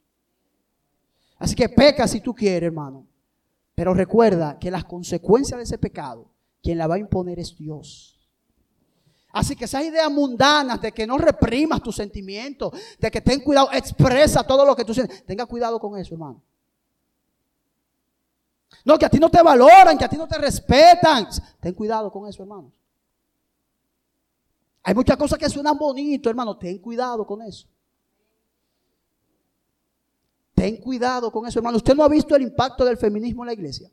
Así 1.37 1.55
que 1.55 1.67
peca 1.67 2.07
si 2.07 2.21
tú 2.21 2.33
quieres, 2.33 2.67
hermano. 2.67 3.05
Pero 3.73 3.93
recuerda 3.93 4.57
que 4.57 4.71
las 4.71 4.85
consecuencias 4.85 5.57
de 5.57 5.63
ese 5.63 5.77
pecado, 5.77 6.29
quien 6.61 6.77
la 6.77 6.87
va 6.87 6.95
a 6.95 6.99
imponer 6.99 7.39
es 7.39 7.57
Dios. 7.57 8.15
Así 9.33 9.55
que 9.55 9.65
esas 9.65 9.83
ideas 9.83 10.09
mundanas 10.09 10.79
de 10.79 10.93
que 10.93 11.05
no 11.05 11.17
reprimas 11.17 11.83
tus 11.83 11.97
sentimientos, 11.97 12.71
de 12.97 13.11
que 13.11 13.19
ten 13.19 13.41
cuidado, 13.41 13.69
expresa 13.73 14.43
todo 14.43 14.65
lo 14.65 14.75
que 14.75 14.85
tú 14.85 14.93
sientes. 14.93 15.25
Tenga 15.25 15.45
cuidado 15.45 15.77
con 15.77 15.99
eso, 15.99 16.13
hermano. 16.13 16.41
No, 18.85 18.99
que 18.99 19.05
a 19.05 19.09
ti 19.09 19.17
no 19.17 19.31
te 19.31 19.41
valoran, 19.41 19.97
que 19.97 20.05
a 20.05 20.09
ti 20.09 20.15
no 20.15 20.27
te 20.27 20.37
respetan. 20.37 21.27
Ten 21.59 21.73
cuidado 21.73 22.11
con 22.11 22.27
eso, 22.29 22.43
hermano. 22.43 22.71
Hay 24.83 24.93
muchas 24.93 25.17
cosas 25.17 25.39
que 25.39 25.49
suenan 25.49 25.75
bonito, 25.75 26.29
hermano. 26.29 26.55
Ten 26.55 26.77
cuidado 26.77 27.25
con 27.25 27.41
eso. 27.41 27.67
Ten 30.53 30.77
cuidado 30.77 31.31
con 31.31 31.47
eso, 31.47 31.57
hermano. 31.57 31.77
Usted 31.77 31.95
no 31.95 32.03
ha 32.03 32.07
visto 32.07 32.35
el 32.35 32.43
impacto 32.43 32.85
del 32.85 32.95
feminismo 32.97 33.41
en 33.41 33.47
la 33.47 33.53
iglesia. 33.53 33.91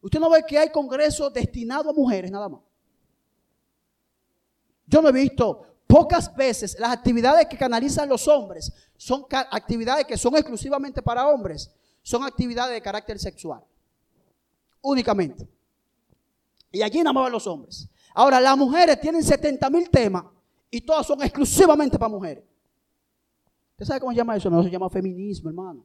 Usted 0.00 0.18
no 0.18 0.30
ve 0.30 0.42
que 0.48 0.58
hay 0.58 0.70
congresos 0.70 1.30
destinados 1.30 1.88
a 1.88 1.92
mujeres 1.92 2.30
nada 2.30 2.48
más. 2.48 2.62
Yo 4.86 5.02
no 5.02 5.10
he 5.10 5.12
visto 5.12 5.66
pocas 5.86 6.34
veces 6.34 6.76
las 6.78 6.90
actividades 6.90 7.46
que 7.46 7.58
canalizan 7.58 8.08
los 8.08 8.26
hombres 8.26 8.72
son 8.96 9.26
actividades 9.30 10.06
que 10.06 10.16
son 10.16 10.34
exclusivamente 10.36 11.02
para 11.02 11.28
hombres 11.28 11.70
son 12.02 12.24
actividades 12.24 12.74
de 12.74 12.82
carácter 12.82 13.18
sexual. 13.18 13.64
Únicamente. 14.80 15.48
Y 16.70 16.82
allí 16.82 16.98
nada 16.98 17.12
más 17.12 17.24
van 17.24 17.32
los 17.32 17.46
hombres. 17.46 17.88
Ahora, 18.14 18.40
las 18.40 18.56
mujeres 18.56 19.00
tienen 19.00 19.22
70 19.22 19.70
mil 19.70 19.88
temas 19.88 20.24
y 20.70 20.80
todas 20.80 21.06
son 21.06 21.22
exclusivamente 21.22 21.98
para 21.98 22.08
mujeres. 22.08 22.44
¿Usted 23.72 23.86
sabe 23.86 24.00
cómo 24.00 24.12
se 24.12 24.18
llama 24.18 24.36
eso? 24.36 24.50
No 24.50 24.62
se 24.62 24.70
llama 24.70 24.90
feminismo, 24.90 25.48
hermano. 25.48 25.84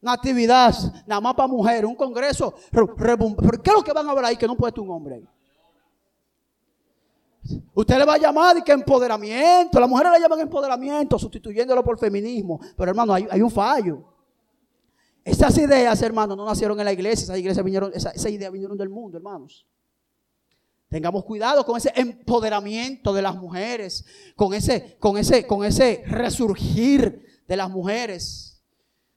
Una 0.00 0.12
actividad 0.12 0.74
nada 1.06 1.20
más 1.20 1.34
para 1.34 1.48
mujeres, 1.48 1.84
un 1.84 1.96
congreso. 1.96 2.54
¿Pero 2.70 2.94
qué 2.94 3.70
es 3.70 3.76
lo 3.76 3.82
que 3.82 3.92
van 3.92 4.08
a 4.08 4.14
ver 4.14 4.24
ahí 4.24 4.36
que 4.36 4.46
no 4.46 4.56
puede 4.56 4.70
estar 4.70 4.82
un 4.82 4.90
hombre 4.90 5.16
ahí? 5.16 5.28
Usted 7.74 7.98
le 7.98 8.04
va 8.04 8.14
a 8.14 8.18
llamar 8.18 8.56
y 8.58 8.62
que 8.62 8.72
empoderamiento. 8.72 9.78
Las 9.78 9.88
mujeres 9.88 10.12
le 10.12 10.20
llaman 10.20 10.40
empoderamiento, 10.40 11.18
sustituyéndolo 11.18 11.84
por 11.84 11.98
feminismo. 11.98 12.60
Pero 12.76 12.90
hermano, 12.90 13.14
hay, 13.14 13.42
un 13.42 13.50
fallo. 13.50 14.04
Esas 15.24 15.56
ideas, 15.58 16.00
hermanos, 16.02 16.36
no 16.36 16.44
nacieron 16.44 16.78
en 16.78 16.84
la 16.84 16.92
iglesia, 16.92 17.24
esas, 17.24 17.38
ideas 17.38 17.64
vinieron, 17.64 17.92
ideas 17.92 18.52
vinieron 18.52 18.78
del 18.78 18.88
mundo, 18.88 19.16
hermanos. 19.16 19.66
Tengamos 20.88 21.24
cuidado 21.24 21.64
con 21.64 21.76
ese 21.76 21.92
empoderamiento 21.96 23.12
de 23.12 23.22
las 23.22 23.34
mujeres, 23.34 24.04
con 24.36 24.54
ese, 24.54 24.96
con 24.98 25.18
ese, 25.18 25.46
con 25.46 25.64
ese 25.64 26.04
resurgir 26.06 27.42
de 27.46 27.56
las 27.56 27.68
mujeres. 27.68 28.62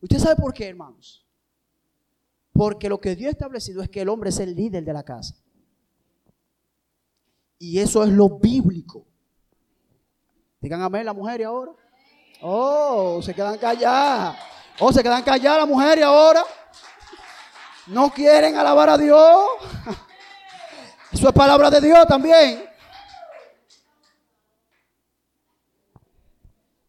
¿Usted 0.02 0.18
sabe 0.18 0.36
por 0.36 0.54
qué, 0.54 0.68
hermanos? 0.68 1.26
Porque 2.54 2.90
lo 2.90 3.00
que 3.00 3.16
Dios 3.16 3.30
ha 3.30 3.32
establecido 3.32 3.82
es 3.84 3.90
que 3.90 4.02
el 4.02 4.10
hombre 4.10 4.32
es 4.32 4.40
el 4.40 4.56
líder 4.56 4.84
de 4.84 4.94
la 4.94 5.04
casa. 5.04 5.36
Y 7.60 7.78
eso 7.80 8.04
es 8.04 8.10
lo 8.10 8.30
bíblico. 8.40 9.06
Digan 10.62 10.82
amén 10.82 11.06
la 11.06 11.14
mujer 11.14 11.42
y 11.42 11.44
ahora. 11.44 11.74
Oh, 12.42 13.22
se 13.22 13.34
quedan 13.34 13.58
calladas. 13.58 14.38
Oh, 14.80 14.94
se 14.94 15.04
quedan 15.04 15.24
calladas 15.24 15.60
las 15.60 15.68
mujeres 15.68 16.06
ahora. 16.06 16.42
No 17.88 18.12
quieren 18.12 18.56
alabar 18.56 18.90
a 18.90 18.98
Dios. 18.98 19.46
Eso 21.12 21.28
es 21.28 21.34
palabra 21.34 21.70
de 21.70 21.82
Dios 21.82 22.06
también. 22.08 22.64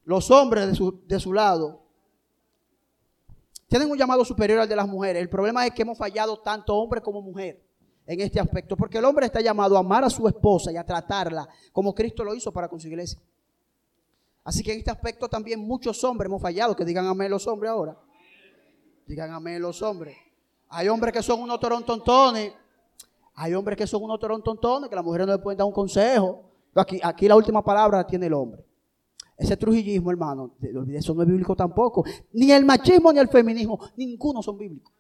Los 0.05 0.31
hombres 0.31 0.69
de 0.69 0.75
su, 0.75 1.03
de 1.07 1.19
su 1.19 1.33
lado 1.33 1.83
tienen 3.67 3.91
un 3.91 3.97
llamado 3.97 4.25
superior 4.25 4.61
al 4.61 4.69
de 4.69 4.77
las 4.77 4.87
mujeres. 4.87 5.23
El 5.23 5.31
problema 5.31 5.67
es 5.67 5.73
que 5.73 5.83
hemos 5.83 5.97
fallado 5.97 6.39
tanto 6.41 6.77
hombre 6.77 7.01
como 7.01 7.23
mujer 7.23 7.65
en 8.13 8.21
este 8.21 8.41
aspecto, 8.41 8.77
porque 8.77 8.99
el 8.99 9.05
hombre 9.05 9.27
está 9.27 9.41
llamado 9.41 9.77
a 9.77 9.81
amar 9.81 10.03
a 10.03 10.11
su 10.11 10.27
esposa 10.27 10.73
y 10.73 10.77
a 10.77 10.85
tratarla 10.85 11.49
como 11.73 11.95
Cristo 11.95 12.25
lo 12.25 12.35
hizo 12.35 12.53
para 12.53 12.69
con 12.69 12.81
su 12.81 12.89
iglesia. 12.89 13.21
Así 14.43 14.65
que 14.65 14.73
en 14.73 14.79
este 14.79 14.91
aspecto 14.91 15.29
también 15.29 15.61
muchos 15.61 16.03
hombres 16.03 16.27
hemos 16.27 16.43
fallado, 16.43 16.75
que 16.75 16.85
digan 16.85 17.07
amén 17.07 17.31
los 17.31 17.47
hombres 17.47 17.71
ahora. 17.71 17.97
Digan 19.07 19.31
amén 19.31 19.63
los 19.63 19.81
hombres. 19.81 20.17
Hay 20.71 20.89
hombres 20.89 21.13
que 21.13 21.23
son 21.23 21.41
unos 21.41 21.61
torontontones, 21.61 22.53
hay 23.35 23.55
hombres 23.55 23.79
que 23.79 23.87
son 23.87 24.03
unos 24.03 24.19
torontontones, 24.19 24.91
que 24.91 24.97
las 24.97 25.05
mujeres 25.05 25.29
no 25.29 25.35
le 25.35 25.39
pueden 25.39 25.59
dar 25.59 25.69
un 25.69 25.73
consejo. 25.73 26.43
Aquí, 26.75 26.99
aquí 27.01 27.29
la 27.29 27.37
última 27.37 27.63
palabra 27.63 27.99
la 27.99 28.07
tiene 28.09 28.27
el 28.27 28.35
hombre. 28.35 28.65
Ese 29.37 29.57
trujillismo, 29.57 30.11
hermano, 30.11 30.51
eso 30.95 31.15
no 31.15 31.23
es 31.23 31.29
bíblico 31.29 31.55
tampoco. 31.55 32.05
Ni 32.33 32.51
el 32.51 32.65
machismo 32.65 33.13
ni 33.13 33.21
el 33.21 33.29
feminismo, 33.29 33.79
ninguno 33.97 34.43
son 34.43 34.59
bíblicos. 34.59 34.93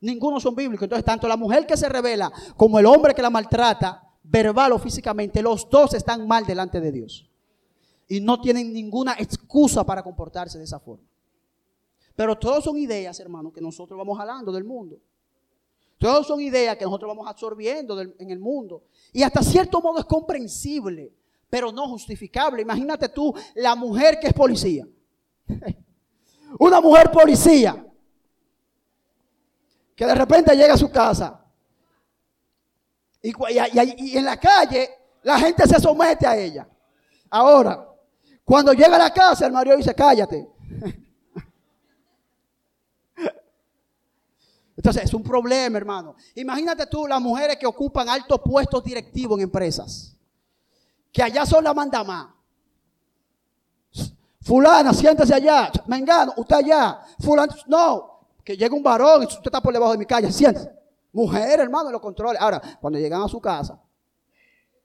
Ninguno 0.00 0.40
son 0.40 0.54
bíblicos. 0.54 0.84
Entonces, 0.84 1.04
tanto 1.04 1.26
la 1.26 1.36
mujer 1.36 1.66
que 1.66 1.76
se 1.76 1.88
revela 1.88 2.30
como 2.56 2.78
el 2.78 2.86
hombre 2.86 3.14
que 3.14 3.22
la 3.22 3.30
maltrata, 3.30 4.02
verbal 4.22 4.72
o 4.72 4.78
físicamente, 4.78 5.42
los 5.42 5.68
dos 5.70 5.94
están 5.94 6.26
mal 6.26 6.44
delante 6.44 6.80
de 6.80 6.92
Dios. 6.92 7.30
Y 8.08 8.20
no 8.20 8.40
tienen 8.40 8.72
ninguna 8.72 9.14
excusa 9.18 9.84
para 9.84 10.02
comportarse 10.02 10.58
de 10.58 10.64
esa 10.64 10.78
forma. 10.78 11.04
Pero 12.14 12.38
todos 12.38 12.64
son 12.64 12.76
ideas, 12.78 13.18
hermano, 13.20 13.52
que 13.52 13.60
nosotros 13.60 13.98
vamos 13.98 14.16
jalando 14.16 14.52
del 14.52 14.64
mundo. 14.64 14.98
Todos 15.98 16.26
son 16.26 16.40
ideas 16.40 16.76
que 16.76 16.84
nosotros 16.84 17.08
vamos 17.08 17.26
absorbiendo 17.26 18.00
en 18.00 18.30
el 18.30 18.38
mundo. 18.38 18.84
Y 19.12 19.22
hasta 19.22 19.42
cierto 19.42 19.80
modo 19.80 19.98
es 19.98 20.04
comprensible, 20.04 21.12
pero 21.48 21.72
no 21.72 21.88
justificable. 21.88 22.62
Imagínate 22.62 23.08
tú 23.08 23.34
la 23.54 23.74
mujer 23.74 24.18
que 24.20 24.28
es 24.28 24.34
policía. 24.34 24.86
Una 26.58 26.80
mujer 26.80 27.10
policía 27.10 27.85
que 29.96 30.06
de 30.06 30.14
repente 30.14 30.54
llega 30.54 30.74
a 30.74 30.78
su 30.78 30.90
casa 30.90 31.42
y, 33.22 33.32
en 34.16 34.24
la 34.24 34.36
calle 34.36 34.90
la 35.22 35.38
gente 35.40 35.66
se 35.66 35.80
somete 35.80 36.26
a 36.26 36.36
ella. 36.36 36.68
Ahora, 37.30 37.88
cuando 38.44 38.72
llega 38.72 38.94
a 38.94 38.98
la 39.00 39.12
casa, 39.12 39.46
el 39.46 39.52
marido 39.52 39.76
dice, 39.76 39.92
cállate. 39.92 40.48
Entonces, 44.76 45.02
es 45.04 45.14
un 45.14 45.24
problema, 45.24 45.78
hermano. 45.78 46.14
Imagínate 46.36 46.86
tú 46.86 47.08
las 47.08 47.20
mujeres 47.20 47.56
que 47.56 47.66
ocupan 47.66 48.08
altos 48.08 48.40
puestos 48.44 48.84
directivos 48.84 49.36
en 49.38 49.44
empresas. 49.44 50.14
Que 51.10 51.24
allá 51.24 51.44
son 51.44 51.64
la 51.64 51.74
manda 51.74 52.04
más. 52.04 52.28
Fulana, 54.42 54.92
siéntese 54.92 55.34
allá. 55.34 55.72
Mengano, 55.86 56.34
usted 56.36 56.54
allá. 56.54 57.00
Fulano, 57.18 57.52
no 57.66 58.15
que 58.46 58.56
llega 58.56 58.76
un 58.76 58.82
varón 58.82 59.22
y 59.22 59.26
usted 59.26 59.40
está 59.44 59.60
por 59.60 59.72
debajo 59.72 59.90
de 59.90 59.98
mi 59.98 60.06
calle, 60.06 60.30
siéntese. 60.30 60.70
Mujer, 61.12 61.58
hermano, 61.58 61.90
lo 61.90 62.00
controle. 62.00 62.38
Ahora, 62.38 62.62
cuando 62.80 62.96
llegan 62.96 63.20
a 63.20 63.26
su 63.26 63.40
casa, 63.40 63.82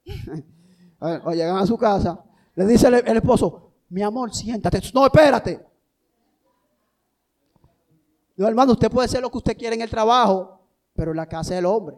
o 1.00 1.32
llegan 1.32 1.58
a 1.58 1.68
su 1.68 1.78
casa, 1.78 2.24
le 2.56 2.66
dice 2.66 2.88
el, 2.88 3.18
esposo, 3.18 3.72
mi 3.90 4.02
amor, 4.02 4.34
siéntate. 4.34 4.82
No, 4.96 5.06
espérate. 5.06 5.64
No, 8.36 8.48
hermano, 8.48 8.72
usted 8.72 8.90
puede 8.90 9.08
ser 9.08 9.22
lo 9.22 9.30
que 9.30 9.38
usted 9.38 9.56
quiere 9.56 9.76
en 9.76 9.84
el 9.84 9.92
trabajo, 9.92 10.60
pero 10.96 11.14
la 11.14 11.28
casa 11.28 11.54
es 11.54 11.60
el 11.60 11.68
hombre. 11.68 11.98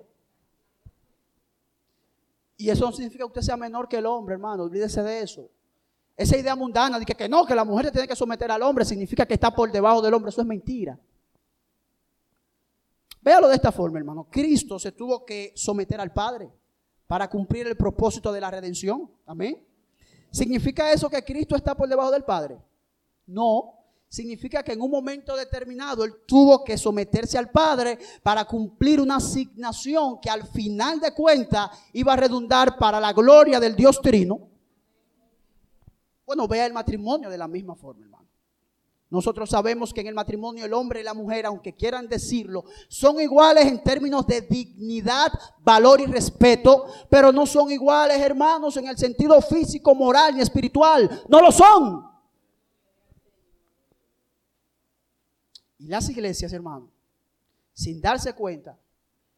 Y 2.57 2.70
eso 2.70 2.84
no 2.84 2.91
significa 2.91 3.24
que 3.24 3.28
usted 3.28 3.41
sea 3.41 3.55
menor 3.55 3.88
que 3.88 3.99
el 3.99 4.05
hombre, 4.05 4.34
hermano. 4.34 4.64
Olvídese 4.64 5.01
de 5.01 5.22
eso. 5.22 5.49
Esa 6.18 6.36
idea 6.36 6.57
mundana 6.57 6.99
de 6.99 7.05
que, 7.05 7.16
que 7.16 7.30
no, 7.30 7.45
que 7.45 7.55
la 7.55 7.64
mujer 7.64 7.89
tiene 7.89 8.07
que 8.07 8.18
someter 8.18 8.51
al 8.51 8.61
hombre, 8.64 8.84
significa 8.84 9.26
que 9.26 9.36
está 9.36 9.55
por 9.55 9.72
debajo 9.72 10.01
del 10.01 10.14
hombre. 10.14 10.28
Eso 10.28 10.41
es 10.41 10.47
mentira. 10.47 10.99
Véalo 13.24 13.47
de 13.47 13.55
esta 13.55 13.71
forma, 13.71 13.99
hermano. 13.99 14.28
Cristo 14.30 14.78
se 14.78 14.91
tuvo 14.91 15.26
que 15.26 15.53
someter 15.55 15.99
al 16.01 16.11
Padre 16.11 16.51
para 17.07 17.30
cumplir 17.30 17.65
el 17.67 17.78
propósito 17.78 18.34
de 18.34 18.41
la 18.41 18.51
redención. 18.51 19.09
Amén. 19.26 19.65
¿Significa 20.30 20.91
eso 20.91 21.09
que 21.09 21.24
Cristo 21.24 21.55
está 21.55 21.74
por 21.74 21.88
debajo 21.88 22.11
del 22.11 22.26
Padre? 22.26 22.57
No. 23.28 23.80
Significa 24.09 24.61
que 24.61 24.74
en 24.74 24.82
un 24.82 24.91
momento 24.91 25.36
determinado 25.38 26.03
Él 26.03 26.13
tuvo 26.28 26.63
que 26.63 26.78
someterse 26.78 27.38
al 27.38 27.49
Padre 27.49 27.97
para 28.21 28.45
cumplir 28.45 28.99
una 28.99 29.15
asignación 29.15 30.19
que 30.19 30.30
al 30.30 30.45
final 30.45 30.99
de 30.99 31.13
cuentas 31.13 31.69
iba 31.93 32.13
a 32.13 32.17
redundar 32.17 32.78
para 32.78 32.99
la 32.99 33.13
gloria 33.13 33.59
del 33.59 33.76
Dios 33.76 34.01
Trino. 34.01 34.49
Bueno, 36.26 36.47
vea 36.47 36.65
el 36.65 36.74
matrimonio 36.74 37.30
de 37.30 37.38
la 37.38 37.47
misma 37.47 37.76
forma, 37.76 38.03
hermano. 38.03 38.22
Nosotros 39.14 39.47
sabemos 39.47 39.93
que 39.93 40.01
en 40.01 40.07
el 40.07 40.16
matrimonio 40.16 40.66
el 40.66 40.74
hombre 40.74 41.01
y 41.01 41.03
la 41.03 41.14
mujer, 41.14 41.45
aunque 41.45 41.72
quieran 41.72 42.07
decirlo, 42.07 42.66
son 42.88 43.22
iguales 43.22 43.68
en 43.68 43.84
términos 43.84 44.26
de 44.26 44.41
dignidad, 44.41 45.32
valor 45.59 46.01
y 46.01 46.07
respeto, 46.07 46.88
pero 47.11 47.32
no 47.32 47.45
son 47.45 47.72
iguales, 47.72 48.20
hermanos, 48.20 48.76
en 48.76 48.88
el 48.88 48.97
sentido 48.97 49.39
físico, 49.39 49.93
moral 49.93 50.36
y 50.36 50.41
espiritual. 50.41 51.26
No 51.30 51.41
lo 51.41 51.51
son. 51.51 52.09
Y 55.78 55.86
las 55.86 56.09
iglesias, 56.09 56.51
hermanos, 56.51 56.89
sin 57.72 58.01
darse 58.01 58.34
cuenta, 58.34 58.76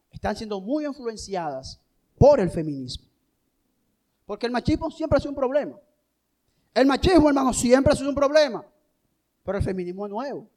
están 0.09 0.37
siendo 0.37 0.61
muy 0.61 0.85
influenciadas 0.85 1.81
por 2.17 2.39
el 2.39 2.49
feminismo. 2.49 3.09
Porque 4.25 4.45
el 4.45 4.53
machismo 4.53 4.89
siempre 4.89 5.17
ha 5.17 5.19
sido 5.19 5.31
un 5.31 5.35
problema. 5.35 5.77
El 6.73 6.85
machismo, 6.85 7.27
hermano, 7.27 7.51
siempre 7.51 7.91
ha 7.91 7.95
sido 7.97 8.07
un 8.07 8.15
problema. 8.15 8.65
Pero 9.45 9.59
el 9.59 9.63
feminismo 9.63 10.05
es 10.07 10.11
nuevo. 10.11 10.49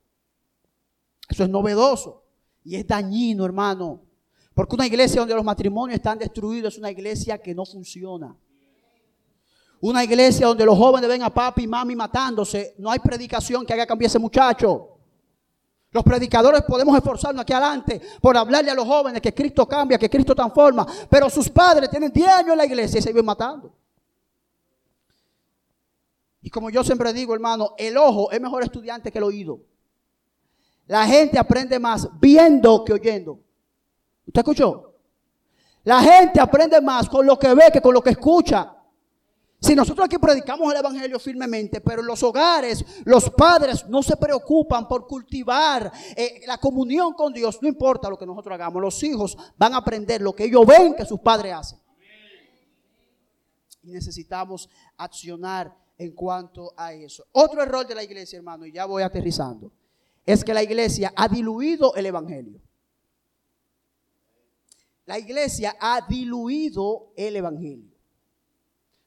Eso 1.29 1.45
es 1.45 1.51
novedoso. 1.51 2.25
Y 2.65 2.75
es 2.75 2.87
dañino, 2.87 3.45
hermano. 3.45 4.01
Porque 4.55 4.75
una 4.75 4.87
iglesia 4.87 5.21
donde 5.21 5.35
los 5.35 5.45
matrimonios 5.45 5.99
están 5.99 6.19
destruidos 6.19 6.75
es 6.75 6.79
una 6.79 6.91
iglesia 6.91 7.39
que 7.39 7.55
no 7.55 7.65
funciona. 7.65 8.35
Una 9.81 10.03
iglesia 10.03 10.47
donde 10.47 10.65
los 10.65 10.77
jóvenes 10.77 11.09
ven 11.09 11.23
a 11.23 11.33
papi 11.33 11.63
y 11.63 11.67
mami 11.69 11.95
matándose, 11.95 12.75
no 12.79 12.91
hay 12.91 12.99
predicación 12.99 13.65
que 13.65 13.75
haga 13.75 13.87
cambiar 13.87 14.09
ese 14.09 14.19
muchacho. 14.19 14.99
Los 15.91 16.03
predicadores 16.03 16.63
podemos 16.63 16.97
esforzarnos 16.97 17.43
aquí 17.43 17.53
adelante 17.53 18.01
por 18.21 18.37
hablarle 18.37 18.71
a 18.71 18.75
los 18.75 18.87
jóvenes 18.87 19.23
que 19.23 19.33
Cristo 19.33 19.69
cambia, 19.69 19.99
que 19.99 20.11
Cristo 20.11 20.35
transforma, 20.35 20.87
pero 21.09 21.31
sus 21.31 21.49
padres 21.49 21.89
tienen 21.89 22.11
10 22.11 22.29
años 22.29 22.51
en 22.53 22.59
la 22.59 22.67
iglesia 22.67 22.99
y 22.99 23.03
se 23.03 23.11
viven 23.11 23.27
matando. 23.27 23.73
Y 26.49 26.51
como 26.51 26.71
yo 26.71 26.83
siempre 26.83 27.13
digo, 27.13 27.35
hermano, 27.35 27.75
el 27.77 27.99
ojo 27.99 28.33
es 28.33 28.41
mejor 28.41 28.63
estudiante 28.63 29.13
que 29.13 29.19
el 29.19 29.25
oído. 29.25 29.61
La 30.87 31.07
gente 31.07 31.39
aprende 31.39 31.79
más 31.79 32.09
viendo 32.19 32.87
que 32.87 32.95
oyendo. 32.95 33.39
¿Usted 34.27 34.41
escuchó? 34.41 34.95
La 35.85 36.01
gente 36.01 36.41
aprende 36.41 36.81
más 36.81 37.07
con 37.07 37.27
lo 37.27 37.39
que 37.39 37.53
ve 37.53 37.65
que 37.71 37.83
con 37.83 37.93
lo 37.93 38.01
que 38.01 38.13
escucha. 38.13 38.75
Si 39.61 39.75
nosotros 39.75 40.07
aquí 40.07 40.17
predicamos 40.17 40.73
el 40.73 40.79
Evangelio 40.79 41.19
firmemente, 41.19 41.83
pero 41.83 42.01
en 42.01 42.07
los 42.07 42.23
hogares 42.23 42.83
los 43.05 43.29
padres 43.29 43.87
no 43.87 44.03
se 44.03 44.17
preocupan 44.17 44.89
por 44.89 45.07
cultivar 45.07 45.93
eh, 46.17 46.45
la 46.47 46.57
comunión 46.57 47.13
con 47.13 47.31
Dios, 47.31 47.59
no 47.61 47.69
importa 47.69 48.09
lo 48.09 48.17
que 48.17 48.25
nosotros 48.25 48.55
hagamos, 48.55 48.81
los 48.81 49.03
hijos 49.03 49.37
van 49.59 49.75
a 49.75 49.79
aprender 49.79 50.23
lo 50.23 50.35
que 50.35 50.45
ellos 50.45 50.67
ven 50.67 50.95
que 50.95 51.05
sus 51.05 51.21
padres 51.21 51.53
hacen. 51.53 51.79
Y 53.83 53.91
necesitamos 53.91 54.71
accionar 54.97 55.77
en 55.99 56.13
cuanto 56.13 56.73
a 56.77 56.95
eso. 56.95 57.27
Otro 57.33 57.63
error 57.63 57.87
de 57.87 57.95
la 57.95 58.03
iglesia, 58.03 58.39
hermano, 58.39 58.65
y 58.65 58.73
ya 58.73 58.87
voy 58.87 59.03
aterrizando, 59.03 59.71
es 60.25 60.45
que 60.45 60.55
la 60.55 60.63
iglesia 60.63 61.13
ha 61.15 61.29
diluido 61.29 61.95
el 61.95 62.07
evangelio. 62.07 62.61
La 65.05 65.19
iglesia 65.19 65.77
ha 65.81 66.07
diluido 66.09 67.13
el 67.17 67.37
evangelio. 67.37 67.91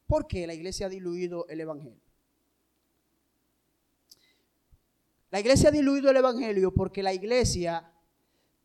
¿Por 0.06 0.28
qué 0.28 0.46
la 0.46 0.54
iglesia 0.54 0.88
ha 0.88 0.90
diluido 0.90 1.48
el 1.48 1.62
evangelio? 1.62 2.02
La 5.32 5.40
iglesia 5.40 5.70
ha 5.70 5.72
diluido 5.72 6.12
el 6.12 6.18
Evangelio 6.18 6.74
porque 6.74 7.02
la 7.02 7.14
iglesia 7.14 7.90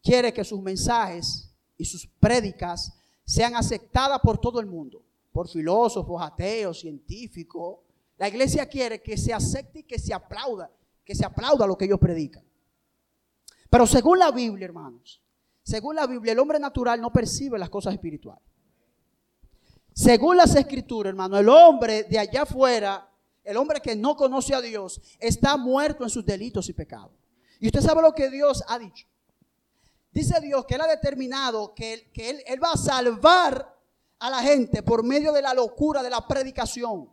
quiere 0.03 0.33
que 0.35 0.43
sus 0.43 0.61
mensajes 0.61 1.55
y 1.79 1.85
sus 1.85 2.09
prédicas 2.09 2.93
sean 3.24 3.55
aceptadas 3.55 4.18
por 4.20 4.39
todo 4.39 4.59
el 4.59 4.66
mundo, 4.66 5.01
por 5.31 5.49
filósofos, 5.49 6.20
ateos, 6.20 6.81
científicos. 6.81 7.79
La 8.19 8.29
iglesia 8.29 8.67
quiere 8.67 9.03
que 9.03 9.17
se 9.17 9.33
acepte 9.33 9.81
y 9.81 9.83
que 9.83 9.99
se 9.99 10.14
aplauda, 10.14 10.71
que 11.05 11.14
se 11.14 11.25
aplauda 11.25 11.67
lo 11.67 11.77
que 11.77 11.85
ellos 11.85 11.99
predican. 11.99 12.45
Pero 13.69 13.87
según 13.87 14.19
la 14.19 14.31
Biblia, 14.31 14.64
hermanos, 14.64 15.23
según 15.62 15.97
la 15.97 16.07
Biblia, 16.07 16.33
el 16.33 16.39
hombre 16.39 16.59
natural 16.59 17.01
no 17.01 17.12
percibe 17.12 17.59
las 17.59 17.69
cosas 17.69 17.93
espirituales. 17.93 18.43
Según 19.93 20.37
las 20.37 20.55
escrituras, 20.55 21.11
hermano, 21.11 21.39
el 21.39 21.49
hombre 21.49 22.05
de 22.05 22.19
allá 22.19 22.43
afuera, 22.43 23.11
el 23.43 23.57
hombre 23.57 23.81
que 23.81 23.97
no 23.97 24.14
conoce 24.17 24.55
a 24.55 24.61
Dios, 24.61 25.01
está 25.19 25.57
muerto 25.57 26.05
en 26.05 26.11
sus 26.11 26.25
delitos 26.25 26.69
y 26.69 26.73
pecados. 26.73 27.12
Y 27.59 27.67
usted 27.67 27.81
sabe 27.81 28.03
lo 28.03 28.12
que 28.12 28.31
Dios 28.31 28.62
ha 28.69 28.79
dicho. 28.79 29.07
Dice 30.12 30.41
Dios 30.41 30.64
que 30.67 30.75
Él 30.75 30.81
ha 30.83 30.87
determinado 30.87 31.75
que, 31.75 32.11
él, 32.14 32.62
va 32.62 32.73
a 32.73 32.77
salvar 32.77 33.75
a 34.19 34.31
la 34.31 34.43
gente 34.43 34.83
por 34.83 35.03
medio 35.03 35.33
de 35.33 35.43
la 35.43 35.55
locura 35.55 36.03
de 36.03 36.11
la 36.11 36.27
predicación. 36.27 37.11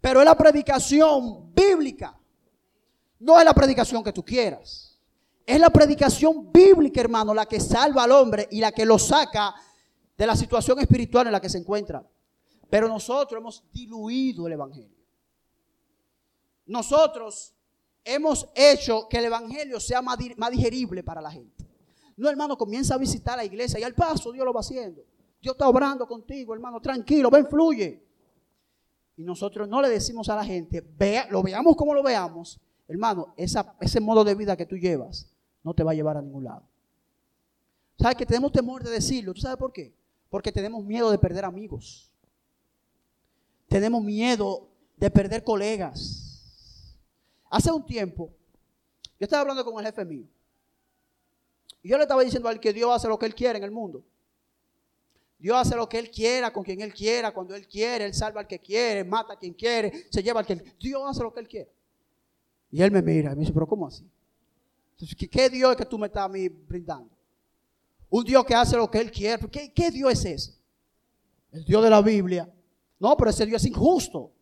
Pero 0.00 0.20
es 0.20 0.24
la 0.24 0.36
predicación 0.36 1.52
bíblica. 1.54 2.18
No 3.20 3.38
es 3.38 3.44
la 3.44 3.54
predicación 3.54 4.04
que 4.04 4.12
tú 4.12 4.24
quieras. 4.24 4.98
Es 5.44 5.58
la 5.58 5.70
predicación 5.70 6.52
bíblica, 6.52 7.00
hermano, 7.00 7.34
la 7.34 7.46
que 7.46 7.58
salva 7.58 8.04
al 8.04 8.12
hombre 8.12 8.46
y 8.50 8.60
la 8.60 8.70
que 8.70 8.84
lo 8.84 8.98
saca 8.98 9.54
de 10.16 10.26
la 10.26 10.36
situación 10.36 10.78
espiritual 10.78 11.26
en 11.26 11.32
la 11.32 11.40
que 11.40 11.48
se 11.48 11.58
encuentra. 11.58 12.06
Pero 12.68 12.86
nosotros 12.86 13.40
hemos 13.40 13.64
diluido 13.72 14.46
el 14.46 14.52
Evangelio. 14.52 14.98
Nosotros 16.66 17.54
hemos 18.04 18.46
hecho 18.54 19.08
que 19.08 19.18
el 19.18 19.24
Evangelio 19.26 19.80
sea 19.80 20.02
más, 20.02 20.18
digerible 20.18 21.02
para 21.02 21.22
la 21.22 21.30
gente. 21.30 21.66
No, 22.16 22.28
hermano, 22.28 22.58
comienza 22.58 22.94
a 22.94 22.98
visitar 22.98 23.36
la 23.36 23.44
iglesia 23.44 23.80
y 23.80 23.84
al 23.84 23.94
paso 23.94 24.32
Dios 24.32 24.44
lo 24.44 24.52
va 24.52 24.60
haciendo. 24.60 25.02
Dios 25.40 25.54
está 25.54 25.68
obrando 25.68 26.06
contigo, 26.06 26.52
hermano, 26.52 26.80
tranquilo, 26.80 27.30
ven, 27.30 27.46
fluye. 27.46 28.07
Y 29.18 29.24
nosotros 29.24 29.68
no 29.68 29.82
le 29.82 29.88
decimos 29.88 30.28
a 30.28 30.36
la 30.36 30.44
gente, 30.44 30.80
vea, 30.96 31.26
lo 31.28 31.42
veamos 31.42 31.74
como 31.74 31.92
lo 31.92 32.04
veamos, 32.04 32.60
hermano, 32.86 33.34
ese 33.36 34.00
modo 34.00 34.22
de 34.22 34.36
vida 34.36 34.56
que 34.56 34.64
tú 34.64 34.76
llevas 34.76 35.28
no 35.64 35.74
te 35.74 35.82
va 35.82 35.90
a 35.90 35.94
llevar 35.94 36.16
a 36.16 36.22
ningún 36.22 36.44
lado. 36.44 36.62
¿Sabes 37.98 38.16
que 38.16 38.24
tenemos 38.24 38.52
temor 38.52 38.84
de 38.84 38.92
decirlo? 38.92 39.34
¿Tú 39.34 39.40
sabes 39.40 39.58
por 39.58 39.72
qué? 39.72 39.92
Porque 40.30 40.52
tenemos 40.52 40.84
miedo 40.84 41.10
de 41.10 41.18
perder 41.18 41.44
amigos. 41.44 42.12
Tenemos 43.66 44.04
miedo 44.04 44.68
de 44.96 45.10
perder 45.10 45.42
colegas. 45.42 46.46
Hace 47.50 47.72
un 47.72 47.84
tiempo, 47.84 48.30
yo 49.18 49.24
estaba 49.24 49.40
hablando 49.40 49.64
con 49.64 49.80
el 49.80 49.86
jefe 49.86 50.04
mío. 50.04 50.26
Y 51.82 51.88
yo 51.88 51.96
le 51.96 52.04
estaba 52.04 52.22
diciendo 52.22 52.48
a 52.48 52.52
él 52.52 52.60
que 52.60 52.72
Dios 52.72 52.94
hace 52.94 53.08
lo 53.08 53.18
que 53.18 53.26
él 53.26 53.34
quiere 53.34 53.58
en 53.58 53.64
el 53.64 53.72
mundo. 53.72 54.04
Dios 55.38 55.56
hace 55.56 55.76
lo 55.76 55.88
que 55.88 55.98
Él 55.98 56.10
quiera, 56.10 56.52
con 56.52 56.64
quien 56.64 56.80
Él 56.80 56.92
quiera, 56.92 57.32
cuando 57.32 57.54
Él 57.54 57.68
quiere, 57.68 58.04
Él 58.04 58.14
salva 58.14 58.40
al 58.40 58.46
que 58.46 58.58
quiere, 58.58 59.04
mata 59.04 59.34
a 59.34 59.38
quien 59.38 59.54
quiere, 59.54 60.06
se 60.10 60.22
lleva 60.22 60.40
al 60.40 60.46
que 60.46 60.54
Él 60.54 60.74
Dios 60.80 61.02
hace 61.06 61.22
lo 61.22 61.32
que 61.32 61.40
Él 61.40 61.48
quiere. 61.48 61.72
Y 62.70 62.82
Él 62.82 62.90
me 62.90 63.02
mira 63.02 63.32
y 63.32 63.34
me 63.34 63.40
dice, 63.40 63.52
pero 63.52 63.66
¿cómo 63.66 63.86
así? 63.86 64.04
¿qué, 65.30 65.48
Dios 65.48 65.70
es 65.70 65.76
que 65.76 65.86
tú 65.86 65.98
me 65.98 66.08
estás 66.08 66.24
a 66.24 66.28
mí 66.28 66.48
brindando? 66.48 67.10
Un 68.10 68.24
Dios 68.24 68.44
que 68.44 68.54
hace 68.54 68.76
lo 68.76 68.90
que 68.90 68.98
Él 68.98 69.10
quiere. 69.12 69.48
¿Qué, 69.48 69.72
¿Qué 69.72 69.90
Dios 69.90 70.12
es 70.12 70.24
ese? 70.24 70.54
El 71.52 71.64
Dios 71.64 71.84
de 71.84 71.90
la 71.90 72.02
Biblia. 72.02 72.52
No, 72.98 73.16
pero 73.16 73.30
ese 73.30 73.46
Dios 73.46 73.62
es 73.62 73.68
injusto. 73.68 74.32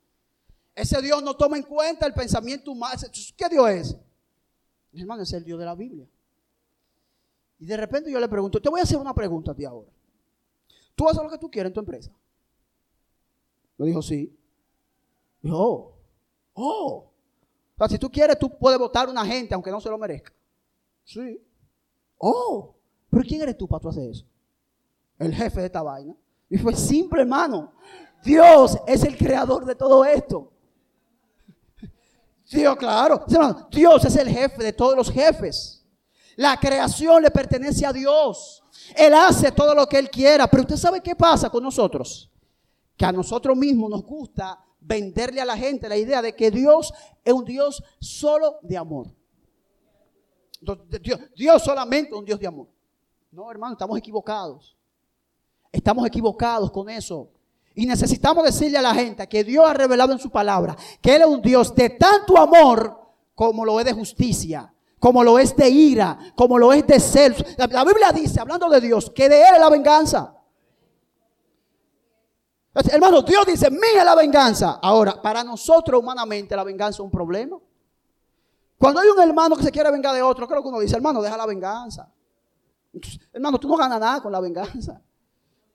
Ese 0.74 1.01
Dios 1.03 1.22
no 1.22 1.36
toma 1.36 1.57
en 1.57 1.64
cuenta 1.64 2.07
el 2.07 2.14
pensamiento 2.14 2.70
humano. 2.70 2.99
¿Qué 3.36 3.49
Dios 3.49 3.70
es? 3.70 3.97
Mi 4.92 5.01
hermano, 5.01 5.22
es 5.22 5.32
el 5.32 5.44
Dios 5.44 5.59
de 5.59 5.64
la 5.64 5.74
Biblia. 5.74 6.07
Y 7.59 7.66
de 7.66 7.76
repente 7.76 8.11
yo 8.11 8.20
le 8.20 8.28
pregunto, 8.28 8.61
te 8.61 8.68
voy 8.68 8.80
a 8.80 8.84
hacer 8.84 8.99
una 8.99 9.14
pregunta 9.14 9.53
a 9.53 9.55
ti 9.55 9.64
ahora. 9.64 9.90
¿Tú 10.97 11.09
haces 11.09 11.22
lo 11.22 11.30
que 11.30 11.38
tú 11.38 11.51
quieres 11.51 11.70
en 11.70 11.74
tu 11.74 11.80
empresa? 11.80 12.11
Me 13.76 13.86
dijo, 13.86 14.03
sí. 14.03 14.34
Dijo, 15.42 15.57
oh, 15.57 15.94
oh. 16.55 17.12
O 17.76 17.78
sea, 17.78 17.88
si 17.88 17.99
tú 17.99 18.11
quieres, 18.11 18.38
tú 18.38 18.59
puedes 18.59 18.78
votar 18.78 19.07
a 19.07 19.11
una 19.11 19.24
gente 19.24 19.55
aunque 19.55 19.70
no 19.70 19.80
se 19.80 19.90
lo 19.90 19.99
merezca. 19.99 20.32
Sí. 21.05 21.40
Oh, 22.16 22.74
pero 23.11 23.22
¿quién 23.22 23.42
eres 23.42 23.57
tú 23.57 23.68
para 23.68 23.80
tú 23.80 23.90
hacer 23.90 24.11
eso? 24.11 24.24
El 25.18 25.34
jefe 25.34 25.61
de 25.61 25.66
esta 25.66 25.82
vaina. 25.82 26.16
Y 26.49 26.57
fue 26.57 26.74
simple, 26.74 27.20
hermano. 27.20 27.72
Dios 28.24 28.78
es 28.86 29.05
el 29.05 29.16
creador 29.16 29.66
de 29.66 29.74
todo 29.74 30.05
esto. 30.05 30.51
Dios, 32.51 32.76
claro. 32.76 33.24
Dios 33.70 34.05
es 34.05 34.16
el 34.16 34.28
jefe 34.28 34.64
de 34.64 34.72
todos 34.72 34.97
los 34.97 35.11
jefes. 35.11 35.76
La 36.37 36.59
creación 36.59 37.22
le 37.22 37.30
pertenece 37.30 37.84
a 37.84 37.93
Dios. 37.93 38.62
Él 38.95 39.14
hace 39.14 39.53
todo 39.53 39.74
lo 39.74 39.87
que 39.87 39.99
Él 39.99 40.11
quiera. 40.11 40.47
Pero 40.49 40.62
usted 40.62 40.76
sabe 40.76 41.01
qué 41.01 41.16
pasa 41.16 41.51
con 41.51 41.62
nosotros. 41.62 42.30
Que 42.97 43.05
a 43.05 43.12
nosotros 43.12 43.57
mismos 43.57 43.91
nos 43.91 44.03
gusta 44.03 44.59
venderle 44.80 45.41
a 45.41 45.45
la 45.45 45.57
gente 45.57 45.89
la 45.89 45.97
idea 45.97 46.22
de 46.22 46.34
que 46.34 46.51
Dios 46.51 46.93
es 47.24 47.32
un 47.32 47.45
Dios 47.45 47.82
solo 47.99 48.59
de 48.62 48.76
amor. 48.76 49.09
Dios, 51.01 51.20
Dios 51.34 51.62
solamente 51.62 52.14
un 52.14 52.24
Dios 52.24 52.39
de 52.39 52.47
amor. 52.47 52.68
No, 53.30 53.51
hermano, 53.51 53.72
estamos 53.72 53.99
equivocados. 53.99 54.76
Estamos 55.72 56.07
equivocados 56.07 56.70
con 56.70 56.89
eso. 56.89 57.30
Y 57.74 57.84
necesitamos 57.84 58.45
decirle 58.45 58.78
a 58.78 58.82
la 58.82 58.95
gente 58.95 59.28
que 59.28 59.45
Dios 59.45 59.66
ha 59.68 59.74
revelado 59.74 60.12
en 60.12 60.18
su 60.18 60.30
palabra 60.30 60.74
que 61.03 61.16
Él 61.16 61.22
es 61.22 61.28
un 61.28 61.43
Dios 61.43 61.74
de 61.74 61.91
tanto 61.91 62.39
amor 62.39 62.99
como 63.34 63.66
lo 63.66 63.78
es 63.78 63.84
de 63.84 63.93
justicia, 63.93 64.72
como 64.99 65.22
lo 65.22 65.38
es 65.38 65.55
de 65.57 65.68
ira, 65.68 66.18
como 66.34 66.59
lo 66.59 66.72
es 66.72 66.86
de 66.86 66.99
celos. 66.99 67.44
La, 67.57 67.84
Biblia 67.84 68.12
dice, 68.12 68.40
hablando 68.40 68.68
de 68.68 68.80
Dios, 68.80 69.11
que 69.14 69.28
de 69.28 69.40
Él 69.40 69.55
es 69.55 69.61
la 69.61 69.70
venganza. 69.70 70.32
Hermano, 72.74 73.22
Dios 73.22 73.47
dice, 73.47 73.70
mía 73.70 74.05
la 74.05 74.14
venganza. 74.14 74.78
Ahora, 74.82 75.20
para 75.20 75.42
nosotros 75.42 76.01
humanamente 76.01 76.55
la 76.55 76.64
venganza 76.64 76.97
es 76.97 77.01
un 77.01 77.11
problema. 77.11 77.59
Cuando 78.78 79.01
hay 79.01 79.09
un 79.09 79.20
hermano 79.20 79.57
que 79.57 79.62
se 79.62 79.72
quiere 79.72 79.90
vengar 79.90 80.14
de 80.14 80.22
otro, 80.22 80.47
creo 80.47 80.62
que 80.62 80.68
uno 80.68 80.80
dice, 80.80 80.97
hermano, 80.97 81.22
deja 81.22 81.36
la 81.36 81.47
venganza. 81.47 82.11
hermano, 83.32 83.59
tú 83.59 83.68
no 83.68 83.76
ganas 83.76 83.99
nada 83.99 84.20
con 84.20 84.30
la 84.30 84.40
venganza. 84.40 85.01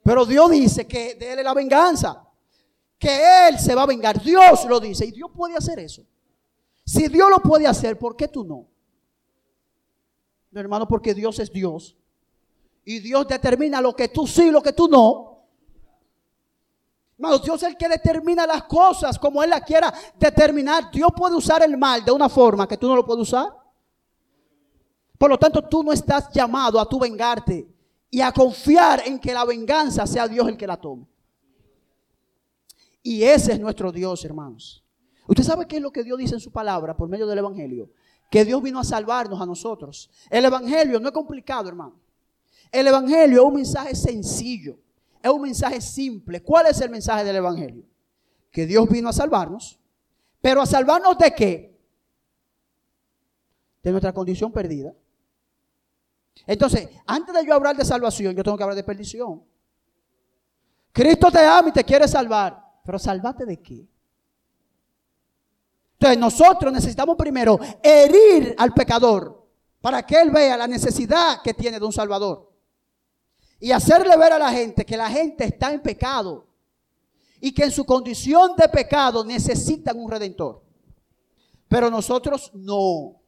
Pero 0.04 0.26
Dios 0.26 0.50
dice 0.52 0.88
que 0.88 1.16
de 1.16 1.34
Él 1.34 1.40
es 1.40 1.46
la 1.46 1.54
venganza. 1.54 2.28
Que 2.98 3.48
Él 3.48 3.60
se 3.60 3.74
va 3.74 3.84
a 3.84 3.88
vengar. 3.88 4.22
Dios 4.22 4.66
lo 4.66 4.80
dice. 4.80 5.06
Y 5.06 5.12
Dios 5.12 5.32
puede 5.36 5.56
hacer 5.56 5.80
eso. 5.80 6.04
Si 6.86 7.08
Dios 7.08 7.30
lo 7.30 7.40
puede 7.40 7.66
hacer, 7.66 7.98
¿por 7.98 8.16
qué 8.16 8.28
tú 8.28 8.44
no? 8.44 8.68
Hermano, 10.60 10.88
porque 10.88 11.14
Dios 11.14 11.40
es 11.40 11.52
Dios. 11.52 11.96
Y 12.84 13.00
Dios 13.00 13.28
determina 13.28 13.80
lo 13.80 13.96
que 13.96 14.10
tú 14.10 14.28
sí, 14.28 14.52
lo 14.52 14.62
que 14.62 14.74
tú 14.74 14.88
no. 14.88 15.46
Hermano, 17.18 17.40
Dios 17.40 17.62
es 17.62 17.70
el 17.70 17.78
que 17.78 17.88
determina 17.88 18.48
las 18.48 18.64
cosas 18.64 19.20
como 19.20 19.44
Él 19.44 19.52
las 19.52 19.62
quiera 19.62 19.94
determinar. 20.18 20.92
Dios 20.92 21.12
puede 21.16 21.36
usar 21.36 21.62
el 21.64 21.78
mal 21.78 22.04
de 22.04 22.12
una 22.12 22.28
forma 22.28 22.68
que 22.68 22.78
tú 22.78 22.88
no 22.88 22.96
lo 22.96 23.06
puedes 23.06 23.22
usar. 23.22 23.56
Por 25.18 25.30
lo 25.30 25.38
tanto, 25.38 25.62
tú 25.64 25.84
no 25.84 25.94
estás 25.94 26.30
llamado 26.34 26.80
a 26.80 26.90
tu 26.90 27.00
vengarte 27.00 27.68
y 28.10 28.22
a 28.22 28.32
confiar 28.32 29.04
en 29.06 29.20
que 29.20 29.34
la 29.34 29.46
venganza 29.46 30.08
sea 30.08 30.28
Dios 30.28 30.48
el 30.48 30.58
que 30.58 30.66
la 30.66 30.78
tome. 30.78 31.08
Y 33.04 33.24
ese 33.24 33.54
es 33.54 33.60
nuestro 33.60 33.92
Dios, 33.92 34.26
hermanos. 34.26 34.84
Usted 35.28 35.44
sabe 35.44 35.68
qué 35.68 35.78
es 35.78 35.82
lo 35.82 35.92
que 35.92 36.04
Dios 36.04 36.18
dice 36.18 36.34
en 36.34 36.40
su 36.40 36.52
palabra 36.52 36.98
por 36.98 37.08
medio 37.08 37.28
del 37.28 37.38
Evangelio. 37.38 37.90
Que 38.32 38.46
Dios 38.46 38.64
vino 38.64 38.80
a 38.80 38.86
salvarnos 38.86 39.42
a 39.42 39.46
nosotros. 39.46 40.10
El 40.30 40.46
Evangelio 40.46 41.02
no 41.02 41.10
es 41.10 41.14
complicado, 41.14 41.68
hermano. 41.68 42.00
El 42.72 42.88
Evangelio 42.88 43.42
es 43.42 43.46
un 43.46 43.56
mensaje 43.56 43.94
sencillo. 43.94 44.80
Es 45.22 45.30
un 45.30 45.42
mensaje 45.42 45.82
simple. 45.82 46.42
¿Cuál 46.42 46.68
es 46.68 46.80
el 46.80 46.90
mensaje 46.90 47.26
del 47.26 47.36
Evangelio? 47.36 47.84
Que 48.50 48.66
Dios 48.66 48.88
vino 48.88 49.10
a 49.10 49.14
salvarnos. 49.14 49.78
Pero 50.40 50.62
a 50.62 50.66
salvarnos 50.66 51.18
de 51.18 51.36
qué? 51.36 51.78
De 53.84 53.92
nuestra 53.92 54.14
condición 54.14 54.50
perdida. 54.54 54.94
Entonces, 56.48 56.88
antes 57.06 57.36
de 57.36 57.46
yo 57.46 57.54
hablar 57.54 57.76
de 57.76 57.84
salvación, 57.84 58.34
yo 58.34 58.44
tengo 58.44 58.56
que 58.56 58.64
hablar 58.64 58.78
de 58.78 58.86
perdición. 58.86 59.44
Cristo 60.94 61.30
te 61.30 61.40
ama 61.40 61.68
y 61.68 61.74
te 61.74 61.84
quiere 61.84 62.08
salvar. 62.08 62.64
Pero 62.86 62.98
salvate 62.98 63.46
de 63.46 63.62
qué? 63.62 63.91
Entonces 66.02 66.18
nosotros 66.18 66.74
necesitamos 66.74 67.16
primero 67.16 67.60
herir 67.84 68.56
al 68.58 68.74
pecador 68.74 69.48
para 69.80 70.04
que 70.04 70.20
él 70.20 70.32
vea 70.32 70.58
la 70.58 70.66
necesidad 70.66 71.44
que 71.44 71.54
tiene 71.54 71.80
de 71.80 71.86
un 71.86 71.94
salvador. 71.94 72.52
Y 73.60 73.72
hacerle 73.72 74.18
ver 74.18 74.34
a 74.34 74.40
la 74.40 74.52
gente 74.52 74.84
que 74.84 74.98
la 74.98 75.12
gente 75.12 75.44
está 75.44 75.72
en 75.72 75.80
pecado 75.80 76.48
y 77.40 77.54
que 77.54 77.66
en 77.66 77.72
su 77.72 77.86
condición 77.86 78.56
de 78.58 78.68
pecado 78.70 79.24
necesitan 79.24 80.00
un 80.00 80.10
redentor. 80.10 80.64
Pero 81.68 81.92
nosotros 81.92 82.50
no. 82.56 83.21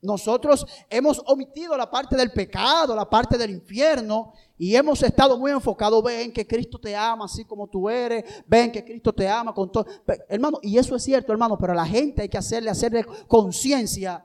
Nosotros 0.00 0.64
hemos 0.88 1.20
omitido 1.26 1.76
la 1.76 1.90
parte 1.90 2.16
del 2.16 2.30
pecado, 2.30 2.94
la 2.94 3.08
parte 3.08 3.36
del 3.36 3.50
infierno, 3.50 4.32
y 4.56 4.74
hemos 4.76 5.02
estado 5.02 5.36
muy 5.38 5.50
enfocados, 5.50 6.02
ven 6.04 6.32
que 6.32 6.46
Cristo 6.46 6.78
te 6.78 6.94
ama 6.94 7.24
así 7.24 7.44
como 7.44 7.68
tú 7.68 7.88
eres, 7.88 8.24
ven 8.46 8.70
que 8.70 8.84
Cristo 8.84 9.12
te 9.12 9.28
ama 9.28 9.52
con 9.52 9.70
todo. 9.72 9.86
Hermano, 10.28 10.58
y 10.62 10.78
eso 10.78 10.94
es 10.94 11.02
cierto, 11.02 11.32
hermano, 11.32 11.58
pero 11.58 11.72
a 11.72 11.76
la 11.76 11.86
gente 11.86 12.22
hay 12.22 12.28
que 12.28 12.38
hacerle, 12.38 12.70
hacerle 12.70 13.04
conciencia 13.26 14.24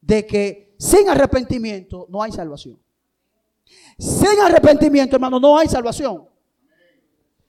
de 0.00 0.26
que 0.26 0.74
sin 0.78 1.08
arrepentimiento 1.08 2.06
no 2.08 2.22
hay 2.22 2.32
salvación. 2.32 2.78
Sin 3.98 4.40
arrepentimiento, 4.40 5.14
hermano, 5.16 5.38
no 5.38 5.56
hay 5.56 5.68
salvación. 5.68 6.28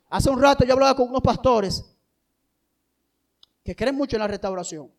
Hace 0.09 0.29
un 0.29 0.39
rato 0.39 0.63
yo 0.63 0.73
hablaba 0.73 0.95
con 0.95 1.09
unos 1.09 1.21
pastores 1.21 1.83
que 3.63 3.75
creen 3.75 3.95
mucho 3.95 4.15
en 4.15 4.21
la 4.21 4.27
restauración. 4.27 4.91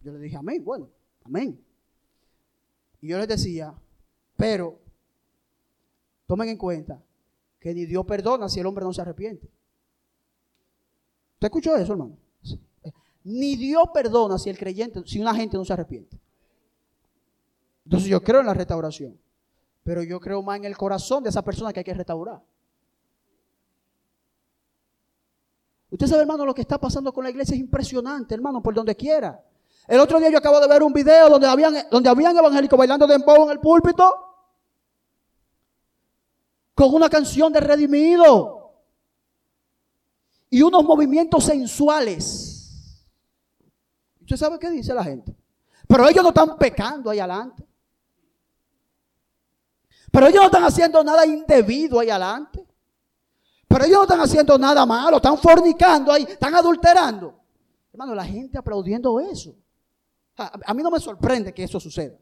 Yo 0.00 0.12
les 0.12 0.20
dije, 0.20 0.36
amén, 0.36 0.62
bueno, 0.64 0.88
amén. 1.28 1.62
Y 3.00 3.08
yo 3.08 3.18
les 3.18 3.28
decía, 3.28 3.74
pero 4.36 4.78
tomen 6.26 6.48
en 6.48 6.56
cuenta 6.56 7.00
que 7.60 7.72
ni 7.74 7.86
Dios 7.86 8.04
perdona 8.04 8.48
si 8.48 8.60
el 8.60 8.66
hombre 8.66 8.84
no 8.84 8.92
se 8.92 9.00
arrepiente. 9.00 9.46
¿Usted 11.34 11.46
escuchó 11.46 11.76
eso, 11.76 11.92
hermano? 11.92 12.16
Ni 13.24 13.56
Dios 13.56 13.84
perdona 13.92 14.38
si 14.38 14.50
el 14.50 14.58
creyente, 14.58 15.02
si 15.04 15.20
una 15.20 15.34
gente 15.34 15.56
no 15.56 15.64
se 15.64 15.72
arrepiente. 15.72 16.18
Entonces 17.84 18.08
yo 18.08 18.22
creo 18.22 18.40
en 18.40 18.46
la 18.46 18.54
restauración, 18.54 19.18
pero 19.84 20.02
yo 20.02 20.18
creo 20.18 20.42
más 20.42 20.58
en 20.58 20.64
el 20.64 20.76
corazón 20.76 21.22
de 21.22 21.30
esa 21.30 21.42
persona 21.42 21.72
que 21.72 21.80
hay 21.80 21.84
que 21.84 21.94
restaurar. 21.94 22.42
Usted 25.90 26.06
sabe, 26.06 26.22
hermano, 26.22 26.44
lo 26.44 26.54
que 26.54 26.60
está 26.60 26.78
pasando 26.78 27.12
con 27.12 27.24
la 27.24 27.30
iglesia 27.30 27.54
es 27.54 27.60
impresionante, 27.60 28.34
hermano, 28.34 28.62
por 28.62 28.74
donde 28.74 28.94
quiera. 28.94 29.42
El 29.88 30.00
otro 30.00 30.20
día 30.20 30.28
yo 30.28 30.36
acabo 30.36 30.60
de 30.60 30.68
ver 30.68 30.82
un 30.82 30.92
video 30.92 31.30
donde 31.30 31.46
habían, 31.46 31.74
donde 31.90 32.10
habían 32.10 32.36
evangélicos 32.36 32.78
bailando 32.78 33.06
de 33.06 33.14
dembow 33.14 33.46
en 33.46 33.52
el 33.52 33.58
púlpito 33.58 34.12
con 36.74 36.94
una 36.94 37.08
canción 37.08 37.50
de 37.52 37.60
redimido 37.60 38.70
y 40.50 40.60
unos 40.60 40.84
movimientos 40.84 41.42
sensuales. 41.42 43.02
¿Usted 44.20 44.36
sabe 44.36 44.58
qué 44.58 44.70
dice 44.70 44.92
la 44.92 45.02
gente? 45.02 45.34
Pero 45.86 46.06
ellos 46.06 46.22
no 46.22 46.28
están 46.28 46.58
pecando 46.58 47.08
ahí 47.08 47.18
adelante. 47.18 47.66
Pero 50.12 50.26
ellos 50.26 50.40
no 50.42 50.46
están 50.46 50.64
haciendo 50.64 51.02
nada 51.02 51.24
indebido 51.24 51.98
ahí 51.98 52.10
adelante. 52.10 52.66
Pero 53.66 53.84
ellos 53.84 53.96
no 53.96 54.02
están 54.02 54.20
haciendo 54.20 54.58
nada 54.58 54.84
malo, 54.84 55.16
están 55.16 55.38
fornicando 55.38 56.12
ahí, 56.12 56.24
están 56.24 56.54
adulterando. 56.54 57.40
Hermano, 57.90 58.14
la 58.14 58.24
gente 58.24 58.58
aplaudiendo 58.58 59.18
eso. 59.18 59.54
A, 60.38 60.72
mí 60.72 60.82
no 60.82 60.90
me 60.90 61.00
sorprende 61.00 61.52
que 61.52 61.64
eso 61.64 61.80
suceda. 61.80 62.16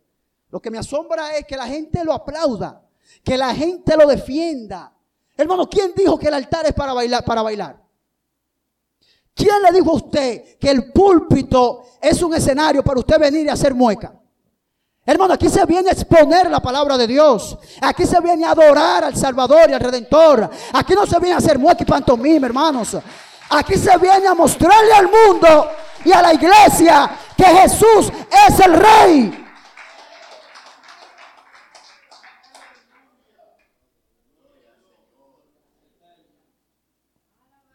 Lo 0.50 0.60
que 0.60 0.70
me 0.70 0.78
asombra 0.78 1.36
es 1.36 1.44
que 1.44 1.56
la 1.56 1.66
gente 1.66 2.02
lo 2.02 2.14
aplauda, 2.14 2.82
que 3.22 3.36
la 3.36 3.54
gente 3.54 3.96
lo 3.96 4.06
defienda. 4.06 4.92
Hermano, 5.36 5.68
¿quién 5.68 5.92
dijo 5.94 6.18
que 6.18 6.28
el 6.28 6.34
altar 6.34 6.66
es 6.66 6.72
para 6.72 6.94
bailar? 6.94 7.24
Para 7.24 7.42
bailar? 7.42 7.82
¿Quién 9.34 9.62
le 9.62 9.70
dijo 9.70 9.90
a 9.90 9.96
usted 9.96 10.56
que 10.58 10.70
el 10.70 10.90
púlpito 10.92 11.82
es 12.00 12.22
un 12.22 12.34
escenario 12.34 12.82
para 12.82 13.00
usted 13.00 13.18
venir 13.20 13.44
y 13.44 13.50
hacer 13.50 13.74
mueca? 13.74 14.14
Hermano, 15.04 15.34
aquí 15.34 15.50
se 15.50 15.64
viene 15.66 15.90
a 15.90 15.92
exponer 15.92 16.50
la 16.50 16.60
palabra 16.60 16.96
de 16.96 17.06
Dios. 17.06 17.56
Aquí 17.82 18.06
se 18.06 18.18
viene 18.22 18.46
a 18.46 18.52
adorar 18.52 19.04
al 19.04 19.14
Salvador 19.14 19.68
y 19.70 19.74
al 19.74 19.80
Redentor. 19.80 20.50
Aquí 20.72 20.94
no 20.94 21.06
se 21.06 21.18
viene 21.20 21.34
a 21.34 21.38
hacer 21.38 21.58
mueca 21.58 21.82
y 21.82 21.86
pantomima, 21.86 22.46
hermanos. 22.46 22.96
Aquí 23.50 23.76
se 23.76 23.96
viene 23.98 24.26
a 24.26 24.34
mostrarle 24.34 24.92
al 24.94 25.08
mundo 25.08 25.68
y 26.07 26.12
a 26.12 26.22
la 26.22 26.32
iglesia 26.32 27.11
que 27.36 27.44
Jesús 27.44 28.12
es 28.48 28.61
el 28.61 28.74
Rey. 28.74 29.44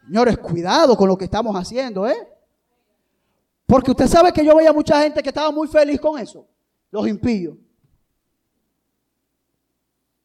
Señores, 0.06 0.38
cuidado 0.38 0.96
con 0.96 1.08
lo 1.08 1.16
que 1.16 1.26
estamos 1.26 1.54
haciendo, 1.54 2.06
¿eh? 2.08 2.28
Porque 3.66 3.90
usted 3.90 4.06
sabe 4.06 4.32
que 4.32 4.44
yo 4.44 4.56
veía 4.56 4.72
mucha 4.72 5.00
gente 5.02 5.22
que 5.22 5.28
estaba 5.28 5.50
muy 5.50 5.68
feliz 5.68 6.00
con 6.00 6.18
eso. 6.18 6.46
Los 6.90 7.06
impíos. 7.06 7.56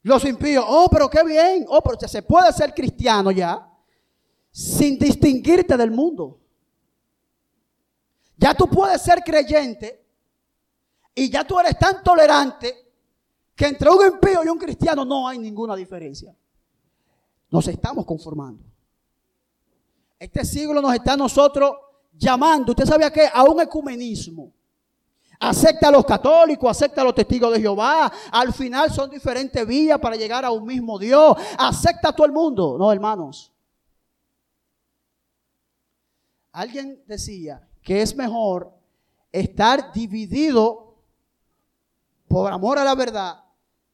Los 0.01 0.23
impíos, 0.23 0.63
oh, 0.67 0.87
pero 0.89 1.09
qué 1.09 1.23
bien, 1.23 1.65
oh, 1.67 1.81
pero 1.81 2.07
se 2.07 2.21
puede 2.21 2.53
ser 2.53 2.73
cristiano 2.73 3.31
ya 3.31 3.69
sin 4.51 4.97
distinguirte 4.97 5.75
del 5.75 5.91
mundo. 5.91 6.39
Ya 8.37 8.53
tú 8.53 8.67
puedes 8.69 9.01
ser 9.01 9.23
creyente 9.23 10.05
y 11.15 11.29
ya 11.29 11.45
tú 11.45 11.59
eres 11.59 11.77
tan 11.77 12.03
tolerante 12.03 12.93
que 13.55 13.65
entre 13.65 13.89
un 13.89 14.05
impío 14.05 14.43
y 14.45 14.49
un 14.49 14.59
cristiano 14.59 15.03
no 15.03 15.27
hay 15.27 15.39
ninguna 15.39 15.75
diferencia. 15.75 16.35
Nos 17.49 17.67
estamos 17.67 18.05
conformando. 18.05 18.63
Este 20.19 20.45
siglo 20.45 20.79
nos 20.79 20.93
está 20.93 21.17
nosotros 21.17 21.71
llamando, 22.13 22.71
usted 22.71 22.85
sabía 22.85 23.11
que 23.11 23.27
a 23.31 23.43
un 23.43 23.59
ecumenismo. 23.59 24.53
Acepta 25.39 25.89
a 25.89 25.91
los 25.91 26.03
católicos, 26.05 26.69
acepta 26.69 27.01
a 27.01 27.03
los 27.03 27.13
testigos 27.13 27.53
de 27.53 27.61
Jehová. 27.61 28.11
Al 28.31 28.53
final 28.53 28.91
son 28.91 29.09
diferentes 29.09 29.65
vías 29.67 29.99
para 29.99 30.15
llegar 30.15 30.43
a 30.43 30.49
un 30.49 30.65
mismo 30.65 30.97
Dios. 30.97 31.37
Acepta 31.59 32.09
a 32.09 32.15
todo 32.15 32.25
el 32.25 32.33
mundo. 32.33 32.75
No, 32.77 32.91
hermanos. 32.91 33.51
Alguien 36.51 37.03
decía 37.05 37.66
que 37.87 38.01
es 38.01 38.17
mejor 38.17 38.73
estar 39.31 39.93
dividido 39.93 40.93
por 42.27 42.51
amor 42.51 42.77
a 42.77 42.83
la 42.83 42.93
verdad 42.95 43.45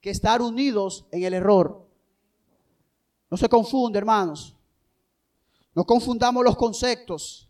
que 0.02 0.10
estar 0.10 0.42
unidos 0.42 1.06
en 1.12 1.22
el 1.22 1.36
error. 1.36 1.88
No 3.30 3.38
se 3.38 3.48
confunde, 3.48 4.00
hermanos. 4.00 4.56
No 5.76 5.86
confundamos 5.86 6.44
los 6.44 6.58
conceptos. 6.58 7.48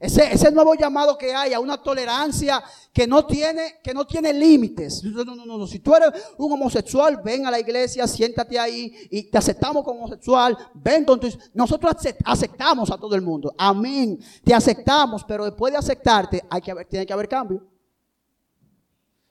Ese, 0.00 0.32
ese 0.32 0.50
nuevo 0.50 0.72
llamado 0.74 1.18
que 1.18 1.34
hay 1.34 1.52
a 1.52 1.60
una 1.60 1.76
tolerancia 1.82 2.64
que 2.90 3.06
no 3.06 3.26
tiene, 3.26 3.80
que 3.84 3.92
no 3.92 4.06
tiene 4.06 4.32
límites. 4.32 5.04
No, 5.04 5.22
no, 5.22 5.36
no, 5.36 5.58
no. 5.58 5.66
Si 5.66 5.80
tú 5.80 5.94
eres 5.94 6.10
un 6.38 6.50
homosexual, 6.50 7.20
ven 7.22 7.46
a 7.46 7.50
la 7.50 7.60
iglesia, 7.60 8.06
siéntate 8.06 8.58
ahí 8.58 8.94
y 9.10 9.24
te 9.24 9.36
aceptamos 9.36 9.84
como 9.84 10.04
homosexual. 10.04 10.56
Ven 10.72 11.04
con 11.04 11.20
Nosotros 11.52 11.92
aceptamos 12.24 12.90
a 12.90 12.96
todo 12.96 13.14
el 13.14 13.20
mundo. 13.20 13.54
Amén. 13.58 14.18
Te 14.42 14.54
aceptamos, 14.54 15.22
pero 15.24 15.44
después 15.44 15.70
de 15.70 15.78
aceptarte, 15.78 16.46
hay 16.48 16.62
que 16.62 16.70
haber, 16.70 16.86
tiene 16.86 17.04
que 17.04 17.12
haber 17.12 17.28
cambio. 17.28 17.62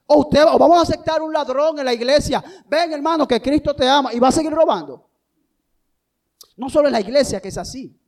O 0.06 0.20
usted, 0.20 0.44
o 0.44 0.58
vamos 0.60 0.78
a 0.78 0.82
aceptar 0.84 1.20
un 1.24 1.34
ladrón 1.34 1.80
en 1.80 1.86
la 1.86 1.94
iglesia. 1.96 2.44
Ven, 2.68 2.94
hermano, 2.94 3.28
que 3.28 3.42
Cristo 3.42 3.76
te 3.76 3.90
ama 3.90 4.14
y 4.14 4.20
va 4.20 4.28
a 4.28 4.32
seguir 4.32 4.52
robando. 4.52 5.10
No 6.58 6.70
solo 6.70 6.90
en 6.90 6.94
la 6.94 7.02
iglesia 7.02 7.42
que 7.42 7.48
es 7.48 7.58
así. 7.58 8.00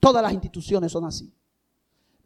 Todas 0.00 0.20
las 0.20 0.32
instituciones 0.32 0.90
son 0.90 1.04
así. 1.04 1.32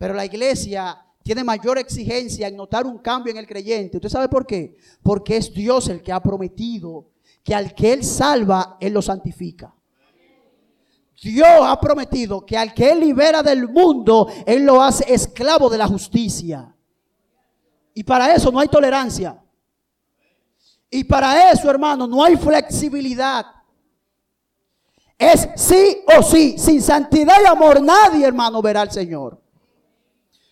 Pero 0.03 0.15
la 0.15 0.25
iglesia 0.25 1.01
tiene 1.23 1.45
mayor 1.45 1.79
exigencia 1.79 2.49
en 2.49 2.57
notar 2.57 2.87
un 2.87 2.99
cambio 2.99 3.31
en 3.31 3.37
el 3.37 3.47
creyente. 3.47 3.99
¿Usted 3.99 4.09
sabe 4.09 4.29
por 4.29 4.45
qué? 4.45 4.77
Porque 5.01 5.37
es 5.37 5.55
Dios 5.55 5.89
el 5.91 6.03
que 6.03 6.11
ha 6.11 6.21
prometido 6.21 7.11
que 7.45 7.55
al 7.55 7.73
que 7.73 7.93
Él 7.93 8.03
salva, 8.03 8.79
Él 8.81 8.95
lo 8.95 9.01
santifica. 9.01 9.73
Dios 11.23 11.47
ha 11.47 11.79
prometido 11.79 12.45
que 12.45 12.59
al 12.59 12.75
que 12.75 12.91
Él 12.91 12.99
libera 12.99 13.45
del 13.45 13.69
mundo, 13.69 14.27
Él 14.45 14.65
lo 14.65 14.83
hace 14.83 15.05
esclavo 15.07 15.71
de 15.71 15.79
la 15.79 15.87
justicia. 15.87 16.75
Y 17.95 18.03
para 18.03 18.35
eso 18.35 18.51
no 18.51 18.59
hay 18.59 18.67
tolerancia. 18.67 19.41
Y 20.91 21.05
para 21.05 21.53
eso, 21.53 21.71
hermano, 21.71 22.09
no 22.09 22.25
hay 22.25 22.37
flexibilidad. 22.37 23.47
Es 25.17 25.49
sí 25.55 25.99
o 26.19 26.25
sí. 26.25 26.59
Sin 26.59 26.83
santidad 26.83 27.37
y 27.41 27.47
amor 27.47 27.81
nadie, 27.81 28.27
hermano, 28.27 28.61
verá 28.61 28.81
al 28.81 28.91
Señor. 28.91 29.42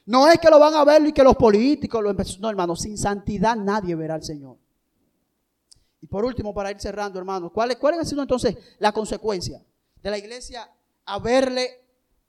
No 0.07 0.29
es 0.29 0.39
que 0.39 0.49
lo 0.49 0.59
van 0.59 0.75
a 0.75 0.85
ver 0.85 1.07
y 1.07 1.13
que 1.13 1.23
los 1.23 1.37
políticos 1.37 2.03
lo 2.03 2.11
empezó. 2.11 2.39
No, 2.41 2.49
hermano, 2.51 2.75
sin 2.75 2.99
santidad 2.99 3.57
nadie 3.57 3.95
verá 3.95 4.15
al 4.15 4.25
Señor. 4.25 4.57
Y 6.01 6.07
por 6.07 6.25
último, 6.25 6.55
para 6.55 6.71
ir 6.71 6.81
cerrando, 6.81 7.19
hermano, 7.19 7.51
¿cuál, 7.53 7.79
cuál 7.79 8.01
ha 8.01 8.05
sido 8.05 8.23
entonces 8.23 8.57
la 8.79 8.93
consecuencia 8.93 9.63
de 10.03 10.11
la 10.11 10.19
iglesia 10.19 10.71
haberle 11.05 11.85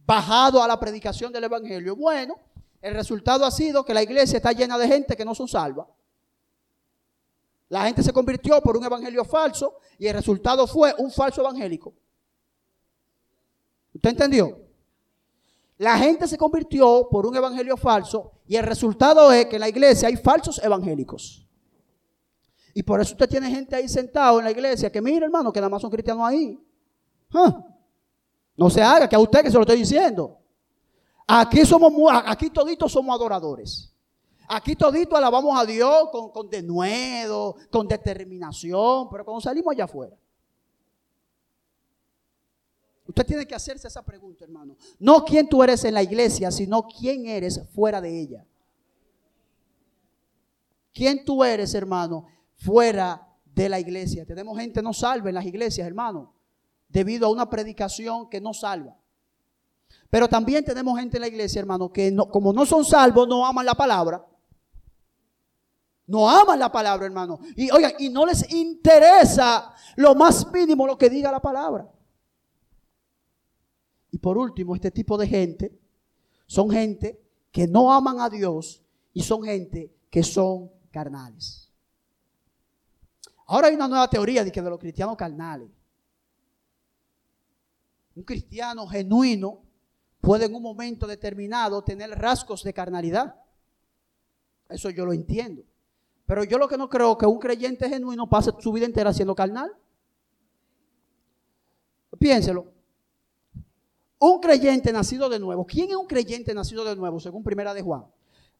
bajado 0.05 0.61
a 0.61 0.67
la 0.67 0.79
predicación 0.79 1.31
del 1.31 1.45
Evangelio? 1.45 1.95
Bueno, 1.95 2.35
el 2.81 2.93
resultado 2.93 3.45
ha 3.45 3.51
sido 3.51 3.85
que 3.85 3.93
la 3.93 4.03
iglesia 4.03 4.37
está 4.37 4.51
llena 4.51 4.77
de 4.77 4.87
gente 4.87 5.15
que 5.15 5.23
no 5.23 5.35
son 5.35 5.47
salva. 5.47 5.87
La 7.69 7.85
gente 7.85 8.03
se 8.03 8.11
convirtió 8.11 8.59
por 8.61 8.75
un 8.75 8.83
evangelio 8.83 9.23
falso 9.23 9.77
y 9.97 10.05
el 10.05 10.13
resultado 10.13 10.67
fue 10.67 10.93
un 10.97 11.09
falso 11.09 11.39
evangélico. 11.39 11.93
¿Usted 13.93 14.09
entendió? 14.09 14.59
La 15.81 15.97
gente 15.97 16.27
se 16.27 16.37
convirtió 16.37 17.07
por 17.09 17.25
un 17.25 17.35
evangelio 17.35 17.75
falso 17.75 18.33
y 18.45 18.55
el 18.55 18.63
resultado 18.63 19.31
es 19.31 19.47
que 19.47 19.55
en 19.55 19.61
la 19.61 19.67
iglesia 19.67 20.09
hay 20.09 20.15
falsos 20.15 20.63
evangélicos. 20.63 21.43
Y 22.75 22.83
por 22.83 23.01
eso 23.01 23.13
usted 23.13 23.27
tiene 23.27 23.49
gente 23.49 23.75
ahí 23.75 23.89
sentado 23.89 24.37
en 24.37 24.45
la 24.45 24.51
iglesia 24.51 24.91
que 24.91 25.01
mira, 25.01 25.25
hermano, 25.25 25.51
que 25.51 25.59
nada 25.59 25.71
más 25.71 25.81
son 25.81 25.89
cristianos 25.89 26.23
ahí. 26.23 26.63
No 28.55 28.69
se 28.69 28.79
haga, 28.79 29.09
que 29.09 29.15
a 29.15 29.19
usted 29.19 29.41
que 29.41 29.49
se 29.49 29.55
lo 29.55 29.61
estoy 29.61 29.77
diciendo. 29.77 30.37
Aquí 31.25 31.65
somos 31.65 31.91
aquí 32.27 32.51
toditos 32.51 32.91
somos 32.91 33.15
adoradores. 33.15 33.91
Aquí 34.49 34.75
todito 34.75 35.17
alabamos 35.17 35.59
a 35.59 35.65
Dios 35.65 36.09
con, 36.11 36.29
con 36.29 36.47
denuedo, 36.47 37.55
con 37.71 37.87
determinación, 37.87 39.09
pero 39.09 39.25
cuando 39.25 39.41
salimos 39.41 39.71
allá 39.71 39.85
afuera, 39.85 40.15
Usted 43.11 43.25
tiene 43.25 43.45
que 43.45 43.53
hacerse 43.53 43.89
esa 43.89 44.05
pregunta, 44.05 44.45
hermano. 44.45 44.77
No 44.97 45.25
quién 45.25 45.49
tú 45.49 45.61
eres 45.61 45.83
en 45.83 45.93
la 45.93 46.01
iglesia, 46.01 46.49
sino 46.49 46.87
quién 46.87 47.25
eres 47.25 47.61
fuera 47.75 47.99
de 47.99 48.21
ella. 48.21 48.45
¿Quién 50.93 51.25
tú 51.25 51.43
eres, 51.43 51.73
hermano, 51.75 52.25
fuera 52.55 53.27
de 53.43 53.67
la 53.67 53.81
iglesia? 53.81 54.25
Tenemos 54.25 54.57
gente 54.57 54.81
no 54.81 54.93
salva 54.93 55.27
en 55.27 55.35
las 55.35 55.45
iglesias, 55.45 55.85
hermano, 55.85 56.33
debido 56.87 57.27
a 57.27 57.31
una 57.31 57.49
predicación 57.49 58.29
que 58.29 58.39
no 58.39 58.53
salva. 58.53 58.97
Pero 60.09 60.29
también 60.29 60.63
tenemos 60.63 60.97
gente 60.97 61.17
en 61.17 61.21
la 61.21 61.27
iglesia, 61.27 61.59
hermano, 61.59 61.91
que 61.91 62.11
no, 62.11 62.29
como 62.29 62.53
no 62.53 62.65
son 62.65 62.85
salvos, 62.85 63.27
no 63.27 63.45
aman 63.45 63.65
la 63.65 63.75
palabra. 63.75 64.25
No 66.07 66.29
aman 66.29 66.59
la 66.59 66.71
palabra, 66.71 67.05
hermano. 67.05 67.41
Y 67.57 67.69
oigan, 67.71 67.91
y 67.99 68.07
no 68.07 68.25
les 68.25 68.49
interesa 68.53 69.73
lo 69.97 70.15
más 70.15 70.49
mínimo 70.49 70.87
lo 70.87 70.97
que 70.97 71.09
diga 71.09 71.29
la 71.29 71.41
palabra. 71.41 71.91
Y 74.11 74.17
por 74.17 74.37
último, 74.37 74.75
este 74.75 74.91
tipo 74.91 75.17
de 75.17 75.27
gente 75.27 75.79
son 76.45 76.69
gente 76.69 77.19
que 77.51 77.67
no 77.67 77.91
aman 77.93 78.19
a 78.19 78.29
Dios 78.29 78.83
y 79.13 79.23
son 79.23 79.43
gente 79.43 79.91
que 80.09 80.21
son 80.21 80.69
carnales. 80.91 81.71
Ahora 83.47 83.67
hay 83.67 83.75
una 83.75 83.87
nueva 83.87 84.09
teoría 84.09 84.43
de 84.43 84.51
que 84.51 84.61
de 84.61 84.69
los 84.69 84.79
cristianos 84.79 85.15
carnales. 85.17 85.69
Un 88.15 88.23
cristiano 88.23 88.85
genuino 88.87 89.61
puede 90.19 90.45
en 90.45 90.55
un 90.55 90.61
momento 90.61 91.07
determinado 91.07 91.83
tener 91.83 92.09
rasgos 92.11 92.63
de 92.63 92.73
carnalidad. 92.73 93.35
Eso 94.69 94.89
yo 94.89 95.05
lo 95.05 95.13
entiendo. 95.13 95.63
Pero 96.25 96.43
yo 96.43 96.57
lo 96.57 96.67
que 96.67 96.77
no 96.77 96.89
creo 96.89 97.17
que 97.17 97.25
un 97.25 97.39
creyente 97.39 97.89
genuino 97.89 98.29
pase 98.29 98.51
su 98.59 98.71
vida 98.71 98.85
entera 98.85 99.13
siendo 99.13 99.35
carnal. 99.35 99.75
Piénselo. 102.19 102.71
Un 104.23 104.39
creyente 104.39 104.93
nacido 104.93 105.29
de 105.29 105.39
nuevo. 105.39 105.65
¿Quién 105.65 105.89
es 105.89 105.95
un 105.95 106.05
creyente 106.05 106.53
nacido 106.53 106.85
de 106.85 106.95
nuevo? 106.95 107.19
Según 107.19 107.43
Primera 107.43 107.73
de 107.73 107.81
Juan. 107.81 108.05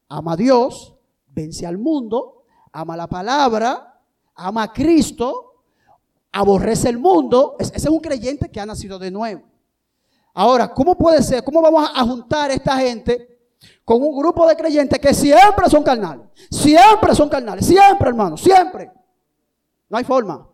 Ama 0.10 0.34
a 0.34 0.36
Dios, 0.36 0.96
vence 1.28 1.68
al 1.68 1.78
mundo, 1.78 2.42
ama 2.72 2.98
la 2.98 3.06
palabra, 3.06 4.02
ama 4.34 4.64
a 4.64 4.74
Cristo, 4.74 5.62
aborrece 6.32 6.90
el 6.90 6.98
mundo. 6.98 7.58
Ese 7.60 7.74
es 7.76 7.86
un 7.86 8.00
creyente 8.00 8.50
que 8.50 8.60
ha 8.60 8.66
nacido 8.66 8.98
de 8.98 9.12
nuevo. 9.12 9.44
Ahora, 10.34 10.74
¿cómo 10.74 10.98
puede 10.98 11.22
ser? 11.22 11.44
¿Cómo 11.44 11.62
vamos 11.62 11.88
a 11.94 12.04
juntar 12.06 12.50
a 12.50 12.56
esta 12.56 12.78
gente 12.78 13.40
con 13.86 14.02
un 14.02 14.18
grupo 14.18 14.48
de 14.48 14.56
creyentes 14.56 14.98
que 14.98 15.14
siempre 15.14 15.70
son 15.70 15.84
carnales? 15.84 16.26
Siempre 16.50 17.14
son 17.14 17.30
carnales, 17.30 17.68
siempre, 17.68 18.10
hermano, 18.10 18.36
siempre. 18.36 18.92
No 19.88 19.96
hay 19.96 20.04
forma. 20.06 20.51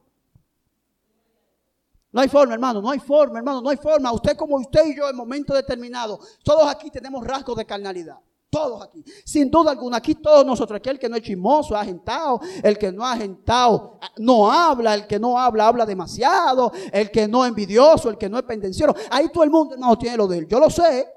No 2.17 2.23
hay 2.23 2.29
forma, 2.29 2.55
hermano, 2.55 2.81
no 2.81 2.89
hay 2.89 2.97
forma, 2.97 3.37
hermano, 3.37 3.61
no 3.61 3.69
hay 3.69 3.77
forma. 3.77 4.11
Usted 4.11 4.35
como 4.35 4.55
usted 4.55 4.87
y 4.87 4.97
yo 4.97 5.07
en 5.07 5.15
momento 5.15 5.53
determinado, 5.53 6.19
todos 6.43 6.67
aquí 6.67 6.89
tenemos 6.89 7.23
rasgos 7.23 7.55
de 7.55 7.63
carnalidad. 7.63 8.17
Todos 8.49 8.81
aquí. 8.81 9.05
Sin 9.23 9.51
duda 9.51 9.69
alguna, 9.69 9.97
aquí 9.97 10.15
todos 10.15 10.43
nosotros, 10.43 10.77
aquí 10.77 10.89
el 10.89 10.97
que 10.97 11.07
no 11.09 11.15
es 11.15 11.21
chismoso, 11.21 11.77
agentado, 11.77 12.41
el 12.63 12.75
que 12.79 12.91
no 12.91 13.05
ha 13.05 13.11
agentado, 13.11 13.99
no 14.17 14.51
habla, 14.51 14.95
el 14.95 15.05
que 15.05 15.19
no 15.19 15.37
habla, 15.37 15.67
habla 15.67 15.85
demasiado, 15.85 16.71
el 16.91 17.11
que 17.11 17.27
no 17.27 17.45
es 17.45 17.49
envidioso, 17.49 18.09
el 18.09 18.17
que 18.17 18.27
no 18.27 18.39
es 18.39 18.43
pendenciero. 18.45 18.95
Ahí 19.11 19.29
todo 19.31 19.43
el 19.43 19.51
mundo 19.51 19.77
no 19.77 19.95
tiene 19.95 20.17
lo 20.17 20.25
de 20.25 20.39
él. 20.39 20.47
Yo 20.47 20.59
lo 20.59 20.71
sé. 20.71 21.07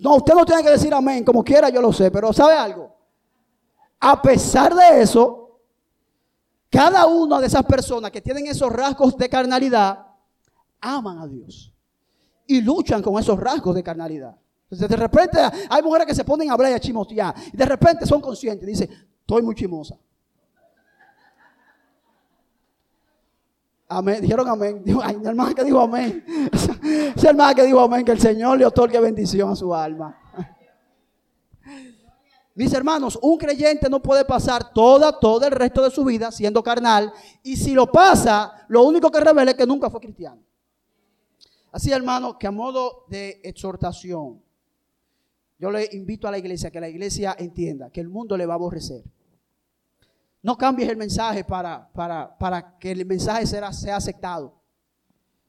No, 0.00 0.14
usted 0.14 0.32
no 0.32 0.46
tiene 0.46 0.62
que 0.62 0.70
decir 0.70 0.94
amén, 0.94 1.22
como 1.22 1.44
quiera, 1.44 1.68
yo 1.68 1.82
lo 1.82 1.92
sé, 1.92 2.10
pero 2.10 2.32
¿sabe 2.32 2.54
algo? 2.54 2.96
A 4.00 4.22
pesar 4.22 4.74
de 4.74 5.02
eso, 5.02 5.60
cada 6.70 7.04
una 7.04 7.40
de 7.40 7.46
esas 7.46 7.66
personas 7.66 8.10
que 8.10 8.22
tienen 8.22 8.46
esos 8.46 8.72
rasgos 8.72 9.18
de 9.18 9.28
carnalidad, 9.28 10.05
aman 10.80 11.18
a 11.18 11.26
Dios 11.26 11.72
y 12.46 12.60
luchan 12.60 13.02
con 13.02 13.18
esos 13.20 13.38
rasgos 13.38 13.74
de 13.74 13.82
carnalidad. 13.82 14.36
Entonces, 14.64 14.88
de 14.88 14.96
repente 14.96 15.38
hay 15.70 15.82
mujeres 15.82 16.06
que 16.06 16.14
se 16.14 16.24
ponen 16.24 16.50
a 16.50 16.54
hablar 16.54 16.72
y 16.72 16.74
a 16.74 16.80
chimotear. 16.80 17.34
Y 17.52 17.56
de 17.56 17.64
repente 17.64 18.04
son 18.04 18.20
conscientes. 18.20 18.66
Dicen, 18.66 18.90
estoy 19.20 19.42
muy 19.42 19.54
chimosa. 19.54 19.96
Amén. 23.88 24.20
Dijeron 24.20 24.48
amén. 24.48 24.82
Dijo, 24.84 25.00
ay, 25.02 25.16
que 25.54 25.64
dijo 25.64 25.80
amén. 25.80 26.24
Ese 27.14 27.28
hermano 27.28 27.54
que 27.54 27.62
dijo 27.62 27.80
amén, 27.80 28.04
que 28.04 28.12
el 28.12 28.20
Señor 28.20 28.58
le 28.58 28.66
otorgue 28.66 28.98
bendición 28.98 29.50
a 29.50 29.56
su 29.56 29.72
alma. 29.74 30.18
Mis 32.56 32.72
hermanos, 32.72 33.18
un 33.20 33.36
creyente 33.36 33.88
no 33.90 34.00
puede 34.00 34.24
pasar 34.24 34.72
toda, 34.72 35.20
todo 35.20 35.44
el 35.46 35.52
resto 35.52 35.82
de 35.82 35.90
su 35.90 36.02
vida 36.04 36.32
siendo 36.32 36.62
carnal. 36.62 37.12
Y 37.42 37.54
si 37.54 37.74
lo 37.74 37.92
pasa, 37.92 38.64
lo 38.68 38.82
único 38.82 39.10
que 39.10 39.20
revela 39.20 39.50
es 39.50 39.56
que 39.56 39.66
nunca 39.66 39.90
fue 39.90 40.00
cristiano. 40.00 40.40
Así, 41.72 41.92
hermano, 41.92 42.38
que 42.38 42.46
a 42.46 42.50
modo 42.50 43.04
de 43.08 43.40
exhortación, 43.44 44.42
yo 45.58 45.70
le 45.70 45.88
invito 45.92 46.28
a 46.28 46.30
la 46.30 46.38
iglesia 46.38 46.70
que 46.70 46.80
la 46.80 46.88
iglesia 46.88 47.34
entienda 47.38 47.90
que 47.90 48.00
el 48.00 48.08
mundo 48.08 48.36
le 48.36 48.46
va 48.46 48.54
a 48.54 48.56
aborrecer. 48.56 49.04
No 50.42 50.56
cambies 50.56 50.88
el 50.88 50.96
mensaje 50.96 51.44
para, 51.44 51.90
para, 51.92 52.36
para 52.38 52.78
que 52.78 52.92
el 52.92 53.04
mensaje 53.04 53.46
sea, 53.46 53.72
sea 53.72 53.96
aceptado. 53.96 54.54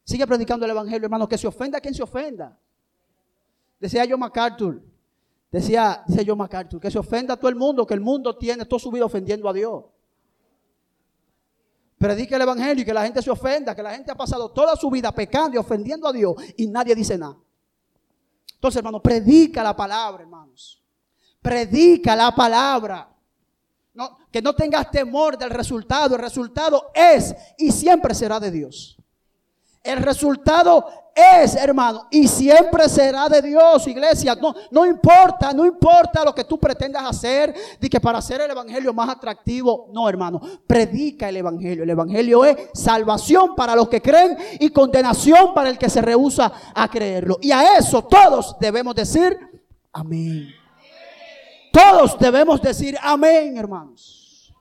Sigue 0.03 0.25
predicando 0.25 0.65
el 0.65 0.71
evangelio, 0.71 1.05
hermano, 1.05 1.27
que 1.27 1.37
se 1.37 1.47
ofenda 1.47 1.77
a 1.77 1.81
quien 1.81 1.93
se 1.93 2.01
ofenda. 2.01 2.57
Decía 3.79 4.05
yo 4.05 4.17
MacArthur, 4.17 4.81
decía, 5.51 6.03
dice 6.07 6.25
yo 6.25 6.35
MacArthur, 6.35 6.79
que 6.79 6.89
se 6.89 6.97
ofenda 6.97 7.35
a 7.35 7.37
todo 7.37 7.49
el 7.49 7.55
mundo, 7.55 7.85
que 7.85 7.93
el 7.93 8.01
mundo 8.01 8.35
tiene 8.37 8.65
toda 8.65 8.79
su 8.79 8.91
vida 8.91 9.05
ofendiendo 9.05 9.47
a 9.47 9.53
Dios. 9.53 9.83
Predica 11.97 12.35
el 12.35 12.43
evangelio 12.43 12.83
y 12.83 12.85
que 12.85 12.93
la 12.93 13.03
gente 13.03 13.21
se 13.21 13.31
ofenda, 13.31 13.75
que 13.75 13.81
la 13.81 13.91
gente 13.91 14.11
ha 14.11 14.15
pasado 14.15 14.49
toda 14.51 14.75
su 14.75 14.89
vida 14.89 15.11
pecando 15.11 15.55
y 15.55 15.57
ofendiendo 15.57 16.07
a 16.07 16.13
Dios 16.13 16.35
y 16.55 16.67
nadie 16.67 16.93
dice 16.93 17.17
nada. 17.17 17.37
Entonces, 18.53 18.77
hermano, 18.77 19.01
predica 19.01 19.63
la 19.63 19.75
palabra, 19.75 20.23
hermanos. 20.23 20.83
Predica 21.41 22.15
la 22.15 22.33
palabra. 22.33 23.09
No, 23.93 24.17
que 24.31 24.41
no 24.41 24.55
tengas 24.55 24.91
temor 24.91 25.37
del 25.37 25.49
resultado. 25.49 26.15
El 26.15 26.21
resultado 26.21 26.91
es 26.93 27.35
y 27.57 27.71
siempre 27.71 28.13
será 28.13 28.39
de 28.39 28.51
Dios. 28.51 28.97
El 29.83 30.03
resultado 30.03 31.06
es, 31.17 31.55
hermano, 31.55 32.07
y 32.11 32.27
siempre 32.27 32.87
será 32.87 33.27
de 33.27 33.41
Dios, 33.41 33.87
iglesia. 33.87 34.35
No, 34.35 34.53
no 34.69 34.85
importa, 34.85 35.51
no 35.51 35.65
importa 35.65 36.23
lo 36.23 36.35
que 36.35 36.43
tú 36.43 36.59
pretendas 36.59 37.03
hacer, 37.05 37.55
de 37.79 37.89
que 37.89 37.99
para 37.99 38.19
hacer 38.19 38.41
el 38.41 38.51
evangelio 38.51 38.93
más 38.93 39.09
atractivo, 39.09 39.89
no, 39.91 40.07
hermano. 40.07 40.39
Predica 40.67 41.29
el 41.29 41.37
evangelio. 41.37 41.83
El 41.83 41.89
evangelio 41.89 42.45
es 42.45 42.69
salvación 42.73 43.55
para 43.55 43.75
los 43.75 43.89
que 43.89 44.01
creen 44.01 44.37
y 44.59 44.69
condenación 44.69 45.53
para 45.55 45.69
el 45.69 45.77
que 45.77 45.89
se 45.89 46.01
rehúsa 46.01 46.51
a 46.75 46.87
creerlo. 46.87 47.39
Y 47.41 47.51
a 47.51 47.77
eso 47.77 48.03
todos 48.03 48.55
debemos 48.59 48.93
decir 48.93 49.37
amén. 49.91 50.53
Todos 51.73 52.17
debemos 52.19 52.61
decir 52.61 52.95
amén, 53.01 53.57
hermanos. 53.57 54.53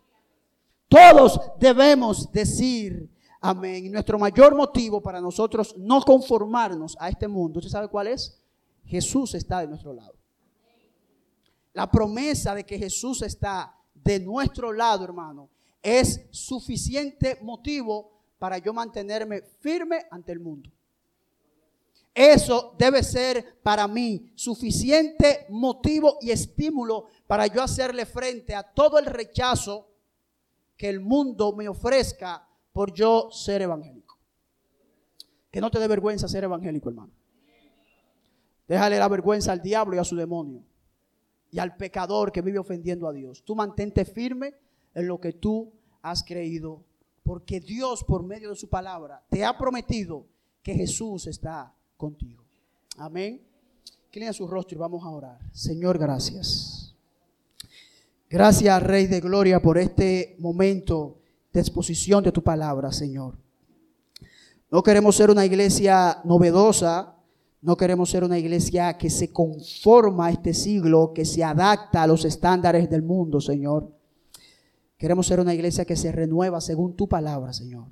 Todos 0.89 1.41
debemos 1.59 2.31
decir 2.33 3.11
Amén. 3.49 3.87
Y 3.87 3.91
nuestro 3.91 4.19
mayor 4.19 4.57
motivo 4.57 5.01
para 5.01 5.21
nosotros 5.21 5.77
no 5.79 6.03
conformarnos 6.03 6.97
a 6.99 7.09
este 7.09 7.29
mundo, 7.29 7.61
¿usted 7.61 7.71
sabe 7.71 7.87
cuál 7.87 8.09
es? 8.09 8.41
Jesús 8.85 9.37
está 9.37 9.61
de 9.61 9.69
nuestro 9.69 9.93
lado. 9.93 10.17
La 11.73 11.89
promesa 11.89 12.57
de 12.57 12.65
que 12.65 12.77
Jesús 12.77 13.23
está 13.23 13.73
de 13.95 14.19
nuestro 14.19 14.73
lado, 14.73 15.05
hermano, 15.05 15.49
es 15.81 16.27
suficiente 16.33 17.39
motivo 17.41 18.11
para 18.41 18.59
yo 18.59 18.75
mantenerme 18.75 19.43
firme 19.43 20.07
ante 20.11 20.33
el 20.33 20.41
mundo. 20.41 20.69
Eso 22.13 22.75
debe 22.77 23.05
ser 23.05 23.61
para 23.63 23.87
mí 23.87 24.33
suficiente 24.35 25.47
motivo 25.51 26.19
y 26.21 26.33
estímulo 26.33 27.07
para 27.29 27.47
yo 27.47 27.63
hacerle 27.63 28.07
frente 28.07 28.57
a 28.57 28.65
todo 28.65 28.99
el 28.99 29.07
rechazo 29.07 29.87
que 30.77 30.89
el 30.89 30.99
mundo 30.99 31.53
me 31.53 31.69
ofrezca 31.69 32.46
por 32.77 32.93
yo 32.93 33.31
ser 33.33 33.62
evangélico. 33.62 34.18
Que 35.51 35.62
no 35.62 35.70
te 35.70 35.79
dé 35.79 35.89
vergüenza 35.89 36.29
ser 36.29 36.45
evangélico, 36.45 36.91
hermano. 36.91 37.11
Déjale 38.68 38.99
la 38.99 39.09
vergüenza 39.09 39.53
al 39.53 39.62
diablo 39.62 39.97
y 39.97 39.99
a 39.99 40.05
su 40.05 40.14
demonio. 40.14 40.62
Y 41.51 41.59
al 41.59 41.74
pecador 41.79 42.31
que 42.31 42.43
vive 42.43 42.59
ofendiendo 42.59 43.09
a 43.09 43.14
Dios. 43.14 43.43
Tú 43.45 43.57
mantente 43.57 44.05
firme 44.05 44.53
en 44.93 45.09
lo 45.09 45.18
que 45.18 45.33
tú 45.33 45.72
has 46.03 46.22
creído. 46.22 46.85
Porque 47.22 47.61
Dios, 47.61 48.05
por 48.05 48.22
medio 48.22 48.51
de 48.51 48.57
su 48.57 48.68
palabra, 48.68 49.24
te 49.31 49.43
ha 49.43 49.57
prometido 49.57 50.27
que 50.62 50.74
Jesús 50.74 51.27
está 51.29 51.74
contigo. 51.97 52.45
Amén. 52.99 53.41
Que 54.11 54.31
su 54.35 54.47
rostro 54.47 54.77
y 54.77 54.79
vamos 54.79 55.03
a 55.03 55.09
orar. 55.09 55.39
Señor, 55.51 55.97
gracias. 55.97 56.95
Gracias, 58.29 58.83
Rey 58.83 59.07
de 59.07 59.20
Gloria, 59.20 59.62
por 59.62 59.79
este 59.79 60.37
momento 60.41 61.16
de 61.57 61.63
exposición 61.63 62.23
de 62.23 62.33
tu 62.33 62.43
palabra, 62.43 62.93
Señor. 62.93 63.35
No 64.71 64.83
queremos 64.83 65.17
ser 65.17 65.31
una 65.31 65.45
iglesia 65.45 66.21
novedosa, 66.25 67.15
No 67.63 67.77
queremos 67.77 68.11
ser 68.11 68.23
una 68.23 68.39
iglesia 68.39 68.97
que 68.97 69.11
se 69.11 69.33
conforma 69.33 70.27
a 70.27 70.31
este 70.31 70.55
siglo, 70.55 71.13
que 71.13 71.25
se 71.25 71.43
adapta 71.43 72.03
a 72.03 72.07
los 72.07 72.25
estándares 72.25 72.89
del 72.89 73.03
mundo, 73.03 73.41
Señor. 73.41 73.91
Queremos 74.99 75.27
ser 75.27 75.41
una 75.41 75.53
iglesia 75.53 75.85
que 75.85 75.97
se 75.97 76.13
renueva 76.13 76.61
según 76.61 76.95
tu 76.95 77.09
palabra, 77.09 77.53
Señor. 77.53 77.87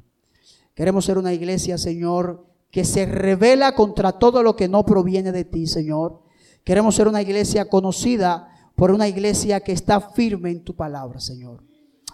Queremos 0.74 1.06
ser 1.06 1.18
una 1.18 1.32
iglesia, 1.32 1.76
Señor, 1.76 2.46
que 2.70 2.84
se 2.84 3.06
revela 3.06 3.74
contra 3.74 4.12
todo 4.12 4.44
lo 4.44 4.54
que 4.54 4.68
no 4.68 4.84
proviene 4.84 5.32
de 5.32 5.44
ti, 5.44 5.66
Señor. 5.66 6.20
Queremos 6.62 6.94
ser 6.94 7.08
una 7.08 7.22
iglesia 7.22 7.68
conocida 7.68 8.70
por 8.76 8.92
una 8.92 9.08
iglesia 9.08 9.60
que 9.60 9.72
está 9.72 10.00
firme 10.00 10.50
en 10.50 10.62
tu 10.62 10.76
palabra, 10.76 11.18
Señor. 11.18 11.64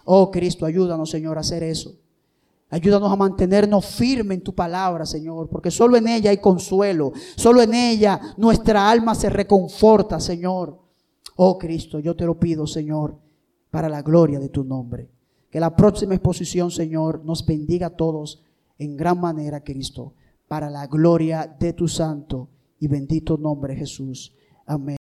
Oh 0.05 0.31
Cristo, 0.31 0.65
ayúdanos, 0.65 1.09
Señor, 1.09 1.37
a 1.37 1.41
hacer 1.41 1.63
eso. 1.63 1.95
Ayúdanos 2.69 3.11
a 3.11 3.17
mantenernos 3.17 3.85
firmes 3.85 4.37
en 4.37 4.43
tu 4.43 4.55
palabra, 4.55 5.05
Señor, 5.05 5.49
porque 5.49 5.69
solo 5.69 5.97
en 5.97 6.07
ella 6.07 6.29
hay 6.29 6.37
consuelo, 6.37 7.11
solo 7.35 7.61
en 7.61 7.73
ella 7.73 8.19
nuestra 8.37 8.89
alma 8.89 9.13
se 9.13 9.29
reconforta, 9.29 10.21
Señor. 10.21 10.79
Oh 11.35 11.57
Cristo, 11.57 11.99
yo 11.99 12.15
te 12.15 12.25
lo 12.25 12.39
pido, 12.39 12.65
Señor, 12.65 13.17
para 13.69 13.89
la 13.89 14.01
gloria 14.01 14.39
de 14.39 14.47
tu 14.47 14.63
nombre. 14.63 15.09
Que 15.49 15.59
la 15.59 15.75
próxima 15.75 16.15
exposición, 16.15 16.71
Señor, 16.71 17.25
nos 17.25 17.45
bendiga 17.45 17.87
a 17.87 17.95
todos 17.97 18.41
en 18.77 18.95
gran 18.95 19.19
manera, 19.19 19.63
Cristo, 19.63 20.13
para 20.47 20.69
la 20.69 20.87
gloria 20.87 21.53
de 21.59 21.73
tu 21.73 21.89
santo 21.89 22.47
y 22.79 22.87
bendito 22.87 23.37
nombre, 23.37 23.75
Jesús. 23.75 24.33
Amén. 24.65 25.00